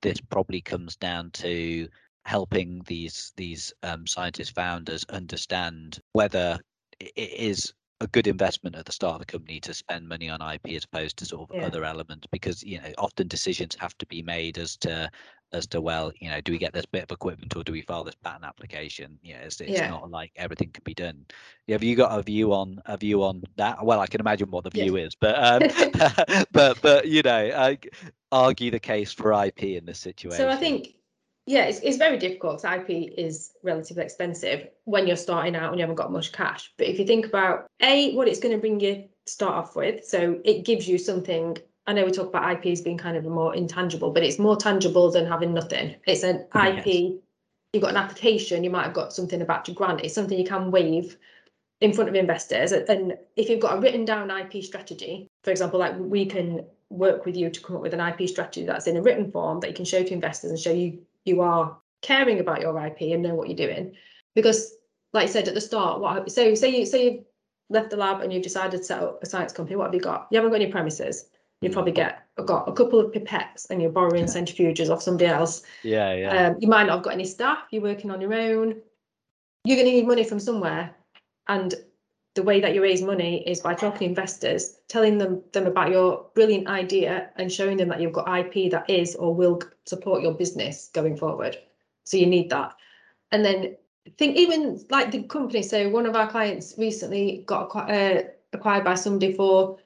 this 0.00 0.20
probably 0.20 0.60
comes 0.60 0.96
down 0.96 1.30
to 1.32 1.88
helping 2.28 2.82
these 2.86 3.32
these 3.36 3.72
um, 3.82 4.06
scientist 4.06 4.54
founders 4.54 5.02
understand 5.08 5.98
whether 6.12 6.58
it 7.00 7.12
is 7.16 7.72
a 8.00 8.06
good 8.08 8.26
investment 8.26 8.76
at 8.76 8.84
the 8.84 8.92
start 8.92 9.14
of 9.14 9.20
the 9.20 9.32
company 9.32 9.58
to 9.58 9.72
spend 9.72 10.06
money 10.06 10.28
on 10.28 10.40
IP 10.42 10.76
as 10.76 10.84
opposed 10.84 11.16
to 11.16 11.24
sort 11.24 11.48
of 11.48 11.56
yeah. 11.56 11.66
other 11.66 11.84
elements 11.84 12.26
because 12.30 12.62
you 12.62 12.78
know 12.78 12.92
often 12.98 13.26
decisions 13.28 13.74
have 13.80 13.96
to 13.96 14.04
be 14.06 14.22
made 14.22 14.58
as 14.58 14.76
to 14.76 15.10
as 15.54 15.66
to 15.66 15.80
well 15.80 16.12
you 16.20 16.28
know 16.28 16.38
do 16.42 16.52
we 16.52 16.58
get 16.58 16.74
this 16.74 16.84
bit 16.84 17.02
of 17.02 17.10
equipment 17.10 17.56
or 17.56 17.64
do 17.64 17.72
we 17.72 17.80
file 17.80 18.04
this 18.04 18.14
patent 18.22 18.44
application? 18.44 19.18
You 19.22 19.32
know 19.34 19.40
it's, 19.40 19.58
it's 19.62 19.70
yeah. 19.70 19.88
not 19.88 20.10
like 20.10 20.30
everything 20.36 20.68
can 20.70 20.82
be 20.84 20.92
done. 20.92 21.24
Have 21.68 21.82
you 21.82 21.96
got 21.96 22.16
a 22.16 22.22
view 22.22 22.52
on 22.52 22.82
a 22.84 22.98
view 22.98 23.22
on 23.24 23.42
that? 23.56 23.82
Well 23.82 24.00
I 24.00 24.06
can 24.06 24.20
imagine 24.20 24.50
what 24.50 24.64
the 24.64 24.70
view 24.70 24.96
is 24.96 25.14
but 25.14 25.34
um 25.42 26.44
but 26.52 26.78
but 26.82 27.08
you 27.08 27.22
know 27.22 27.50
I 27.56 27.78
argue 28.30 28.70
the 28.70 28.80
case 28.80 29.14
for 29.14 29.32
IP 29.32 29.62
in 29.62 29.86
this 29.86 29.98
situation 29.98 30.36
so 30.36 30.50
I 30.50 30.56
think 30.56 30.97
yeah, 31.48 31.64
it's, 31.64 31.80
it's 31.80 31.96
very 31.96 32.18
difficult 32.18 32.62
IP 32.62 32.90
is 33.16 33.52
relatively 33.62 34.04
expensive 34.04 34.68
when 34.84 35.06
you're 35.06 35.16
starting 35.16 35.56
out 35.56 35.70
and 35.70 35.78
you 35.78 35.82
haven't 35.82 35.96
got 35.96 36.12
much 36.12 36.30
cash. 36.30 36.70
But 36.76 36.88
if 36.88 36.98
you 36.98 37.06
think 37.06 37.24
about 37.24 37.66
A, 37.80 38.14
what 38.14 38.28
it's 38.28 38.38
going 38.38 38.54
to 38.54 38.60
bring 38.60 38.80
you 38.80 39.04
start 39.26 39.54
off 39.54 39.74
with, 39.74 40.04
so 40.04 40.38
it 40.44 40.66
gives 40.66 40.86
you 40.86 40.98
something. 40.98 41.56
I 41.86 41.94
know 41.94 42.04
we 42.04 42.10
talk 42.10 42.28
about 42.28 42.52
IP 42.52 42.66
as 42.66 42.82
being 42.82 42.98
kind 42.98 43.16
of 43.16 43.24
a 43.24 43.30
more 43.30 43.54
intangible, 43.54 44.10
but 44.10 44.22
it's 44.22 44.38
more 44.38 44.56
tangible 44.56 45.10
than 45.10 45.24
having 45.24 45.54
nothing. 45.54 45.96
It's 46.06 46.22
an 46.22 46.46
oh, 46.54 46.66
IP, 46.66 46.86
yes. 46.86 47.12
you've 47.72 47.82
got 47.82 47.92
an 47.92 47.96
application, 47.96 48.62
you 48.62 48.68
might 48.68 48.84
have 48.84 48.92
got 48.92 49.14
something 49.14 49.40
about 49.40 49.64
to 49.64 49.72
grant. 49.72 50.02
It's 50.02 50.14
something 50.14 50.38
you 50.38 50.44
can 50.44 50.70
wave 50.70 51.16
in 51.80 51.94
front 51.94 52.10
of 52.10 52.14
investors. 52.14 52.72
And 52.72 53.16
if 53.36 53.48
you've 53.48 53.60
got 53.60 53.78
a 53.78 53.80
written 53.80 54.04
down 54.04 54.30
IP 54.30 54.62
strategy, 54.62 55.28
for 55.44 55.50
example, 55.50 55.80
like 55.80 55.94
we 55.98 56.26
can 56.26 56.66
work 56.90 57.24
with 57.24 57.36
you 57.36 57.48
to 57.48 57.60
come 57.60 57.76
up 57.76 57.82
with 57.82 57.94
an 57.94 58.00
IP 58.00 58.28
strategy 58.28 58.66
that's 58.66 58.86
in 58.86 58.98
a 58.98 59.02
written 59.02 59.30
form 59.30 59.60
that 59.60 59.68
you 59.68 59.74
can 59.74 59.86
show 59.86 60.02
to 60.02 60.12
investors 60.12 60.50
and 60.50 60.58
show 60.58 60.72
you 60.72 60.98
you 61.28 61.42
are 61.42 61.78
caring 62.02 62.40
about 62.40 62.60
your 62.60 62.78
IP 62.86 63.12
and 63.12 63.22
know 63.22 63.34
what 63.34 63.48
you're 63.48 63.68
doing. 63.68 63.94
Because, 64.34 64.74
like 65.12 65.24
I 65.24 65.30
said 65.30 65.48
at 65.48 65.54
the 65.54 65.60
start, 65.60 66.00
what 66.00 66.30
so 66.30 66.54
say 66.54 66.76
you 66.76 66.86
say 66.86 67.04
you've 67.04 67.24
left 67.70 67.90
the 67.90 67.96
lab 67.96 68.20
and 68.20 68.32
you've 68.32 68.42
decided 68.42 68.78
to 68.78 68.84
set 68.84 69.02
up 69.02 69.22
a 69.22 69.26
science 69.26 69.52
company. 69.52 69.76
What 69.76 69.86
have 69.86 69.94
you 69.94 70.00
got? 70.00 70.28
You 70.30 70.36
haven't 70.36 70.50
got 70.50 70.60
any 70.60 70.70
premises. 70.70 71.26
You 71.60 71.70
probably 71.70 71.92
get 71.92 72.24
got 72.46 72.68
a 72.68 72.72
couple 72.72 73.00
of 73.00 73.10
pipettes 73.10 73.68
and 73.68 73.82
you're 73.82 73.90
borrowing 73.90 74.26
centrifuges 74.26 74.90
off 74.90 75.02
somebody 75.02 75.26
else. 75.26 75.62
Yeah, 75.82 76.14
yeah. 76.14 76.46
Um, 76.46 76.56
you 76.60 76.68
might 76.68 76.84
not 76.84 76.96
have 76.96 77.02
got 77.02 77.14
any 77.14 77.24
staff. 77.24 77.58
You're 77.70 77.82
working 77.82 78.12
on 78.12 78.20
your 78.20 78.32
own. 78.32 78.80
You're 79.64 79.76
going 79.76 79.88
to 79.88 79.92
need 79.92 80.06
money 80.06 80.22
from 80.22 80.38
somewhere, 80.38 80.94
and 81.48 81.74
the 82.38 82.44
way 82.44 82.60
that 82.60 82.72
you 82.72 82.80
raise 82.80 83.02
money 83.02 83.42
is 83.48 83.58
by 83.58 83.74
talking 83.74 83.98
to 83.98 84.04
investors, 84.04 84.78
telling 84.86 85.18
them 85.18 85.42
them 85.52 85.66
about 85.66 85.90
your 85.90 86.26
brilliant 86.36 86.68
idea 86.68 87.30
and 87.34 87.50
showing 87.50 87.76
them 87.76 87.88
that 87.88 88.00
you've 88.00 88.12
got 88.12 88.28
IP 88.38 88.70
that 88.70 88.88
is 88.88 89.16
or 89.16 89.34
will 89.34 89.60
support 89.86 90.22
your 90.22 90.34
business 90.34 90.88
going 90.94 91.16
forward. 91.16 91.58
So 92.04 92.16
you 92.16 92.26
need 92.26 92.48
that. 92.50 92.76
And 93.32 93.44
then 93.44 93.76
think 94.18 94.36
even 94.36 94.80
like 94.88 95.10
the 95.10 95.24
company. 95.24 95.64
So 95.64 95.88
one 95.88 96.06
of 96.06 96.14
our 96.14 96.30
clients 96.30 96.74
recently 96.78 97.42
got 97.44 97.74
uh, 97.74 98.22
acquired 98.52 98.84
by 98.84 98.94
somebody 98.94 99.32
for 99.34 99.78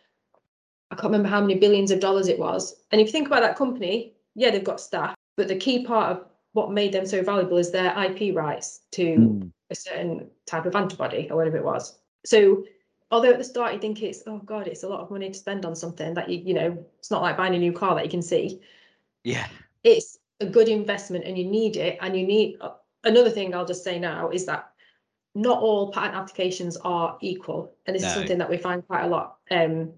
I 0.91 0.95
can't 0.95 1.05
remember 1.05 1.31
how 1.31 1.41
many 1.41 1.55
billions 1.55 1.91
of 1.91 2.01
dollars 2.01 2.29
it 2.29 2.39
was. 2.39 2.77
And 2.91 3.01
if 3.01 3.07
you 3.07 3.13
think 3.13 3.29
about 3.29 3.41
that 3.41 3.57
company, 3.57 4.13
yeah, 4.35 4.51
they've 4.51 4.63
got 4.63 4.79
staff, 4.79 5.15
but 5.39 5.49
the 5.49 5.57
key 5.57 5.87
part 5.87 6.11
of 6.13 6.27
what 6.53 6.71
made 6.71 6.93
them 6.93 7.07
so 7.07 7.23
valuable 7.23 7.57
is 7.57 7.71
their 7.71 7.97
IP 7.99 8.37
rights 8.37 8.81
to 8.91 9.07
mm. 9.17 9.51
a 9.71 9.75
certain 9.75 10.29
type 10.45 10.67
of 10.67 10.77
antibody 10.77 11.29
or 11.31 11.39
whatever 11.39 11.57
it 11.57 11.65
was. 11.65 11.99
So 12.25 12.65
although 13.11 13.33
at 13.33 13.39
the 13.39 13.45
start 13.45 13.75
you 13.75 13.79
think 13.79 14.03
it's 14.03 14.23
oh 14.27 14.39
god 14.39 14.67
it's 14.67 14.85
a 14.85 14.89
lot 14.89 15.01
of 15.01 15.11
money 15.11 15.29
to 15.29 15.35
spend 15.35 15.67
on 15.67 15.77
something 15.77 16.15
that 16.15 16.31
you 16.31 16.39
you 16.39 16.55
know 16.55 16.85
it's 16.99 17.11
not 17.11 17.21
like 17.21 17.37
buying 17.37 17.55
a 17.55 17.59
new 17.59 17.73
car 17.73 17.95
that 17.95 18.05
you 18.05 18.11
can 18.11 18.23
see. 18.23 18.61
Yeah. 19.25 19.47
It's 19.85 20.19
a 20.41 20.47
good 20.47 20.69
investment 20.69 21.25
and 21.25 21.39
you 21.39 21.45
need 21.45 21.77
it. 21.77 21.99
And 22.01 22.17
you 22.17 22.27
need 22.27 22.57
uh, 22.61 22.73
another 23.05 23.31
thing 23.31 23.55
i'll 23.55 23.67
just 23.67 23.85
say 23.85 23.99
now 23.99 24.31
is 24.31 24.47
that 24.47 24.73
not 25.35 25.61
all 25.63 25.93
patent 25.93 26.15
applications 26.15 26.77
are 26.79 27.17
equal. 27.21 27.73
And 27.87 27.97
this 27.97 28.03
no. 28.03 28.09
is 28.09 28.15
something 28.15 28.39
that 28.39 28.51
we 28.51 28.59
find 28.59 28.87
quite 28.87 29.05
a 29.05 29.09
lot. 29.09 29.39
Um, 29.51 29.93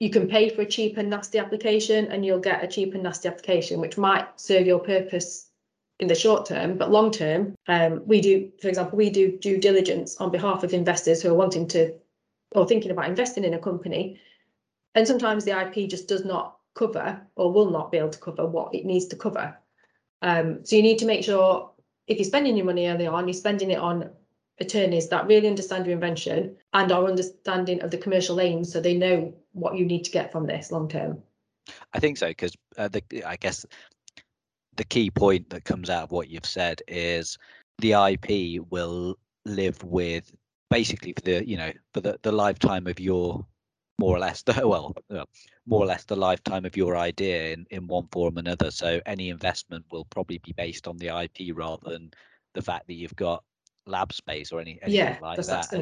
you 0.00 0.10
can 0.10 0.28
pay 0.28 0.50
for 0.50 0.62
a 0.62 0.66
cheap 0.66 0.96
and 0.98 1.08
nasty 1.08 1.38
application 1.38 2.06
and 2.06 2.24
you'll 2.24 2.40
get 2.40 2.62
a 2.62 2.68
cheap 2.68 2.94
and 2.94 3.02
nasty 3.02 3.28
application 3.28 3.80
which 3.80 3.96
might 3.96 4.26
serve 4.38 4.66
your 4.66 4.80
purpose 4.80 5.45
in 5.98 6.08
the 6.08 6.14
short 6.14 6.46
term, 6.46 6.76
but 6.76 6.90
long 6.90 7.10
term, 7.10 7.54
um, 7.68 8.02
we 8.06 8.20
do, 8.20 8.52
for 8.60 8.68
example, 8.68 8.98
we 8.98 9.10
do 9.10 9.38
due 9.38 9.58
diligence 9.58 10.16
on 10.18 10.30
behalf 10.30 10.62
of 10.62 10.74
investors 10.74 11.22
who 11.22 11.30
are 11.30 11.34
wanting 11.34 11.66
to 11.68 11.94
or 12.52 12.66
thinking 12.66 12.90
about 12.90 13.08
investing 13.08 13.44
in 13.44 13.54
a 13.54 13.58
company. 13.58 14.20
And 14.94 15.06
sometimes 15.06 15.44
the 15.44 15.58
IP 15.58 15.88
just 15.90 16.08
does 16.08 16.24
not 16.24 16.58
cover 16.74 17.20
or 17.34 17.52
will 17.52 17.70
not 17.70 17.90
be 17.90 17.98
able 17.98 18.10
to 18.10 18.18
cover 18.18 18.46
what 18.46 18.74
it 18.74 18.84
needs 18.84 19.06
to 19.06 19.16
cover. 19.16 19.58
Um, 20.22 20.64
so 20.64 20.76
you 20.76 20.82
need 20.82 20.98
to 20.98 21.06
make 21.06 21.24
sure 21.24 21.70
if 22.06 22.18
you're 22.18 22.24
spending 22.24 22.56
your 22.56 22.66
money 22.66 22.86
early 22.86 23.06
on, 23.06 23.26
you're 23.26 23.34
spending 23.34 23.70
it 23.70 23.78
on 23.78 24.10
attorneys 24.58 25.08
that 25.08 25.26
really 25.26 25.48
understand 25.48 25.86
your 25.86 25.94
invention 25.94 26.56
and 26.72 26.92
are 26.92 27.06
understanding 27.06 27.82
of 27.82 27.90
the 27.90 27.98
commercial 27.98 28.40
aims 28.40 28.72
so 28.72 28.80
they 28.80 28.94
know 28.94 29.34
what 29.52 29.76
you 29.76 29.84
need 29.84 30.04
to 30.04 30.10
get 30.10 30.32
from 30.32 30.46
this 30.46 30.70
long 30.70 30.88
term. 30.88 31.22
I 31.92 31.98
think 31.98 32.16
so 32.16 32.28
because 32.28 32.54
uh, 32.78 32.88
I 33.26 33.36
guess 33.36 33.66
the 34.76 34.84
key 34.84 35.10
point 35.10 35.50
that 35.50 35.64
comes 35.64 35.90
out 35.90 36.04
of 36.04 36.12
what 36.12 36.28
you've 36.28 36.46
said 36.46 36.82
is 36.88 37.38
the 37.78 37.92
IP 37.92 38.62
will 38.70 39.18
live 39.44 39.82
with 39.84 40.32
basically 40.70 41.12
for 41.12 41.20
the 41.22 41.48
you 41.48 41.56
know 41.56 41.72
for 41.94 42.00
the, 42.00 42.18
the 42.22 42.32
lifetime 42.32 42.86
of 42.86 42.98
your 42.98 43.44
more 43.98 44.16
or 44.16 44.18
less 44.18 44.42
the 44.46 44.66
well 44.66 44.94
uh, 45.10 45.24
more 45.66 45.82
or 45.82 45.86
less 45.86 46.04
the 46.04 46.16
lifetime 46.16 46.64
of 46.64 46.76
your 46.76 46.96
idea 46.96 47.52
in, 47.52 47.66
in 47.70 47.86
one 47.86 48.06
form 48.12 48.36
or 48.36 48.40
another. 48.40 48.70
So 48.70 49.00
any 49.06 49.30
investment 49.30 49.84
will 49.90 50.04
probably 50.06 50.38
be 50.38 50.52
based 50.52 50.86
on 50.86 50.96
the 50.96 51.08
ip 51.22 51.56
rather 51.56 51.90
than 51.90 52.12
the 52.54 52.62
fact 52.62 52.86
that 52.86 52.94
you've 52.94 53.16
got 53.16 53.42
lab 53.86 54.12
space 54.12 54.52
or 54.52 54.60
any 54.60 54.78
anything 54.82 54.94
yeah, 54.94 55.18
like 55.20 55.38
that 55.42 55.72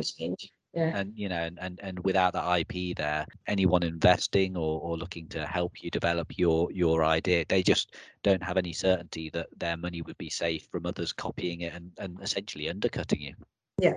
yeah. 0.75 0.97
and 0.97 1.13
you 1.17 1.29
know 1.29 1.37
and, 1.37 1.59
and 1.61 1.81
and 1.83 1.99
without 2.05 2.33
that 2.33 2.59
ip 2.59 2.97
there 2.97 3.27
anyone 3.47 3.83
investing 3.83 4.57
or, 4.57 4.81
or 4.81 4.97
looking 4.97 5.29
to 5.29 5.47
help 5.47 5.83
you 5.83 5.91
develop 5.91 6.37
your 6.37 6.71
your 6.73 7.05
idea 7.05 7.45
they 7.49 7.63
just 7.63 7.95
don't 8.23 8.43
have 8.43 8.57
any 8.57 8.73
certainty 8.73 9.31
that 9.31 9.47
their 9.57 9.77
money 9.77 10.03
would 10.03 10.19
be 10.19 10.31
safe 10.31 10.67
from 10.71 10.87
others 10.87 11.13
copying 11.13 11.61
it 11.61 11.75
and, 11.75 11.93
and 11.99 12.21
essentially 12.21 12.69
undercutting 12.69 13.21
you. 13.21 13.35
Yeah. 13.81 13.95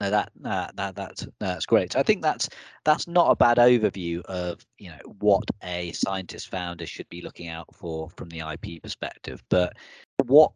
No 0.00 0.10
that 0.10 0.30
that, 0.42 0.76
that 0.76 0.94
that's 0.94 1.26
that's 1.40 1.66
great. 1.66 1.96
I 1.96 2.04
think 2.04 2.22
that's 2.22 2.48
that's 2.84 3.08
not 3.08 3.32
a 3.32 3.36
bad 3.36 3.56
overview 3.56 4.22
of 4.22 4.64
you 4.78 4.90
know 4.90 5.12
what 5.18 5.42
a 5.64 5.90
scientist 5.92 6.50
founder 6.50 6.86
should 6.86 7.08
be 7.08 7.20
looking 7.20 7.48
out 7.48 7.66
for 7.74 8.08
from 8.10 8.28
the 8.28 8.42
ip 8.52 8.80
perspective 8.82 9.42
but 9.48 9.76
what 10.26 10.52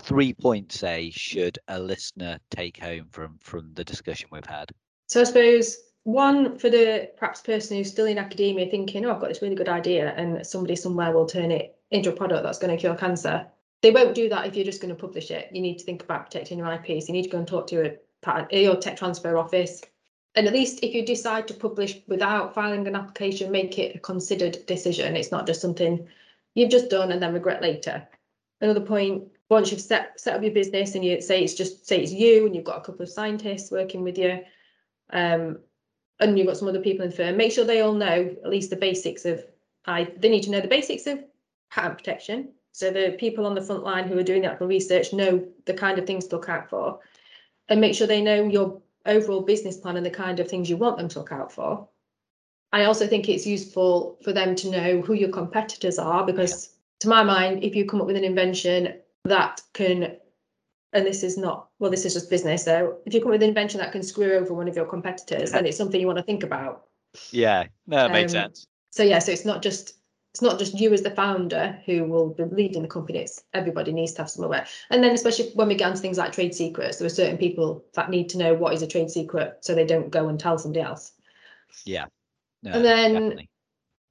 three 0.00 0.32
points 0.32 0.78
say 0.78 1.10
should 1.10 1.58
a 1.68 1.78
listener 1.78 2.38
take 2.50 2.78
home 2.78 3.06
from 3.10 3.38
from 3.40 3.72
the 3.74 3.84
discussion 3.84 4.28
we've 4.32 4.46
had? 4.46 4.70
So 5.06 5.20
I 5.20 5.24
suppose 5.24 5.76
one 6.04 6.58
for 6.58 6.70
the 6.70 7.10
perhaps 7.16 7.40
person 7.40 7.76
who's 7.76 7.90
still 7.90 8.06
in 8.06 8.18
academia 8.18 8.68
thinking, 8.68 9.04
oh, 9.04 9.14
I've 9.14 9.20
got 9.20 9.28
this 9.28 9.42
really 9.42 9.54
good 9.54 9.68
idea, 9.68 10.12
and 10.16 10.44
somebody 10.46 10.76
somewhere 10.76 11.12
will 11.12 11.26
turn 11.26 11.50
it 11.50 11.76
into 11.90 12.10
a 12.10 12.16
product 12.16 12.42
that's 12.42 12.58
going 12.58 12.74
to 12.74 12.80
cure 12.80 12.96
cancer. 12.96 13.46
They 13.82 13.90
won't 13.90 14.14
do 14.14 14.28
that 14.28 14.46
if 14.46 14.56
you're 14.56 14.64
just 14.64 14.80
going 14.80 14.94
to 14.94 15.00
publish 15.00 15.30
it. 15.30 15.48
You 15.52 15.60
need 15.60 15.78
to 15.78 15.84
think 15.84 16.02
about 16.02 16.26
protecting 16.26 16.58
your 16.58 16.72
IP. 16.72 16.86
So 17.02 17.08
you 17.08 17.12
need 17.12 17.24
to 17.24 17.30
go 17.30 17.38
and 17.38 17.46
talk 17.46 17.66
to 17.68 17.96
patent, 18.22 18.52
your 18.52 18.76
tech 18.76 18.96
transfer 18.96 19.36
office. 19.36 19.82
And 20.34 20.46
at 20.46 20.52
least 20.52 20.82
if 20.82 20.94
you 20.94 21.04
decide 21.04 21.46
to 21.48 21.54
publish 21.54 21.98
without 22.06 22.54
filing 22.54 22.86
an 22.86 22.96
application, 22.96 23.50
make 23.50 23.78
it 23.78 23.96
a 23.96 23.98
considered 23.98 24.64
decision. 24.66 25.16
It's 25.16 25.32
not 25.32 25.46
just 25.46 25.60
something 25.60 26.08
you've 26.54 26.70
just 26.70 26.90
done 26.90 27.12
and 27.12 27.22
then 27.22 27.34
regret 27.34 27.60
later. 27.60 28.08
Another 28.62 28.80
point 28.80 29.24
once 29.50 29.70
you've 29.70 29.80
set 29.80 30.18
set 30.18 30.36
up 30.36 30.42
your 30.42 30.52
business 30.52 30.94
and 30.94 31.04
you 31.04 31.20
say 31.20 31.42
it's 31.42 31.52
just 31.52 31.84
say 31.84 32.00
it's 32.00 32.12
you 32.12 32.46
and 32.46 32.54
you've 32.54 32.64
got 32.64 32.78
a 32.78 32.80
couple 32.80 33.02
of 33.02 33.10
scientists 33.10 33.72
working 33.72 34.02
with 34.04 34.16
you, 34.16 34.40
um, 35.12 35.58
and 36.20 36.38
you've 36.38 36.46
got 36.46 36.56
some 36.56 36.68
other 36.68 36.80
people 36.80 37.04
in 37.04 37.10
the 37.10 37.16
firm, 37.16 37.36
make 37.36 37.50
sure 37.50 37.64
they 37.64 37.80
all 37.80 37.92
know 37.92 38.34
at 38.44 38.48
least 38.48 38.70
the 38.70 38.76
basics 38.76 39.24
of 39.24 39.44
I 39.84 40.04
they 40.16 40.28
need 40.28 40.44
to 40.44 40.50
know 40.50 40.60
the 40.60 40.68
basics 40.68 41.08
of 41.08 41.24
patent 41.70 41.98
protection. 41.98 42.52
So 42.70 42.90
the 42.90 43.16
people 43.18 43.44
on 43.44 43.54
the 43.56 43.60
front 43.60 43.82
line 43.82 44.06
who 44.06 44.16
are 44.16 44.22
doing 44.22 44.42
the 44.42 44.52
actual 44.52 44.68
research 44.68 45.12
know 45.12 45.44
the 45.66 45.74
kind 45.74 45.98
of 45.98 46.06
things 46.06 46.28
to 46.28 46.36
look 46.36 46.48
out 46.48 46.70
for, 46.70 47.00
and 47.68 47.80
make 47.80 47.96
sure 47.96 48.06
they 48.06 48.22
know 48.22 48.44
your 48.44 48.80
overall 49.06 49.42
business 49.42 49.76
plan 49.76 49.96
and 49.96 50.06
the 50.06 50.10
kind 50.10 50.38
of 50.38 50.48
things 50.48 50.70
you 50.70 50.76
want 50.76 50.98
them 50.98 51.08
to 51.08 51.18
look 51.18 51.32
out 51.32 51.50
for. 51.50 51.88
I 52.72 52.84
also 52.84 53.08
think 53.08 53.28
it's 53.28 53.44
useful 53.44 54.18
for 54.22 54.32
them 54.32 54.54
to 54.54 54.70
know 54.70 55.02
who 55.02 55.14
your 55.14 55.30
competitors 55.30 55.98
are 55.98 56.24
because. 56.24 56.71
To 57.02 57.08
my 57.08 57.22
mind, 57.22 57.62
if 57.62 57.74
you 57.74 57.84
come 57.84 58.00
up 58.00 58.06
with 58.06 58.16
an 58.16 58.24
invention 58.24 58.94
that 59.24 59.60
can 59.72 60.16
and 60.92 61.06
this 61.06 61.22
is 61.22 61.38
not 61.38 61.68
well 61.78 61.90
this 61.90 62.04
is 62.04 62.12
just 62.12 62.28
business 62.28 62.64
so 62.64 62.98
if 63.06 63.14
you 63.14 63.20
come 63.20 63.28
up 63.28 63.32
with 63.32 63.42
an 63.42 63.48
invention 63.48 63.80
that 63.80 63.92
can 63.92 64.02
screw 64.02 64.32
over 64.34 64.52
one 64.52 64.68
of 64.68 64.76
your 64.76 64.84
competitors 64.84 65.52
then 65.52 65.64
it's 65.64 65.76
something 65.76 66.00
you 66.00 66.06
want 66.06 66.18
to 66.18 66.24
think 66.24 66.42
about. 66.42 66.86
Yeah. 67.30 67.66
No 67.86 67.96
that 67.98 68.06
um, 68.06 68.12
makes 68.12 68.32
sense. 68.32 68.66
so 68.90 69.02
yeah 69.02 69.18
so 69.18 69.32
it's 69.32 69.44
not 69.44 69.62
just 69.62 69.94
it's 70.32 70.42
not 70.42 70.58
just 70.58 70.78
you 70.78 70.92
as 70.92 71.02
the 71.02 71.10
founder 71.10 71.78
who 71.86 72.04
will 72.04 72.30
be 72.30 72.44
leading 72.44 72.82
the 72.82 72.88
company 72.88 73.20
it's 73.20 73.42
everybody 73.52 73.92
needs 73.92 74.12
to 74.14 74.22
have 74.22 74.30
some 74.30 74.44
aware 74.44 74.66
and 74.90 75.02
then 75.02 75.12
especially 75.12 75.50
when 75.54 75.68
we 75.68 75.74
get 75.74 75.90
into 75.90 76.00
things 76.00 76.18
like 76.18 76.32
trade 76.32 76.54
secrets 76.54 76.98
there 76.98 77.06
are 77.06 77.10
certain 77.10 77.38
people 77.38 77.84
that 77.94 78.10
need 78.10 78.28
to 78.28 78.38
know 78.38 78.54
what 78.54 78.74
is 78.74 78.82
a 78.82 78.86
trade 78.86 79.10
secret 79.10 79.58
so 79.60 79.74
they 79.74 79.86
don't 79.86 80.10
go 80.10 80.28
and 80.28 80.38
tell 80.40 80.58
somebody 80.58 80.80
else. 80.80 81.12
Yeah. 81.84 82.06
No, 82.62 82.72
and 82.72 82.84
then 82.84 83.12
definitely. 83.12 83.50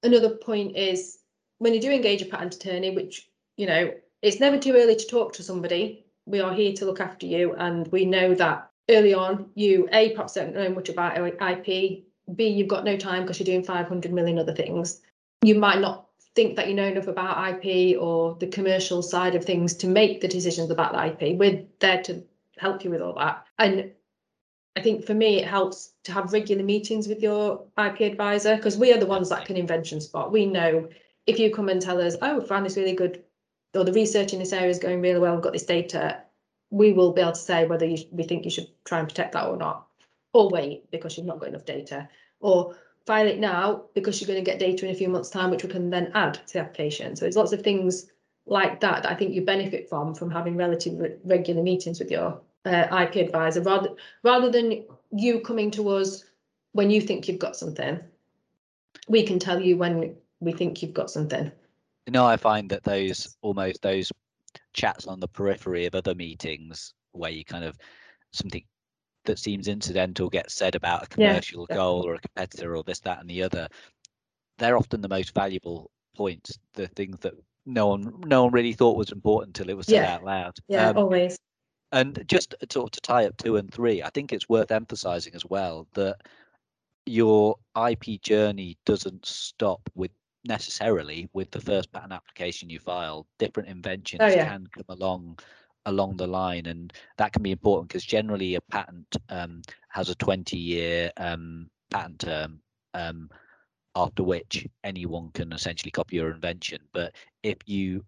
another 0.04 0.36
point 0.36 0.76
is 0.76 1.21
when 1.62 1.76
you 1.76 1.80
do 1.80 1.92
engage 1.92 2.24
a 2.24 2.26
patent 2.26 2.56
attorney, 2.56 2.90
which 2.90 3.30
you 3.56 3.68
know, 3.68 3.94
it's 4.24 4.40
never 4.40 4.58
too 4.58 4.74
early 4.74 4.96
to 4.96 5.06
talk 5.06 5.34
to 5.34 5.44
somebody. 5.44 6.04
We 6.26 6.40
are 6.40 6.54
here 6.54 6.74
to 6.74 6.86
look 6.86 7.00
after 7.00 7.28
you, 7.28 7.54
and 7.54 7.88
we 7.92 8.04
know 8.04 8.34
that 8.34 8.72
early 8.90 9.14
on 9.14 9.52
you 9.54 9.88
a 9.92 10.10
perhaps 10.10 10.34
don't 10.34 10.56
know 10.56 10.70
much 10.70 10.90
about 10.90 11.18
IP. 11.18 12.04
B 12.36 12.48
you've 12.48 12.68
got 12.68 12.84
no 12.84 12.98
time 12.98 13.22
because 13.22 13.40
you're 13.40 13.46
doing 13.46 13.64
500 13.64 14.12
million 14.12 14.40
other 14.40 14.56
things. 14.56 15.02
You 15.44 15.60
might 15.60 15.80
not 15.80 16.08
think 16.34 16.56
that 16.56 16.68
you 16.68 16.74
know 16.74 16.88
enough 16.88 17.08
about 17.08 17.64
IP 17.66 18.02
or 18.02 18.36
the 18.40 18.48
commercial 18.48 19.04
side 19.04 19.36
of 19.36 19.46
things 19.46 19.76
to 19.76 19.88
make 19.88 20.22
the 20.22 20.28
decisions 20.28 20.72
about 20.72 20.94
the 20.94 21.06
IP. 21.06 21.38
We're 21.38 21.64
there 21.80 22.02
to 22.04 22.24
help 22.58 22.84
you 22.84 22.90
with 22.90 23.02
all 23.02 23.14
that. 23.20 23.46
And 23.60 23.92
I 24.76 24.82
think 24.82 25.06
for 25.06 25.14
me, 25.14 25.42
it 25.42 25.48
helps 25.48 25.92
to 26.06 26.12
have 26.12 26.34
regular 26.34 26.64
meetings 26.64 27.08
with 27.08 27.22
your 27.22 27.66
IP 27.78 28.02
advisor 28.02 28.56
because 28.56 28.78
we 28.78 28.92
are 28.94 29.00
the 29.00 29.06
ones 29.06 29.30
that 29.30 29.46
can 29.46 29.58
invention 29.58 30.02
spot. 30.02 30.32
We 30.32 30.48
know 30.48 30.90
if 31.28 31.40
you 31.40 31.54
come 31.54 31.70
and 31.70 31.82
tell 31.82 32.02
us, 32.02 32.16
oh, 32.22 32.42
I 32.42 32.46
found 32.46 32.66
this 32.66 32.78
really 32.78 32.94
good, 32.94 33.24
or 33.74 33.84
the 33.84 33.94
research 33.94 34.34
in 34.34 34.40
this 34.40 34.54
area 34.54 34.70
is 34.70 34.80
going 34.80 35.02
really 35.02 35.20
well, 35.20 35.34
we've 35.36 35.44
got 35.44 35.54
this 35.54 35.66
data, 35.66 36.22
we 36.70 36.94
will 36.94 37.14
be 37.14 37.22
able 37.22 37.34
to 37.34 37.40
say 37.40 37.66
whether 37.66 37.86
you, 37.86 38.04
we 38.12 38.24
think 38.24 38.46
you 38.46 38.52
should 38.52 38.68
try 38.86 39.00
and 39.00 39.08
protect 39.08 39.34
that 39.34 39.48
or 39.48 39.58
not, 39.58 39.88
or 40.34 40.50
wait 40.50 40.90
because 40.92 41.18
you've 41.18 41.28
not 41.28 41.40
got 41.40 41.50
enough 41.50 41.66
data, 41.66 42.10
or 42.40 42.76
file 43.06 43.28
it 43.28 43.40
now 43.40 43.84
because 43.94 44.20
you're 44.20 44.28
going 44.28 44.44
to 44.44 44.50
get 44.50 44.60
data 44.60 44.86
in 44.86 44.92
a 44.92 44.98
few 44.98 45.10
months' 45.10 45.30
time, 45.30 45.52
which 45.52 45.64
we 45.64 45.70
can 45.70 45.90
then 45.90 46.12
add 46.14 46.36
to 46.48 46.54
the 46.54 46.60
application. 46.60 47.16
So 47.16 47.26
there's 47.26 47.36
lots 47.36 47.54
of 47.54 47.62
things 47.62 48.08
like 48.46 48.80
that 48.80 49.04
that 49.04 49.12
I 49.12 49.16
think 49.16 49.34
you 49.34 49.44
benefit 49.44 49.88
from 49.90 50.16
from 50.16 50.32
having 50.32 50.58
relatively 50.58 51.12
regular 51.24 51.62
meetings 51.62 52.00
with 52.00 52.10
your 52.10 52.42
uh, 52.66 52.88
IP 53.04 53.16
advisor 53.16 53.62
rather 53.62 53.90
rather 54.24 54.50
than 54.50 54.86
you 55.12 55.42
coming 55.42 55.72
to 55.72 55.90
us 55.90 56.24
when 56.74 56.90
you 56.90 57.02
think 57.02 57.28
you've 57.28 57.40
got 57.40 57.56
something. 57.56 58.00
We 59.08 59.24
can 59.24 59.40
tell 59.40 59.60
you 59.60 59.78
when 59.78 60.16
we 60.42 60.52
think 60.52 60.82
you've 60.82 60.94
got 60.94 61.10
something. 61.10 61.52
You 62.08 62.12
know, 62.12 62.26
I 62.26 62.36
find 62.36 62.70
that 62.72 62.84
those 62.84 63.38
almost 63.42 63.82
those 63.82 64.12
chats 64.74 65.08
on 65.08 65.20
the 65.20 65.28
periphery 65.28 65.86
of 65.86 65.96
other 65.96 66.16
meetings 66.16 66.94
where 67.14 67.32
you 67.32 67.46
kind 67.46 67.64
of 67.64 67.78
something 68.34 68.64
that 69.26 69.40
seems 69.40 69.68
incidental 69.68 70.30
gets 70.30 70.54
said 70.54 70.76
about 70.76 71.04
a 71.04 71.08
commercial 71.08 71.68
yeah, 71.70 71.76
goal 71.76 72.06
or 72.06 72.16
a 72.16 72.20
competitor 72.20 72.76
or 72.76 72.84
this, 72.84 73.00
that, 73.02 73.20
and 73.20 73.30
the 73.30 73.44
other. 73.44 73.68
They're 74.58 74.78
often 74.78 75.02
the 75.02 75.10
most 75.10 75.34
valuable 75.34 75.92
points, 76.16 76.58
the 76.74 76.88
things 76.88 77.20
that 77.20 77.34
no 77.66 77.88
one 77.88 78.22
no 78.26 78.46
one 78.46 78.54
really 78.54 78.74
thought 78.74 78.98
was 78.98 79.12
important 79.12 79.58
until 79.58 79.70
it 79.70 79.78
was 79.78 79.86
said 79.86 79.96
yeah. 79.96 80.16
out 80.16 80.24
loud. 80.24 80.58
Yeah, 80.68 80.90
um, 80.90 80.98
always. 80.98 81.38
And 81.92 82.24
just 82.26 82.56
to, 82.62 82.88
to 82.90 83.02
tie 83.02 83.26
up 83.26 83.38
two 83.38 83.58
and 83.58 83.72
three, 83.72 84.02
I 84.02 84.10
think 84.10 84.32
it's 84.32 84.50
worth 84.50 84.72
emphasizing 84.72 85.36
as 85.36 85.46
well 85.46 85.88
that 85.94 86.18
your 87.06 87.58
IP 87.76 88.22
journey 88.22 88.78
doesn't 88.86 89.26
stop 89.26 89.82
with 89.94 90.12
necessarily 90.46 91.30
with 91.34 91.52
the 91.52 91.62
first 91.62 91.92
patent 91.92 92.14
application 92.14 92.70
you 92.70 92.80
file. 92.80 93.28
Different 93.40 93.70
inventions 93.70 94.22
oh, 94.22 94.28
yeah. 94.28 94.50
can 94.50 94.68
come 94.68 94.86
along 94.90 95.40
along 95.88 96.16
the 96.18 96.28
line, 96.28 96.68
and 96.68 96.94
that 97.18 97.34
can 97.34 97.42
be 97.42 97.52
important 97.52 97.90
because 97.90 98.06
generally 98.06 98.56
a 98.56 98.62
patent 98.62 99.16
um, 99.30 99.62
has 99.90 100.10
a 100.10 100.16
20 100.16 100.58
year 100.58 101.12
um, 101.18 101.70
patent 101.90 102.20
term. 102.20 102.60
Um, 102.94 103.30
after 103.96 104.24
which 104.24 104.68
anyone 104.84 105.30
can 105.34 105.52
essentially 105.52 105.92
copy 105.92 106.16
your 106.16 106.32
invention. 106.32 106.80
But 106.94 107.14
if 107.44 107.58
you 107.66 108.06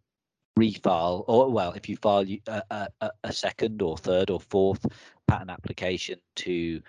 refile, 0.57 1.25
or 1.27 1.49
well, 1.49 1.73
if 1.73 1.89
you 1.89 1.97
file 1.97 2.25
a, 2.47 2.87
a, 3.01 3.11
a 3.23 3.33
second 3.33 3.81
or 3.81 3.97
third 3.97 4.29
or 4.29 4.39
fourth 4.39 4.85
patent 5.27 5.49
application 5.49 6.19
to 6.37 6.81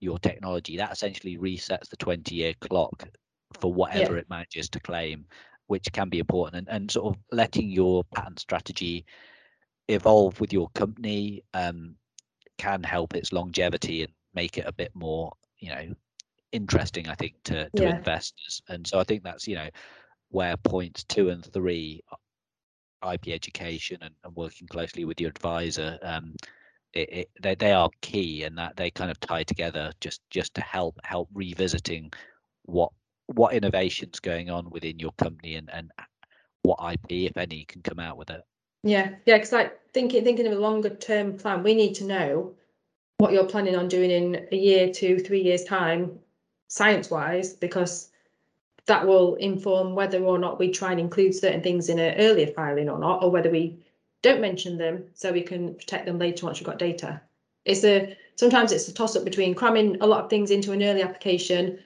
your 0.00 0.18
technology, 0.18 0.76
that 0.76 0.92
essentially 0.92 1.38
resets 1.38 1.88
the 1.88 1.96
20 1.96 2.34
year 2.34 2.54
clock 2.60 3.08
for 3.60 3.72
whatever 3.72 4.14
yeah. 4.14 4.20
it 4.20 4.30
manages 4.30 4.68
to 4.70 4.80
claim, 4.80 5.26
which 5.66 5.92
can 5.92 6.08
be 6.08 6.18
important. 6.18 6.68
And, 6.68 6.68
and 6.68 6.90
sort 6.90 7.14
of 7.14 7.22
letting 7.30 7.70
your 7.70 8.04
patent 8.14 8.40
strategy 8.40 9.04
evolve 9.88 10.40
with 10.40 10.52
your 10.52 10.68
company 10.74 11.42
um, 11.54 11.96
can 12.58 12.82
help 12.82 13.14
its 13.14 13.32
longevity 13.32 14.02
and 14.02 14.12
make 14.34 14.58
it 14.58 14.66
a 14.66 14.72
bit 14.72 14.90
more, 14.94 15.32
you 15.58 15.70
know, 15.70 15.94
interesting. 16.52 17.08
I 17.08 17.14
think 17.14 17.34
to 17.44 17.68
to 17.70 17.82
yeah. 17.82 17.96
investors. 17.96 18.62
And 18.68 18.86
so 18.86 19.00
I 19.00 19.04
think 19.04 19.24
that's 19.24 19.48
you 19.48 19.56
know 19.56 19.68
where 20.28 20.56
points 20.56 21.04
two 21.04 21.30
and 21.30 21.44
three, 21.44 22.02
IP 23.10 23.28
education 23.28 23.98
and, 24.02 24.14
and 24.24 24.36
working 24.36 24.68
closely 24.68 25.04
with 25.04 25.20
your 25.20 25.30
advisor. 25.30 25.98
Um, 26.02 26.34
it, 26.92 27.12
it, 27.12 27.30
they, 27.40 27.54
they 27.54 27.72
are 27.72 27.88
key 28.02 28.44
and 28.44 28.58
that 28.58 28.76
they 28.76 28.90
kind 28.90 29.10
of 29.10 29.18
tie 29.18 29.44
together 29.44 29.92
just 30.00 30.20
just 30.30 30.54
to 30.54 30.60
help 30.60 30.98
help 31.04 31.28
revisiting 31.32 32.12
what 32.64 32.92
what 33.34 33.54
innovations 33.54 34.20
going 34.20 34.50
on 34.50 34.70
within 34.70 34.98
your 34.98 35.12
company 35.12 35.56
and 35.56 35.70
and 35.72 35.90
what 36.62 36.78
IP, 36.92 37.30
if 37.30 37.36
any, 37.36 37.64
can 37.64 37.82
come 37.82 37.98
out 37.98 38.16
with 38.16 38.30
it. 38.30 38.42
Yeah, 38.84 39.10
yeah, 39.26 39.36
because 39.36 39.52
like 39.52 39.78
thinking 39.92 40.24
thinking 40.24 40.46
of 40.46 40.52
a 40.52 40.60
longer 40.60 40.90
term 40.90 41.36
plan, 41.38 41.62
we 41.62 41.74
need 41.74 41.94
to 41.96 42.04
know 42.04 42.54
what 43.18 43.32
you're 43.32 43.44
planning 43.44 43.76
on 43.76 43.88
doing 43.88 44.10
in 44.10 44.46
a 44.50 44.56
year, 44.56 44.92
two, 44.92 45.18
three 45.18 45.42
years 45.42 45.64
time, 45.64 46.18
science 46.68 47.10
wise, 47.10 47.52
because 47.52 48.10
that 48.86 49.06
will 49.06 49.36
inform 49.36 49.94
whether 49.94 50.18
or 50.24 50.38
not 50.38 50.58
we 50.58 50.70
try 50.70 50.90
and 50.90 51.00
include 51.00 51.34
certain 51.34 51.62
things 51.62 51.88
in 51.88 52.00
an 52.00 52.18
earlier 52.18 52.48
filing 52.48 52.88
or 52.88 52.98
not, 52.98 53.22
or 53.22 53.30
whether 53.30 53.50
we 53.50 53.78
don't 54.22 54.40
mention 54.40 54.78
them 54.78 55.04
so 55.14 55.32
we 55.32 55.42
can 55.42 55.74
protect 55.74 56.06
them 56.06 56.18
later 56.18 56.46
once 56.46 56.58
we've 56.58 56.66
got 56.66 56.78
data. 56.78 57.20
It's 57.64 57.84
a 57.84 58.16
sometimes 58.36 58.72
it's 58.72 58.88
a 58.88 58.94
toss 58.94 59.14
up 59.14 59.24
between 59.24 59.54
cramming 59.54 59.98
a 60.00 60.06
lot 60.06 60.24
of 60.24 60.30
things 60.30 60.50
into 60.50 60.72
an 60.72 60.82
early 60.82 61.02
application, 61.02 61.78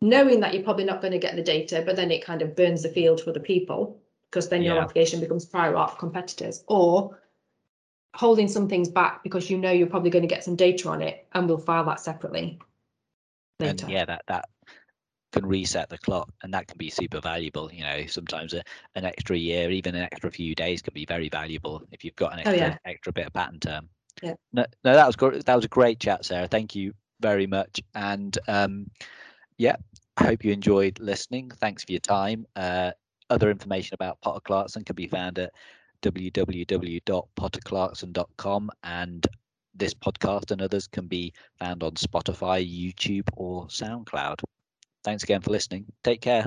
knowing 0.00 0.40
that 0.40 0.54
you're 0.54 0.62
probably 0.62 0.84
not 0.84 1.00
going 1.00 1.12
to 1.12 1.18
get 1.18 1.36
the 1.36 1.42
data, 1.42 1.82
but 1.84 1.96
then 1.96 2.10
it 2.10 2.24
kind 2.24 2.42
of 2.42 2.54
burns 2.54 2.82
the 2.82 2.88
field 2.88 3.20
for 3.20 3.32
the 3.32 3.40
people 3.40 4.00
because 4.30 4.48
then 4.48 4.62
yeah. 4.62 4.74
your 4.74 4.82
application 4.82 5.20
becomes 5.20 5.44
prior 5.44 5.76
art 5.76 5.92
for 5.92 5.96
competitors, 5.96 6.62
or 6.66 7.18
holding 8.14 8.48
some 8.48 8.68
things 8.68 8.88
back 8.88 9.22
because 9.22 9.48
you 9.48 9.58
know 9.58 9.70
you're 9.70 9.86
probably 9.86 10.10
going 10.10 10.22
to 10.22 10.28
get 10.28 10.44
some 10.44 10.56
data 10.56 10.88
on 10.88 11.00
it 11.00 11.26
and 11.32 11.48
we'll 11.48 11.58
file 11.58 11.84
that 11.84 12.00
separately. 12.00 12.58
Later. 13.60 13.86
And 13.86 13.92
yeah, 13.92 14.04
that 14.04 14.22
that 14.28 14.48
can 15.32 15.46
reset 15.46 15.88
the 15.88 15.98
clock 15.98 16.32
and 16.42 16.52
that 16.54 16.66
can 16.66 16.78
be 16.78 16.88
super 16.88 17.20
valuable 17.20 17.70
you 17.72 17.82
know 17.82 18.06
sometimes 18.06 18.54
a, 18.54 18.62
an 18.94 19.04
extra 19.04 19.36
year 19.36 19.70
even 19.70 19.94
an 19.94 20.02
extra 20.02 20.30
few 20.30 20.54
days 20.54 20.80
can 20.80 20.94
be 20.94 21.04
very 21.04 21.28
valuable 21.28 21.82
if 21.92 22.04
you've 22.04 22.16
got 22.16 22.32
an 22.32 22.40
extra, 22.40 22.54
oh, 22.54 22.56
yeah. 22.56 22.76
extra 22.84 23.12
bit 23.12 23.26
of 23.26 23.32
patent 23.32 23.62
term 23.62 23.88
yeah 24.22 24.34
no, 24.52 24.64
no 24.84 24.94
that 24.94 25.06
was 25.06 25.16
great 25.16 25.44
that 25.44 25.54
was 25.54 25.64
a 25.64 25.68
great 25.68 26.00
chat 26.00 26.24
sara 26.24 26.48
thank 26.48 26.74
you 26.74 26.92
very 27.20 27.46
much 27.46 27.80
and 27.94 28.38
um 28.48 28.90
yeah 29.58 29.76
i 30.18 30.24
hope 30.24 30.44
you 30.44 30.52
enjoyed 30.52 30.98
listening 31.00 31.50
thanks 31.50 31.84
for 31.84 31.92
your 31.92 32.00
time 32.00 32.46
uh 32.56 32.90
other 33.30 33.50
information 33.50 33.94
about 33.94 34.20
potter 34.20 34.40
clarkson 34.40 34.84
can 34.84 34.96
be 34.96 35.06
found 35.06 35.38
at 35.38 35.52
www.potterclarkson.com 36.02 38.70
and 38.84 39.26
this 39.74 39.94
podcast 39.94 40.50
and 40.50 40.62
others 40.62 40.86
can 40.86 41.06
be 41.06 41.32
found 41.58 41.82
on 41.82 41.92
spotify 41.92 42.62
youtube 42.64 43.28
or 43.36 43.66
soundcloud 43.66 44.40
Thanks 45.04 45.22
again 45.22 45.40
for 45.40 45.50
listening. 45.50 45.86
Take 46.02 46.20
care. 46.20 46.46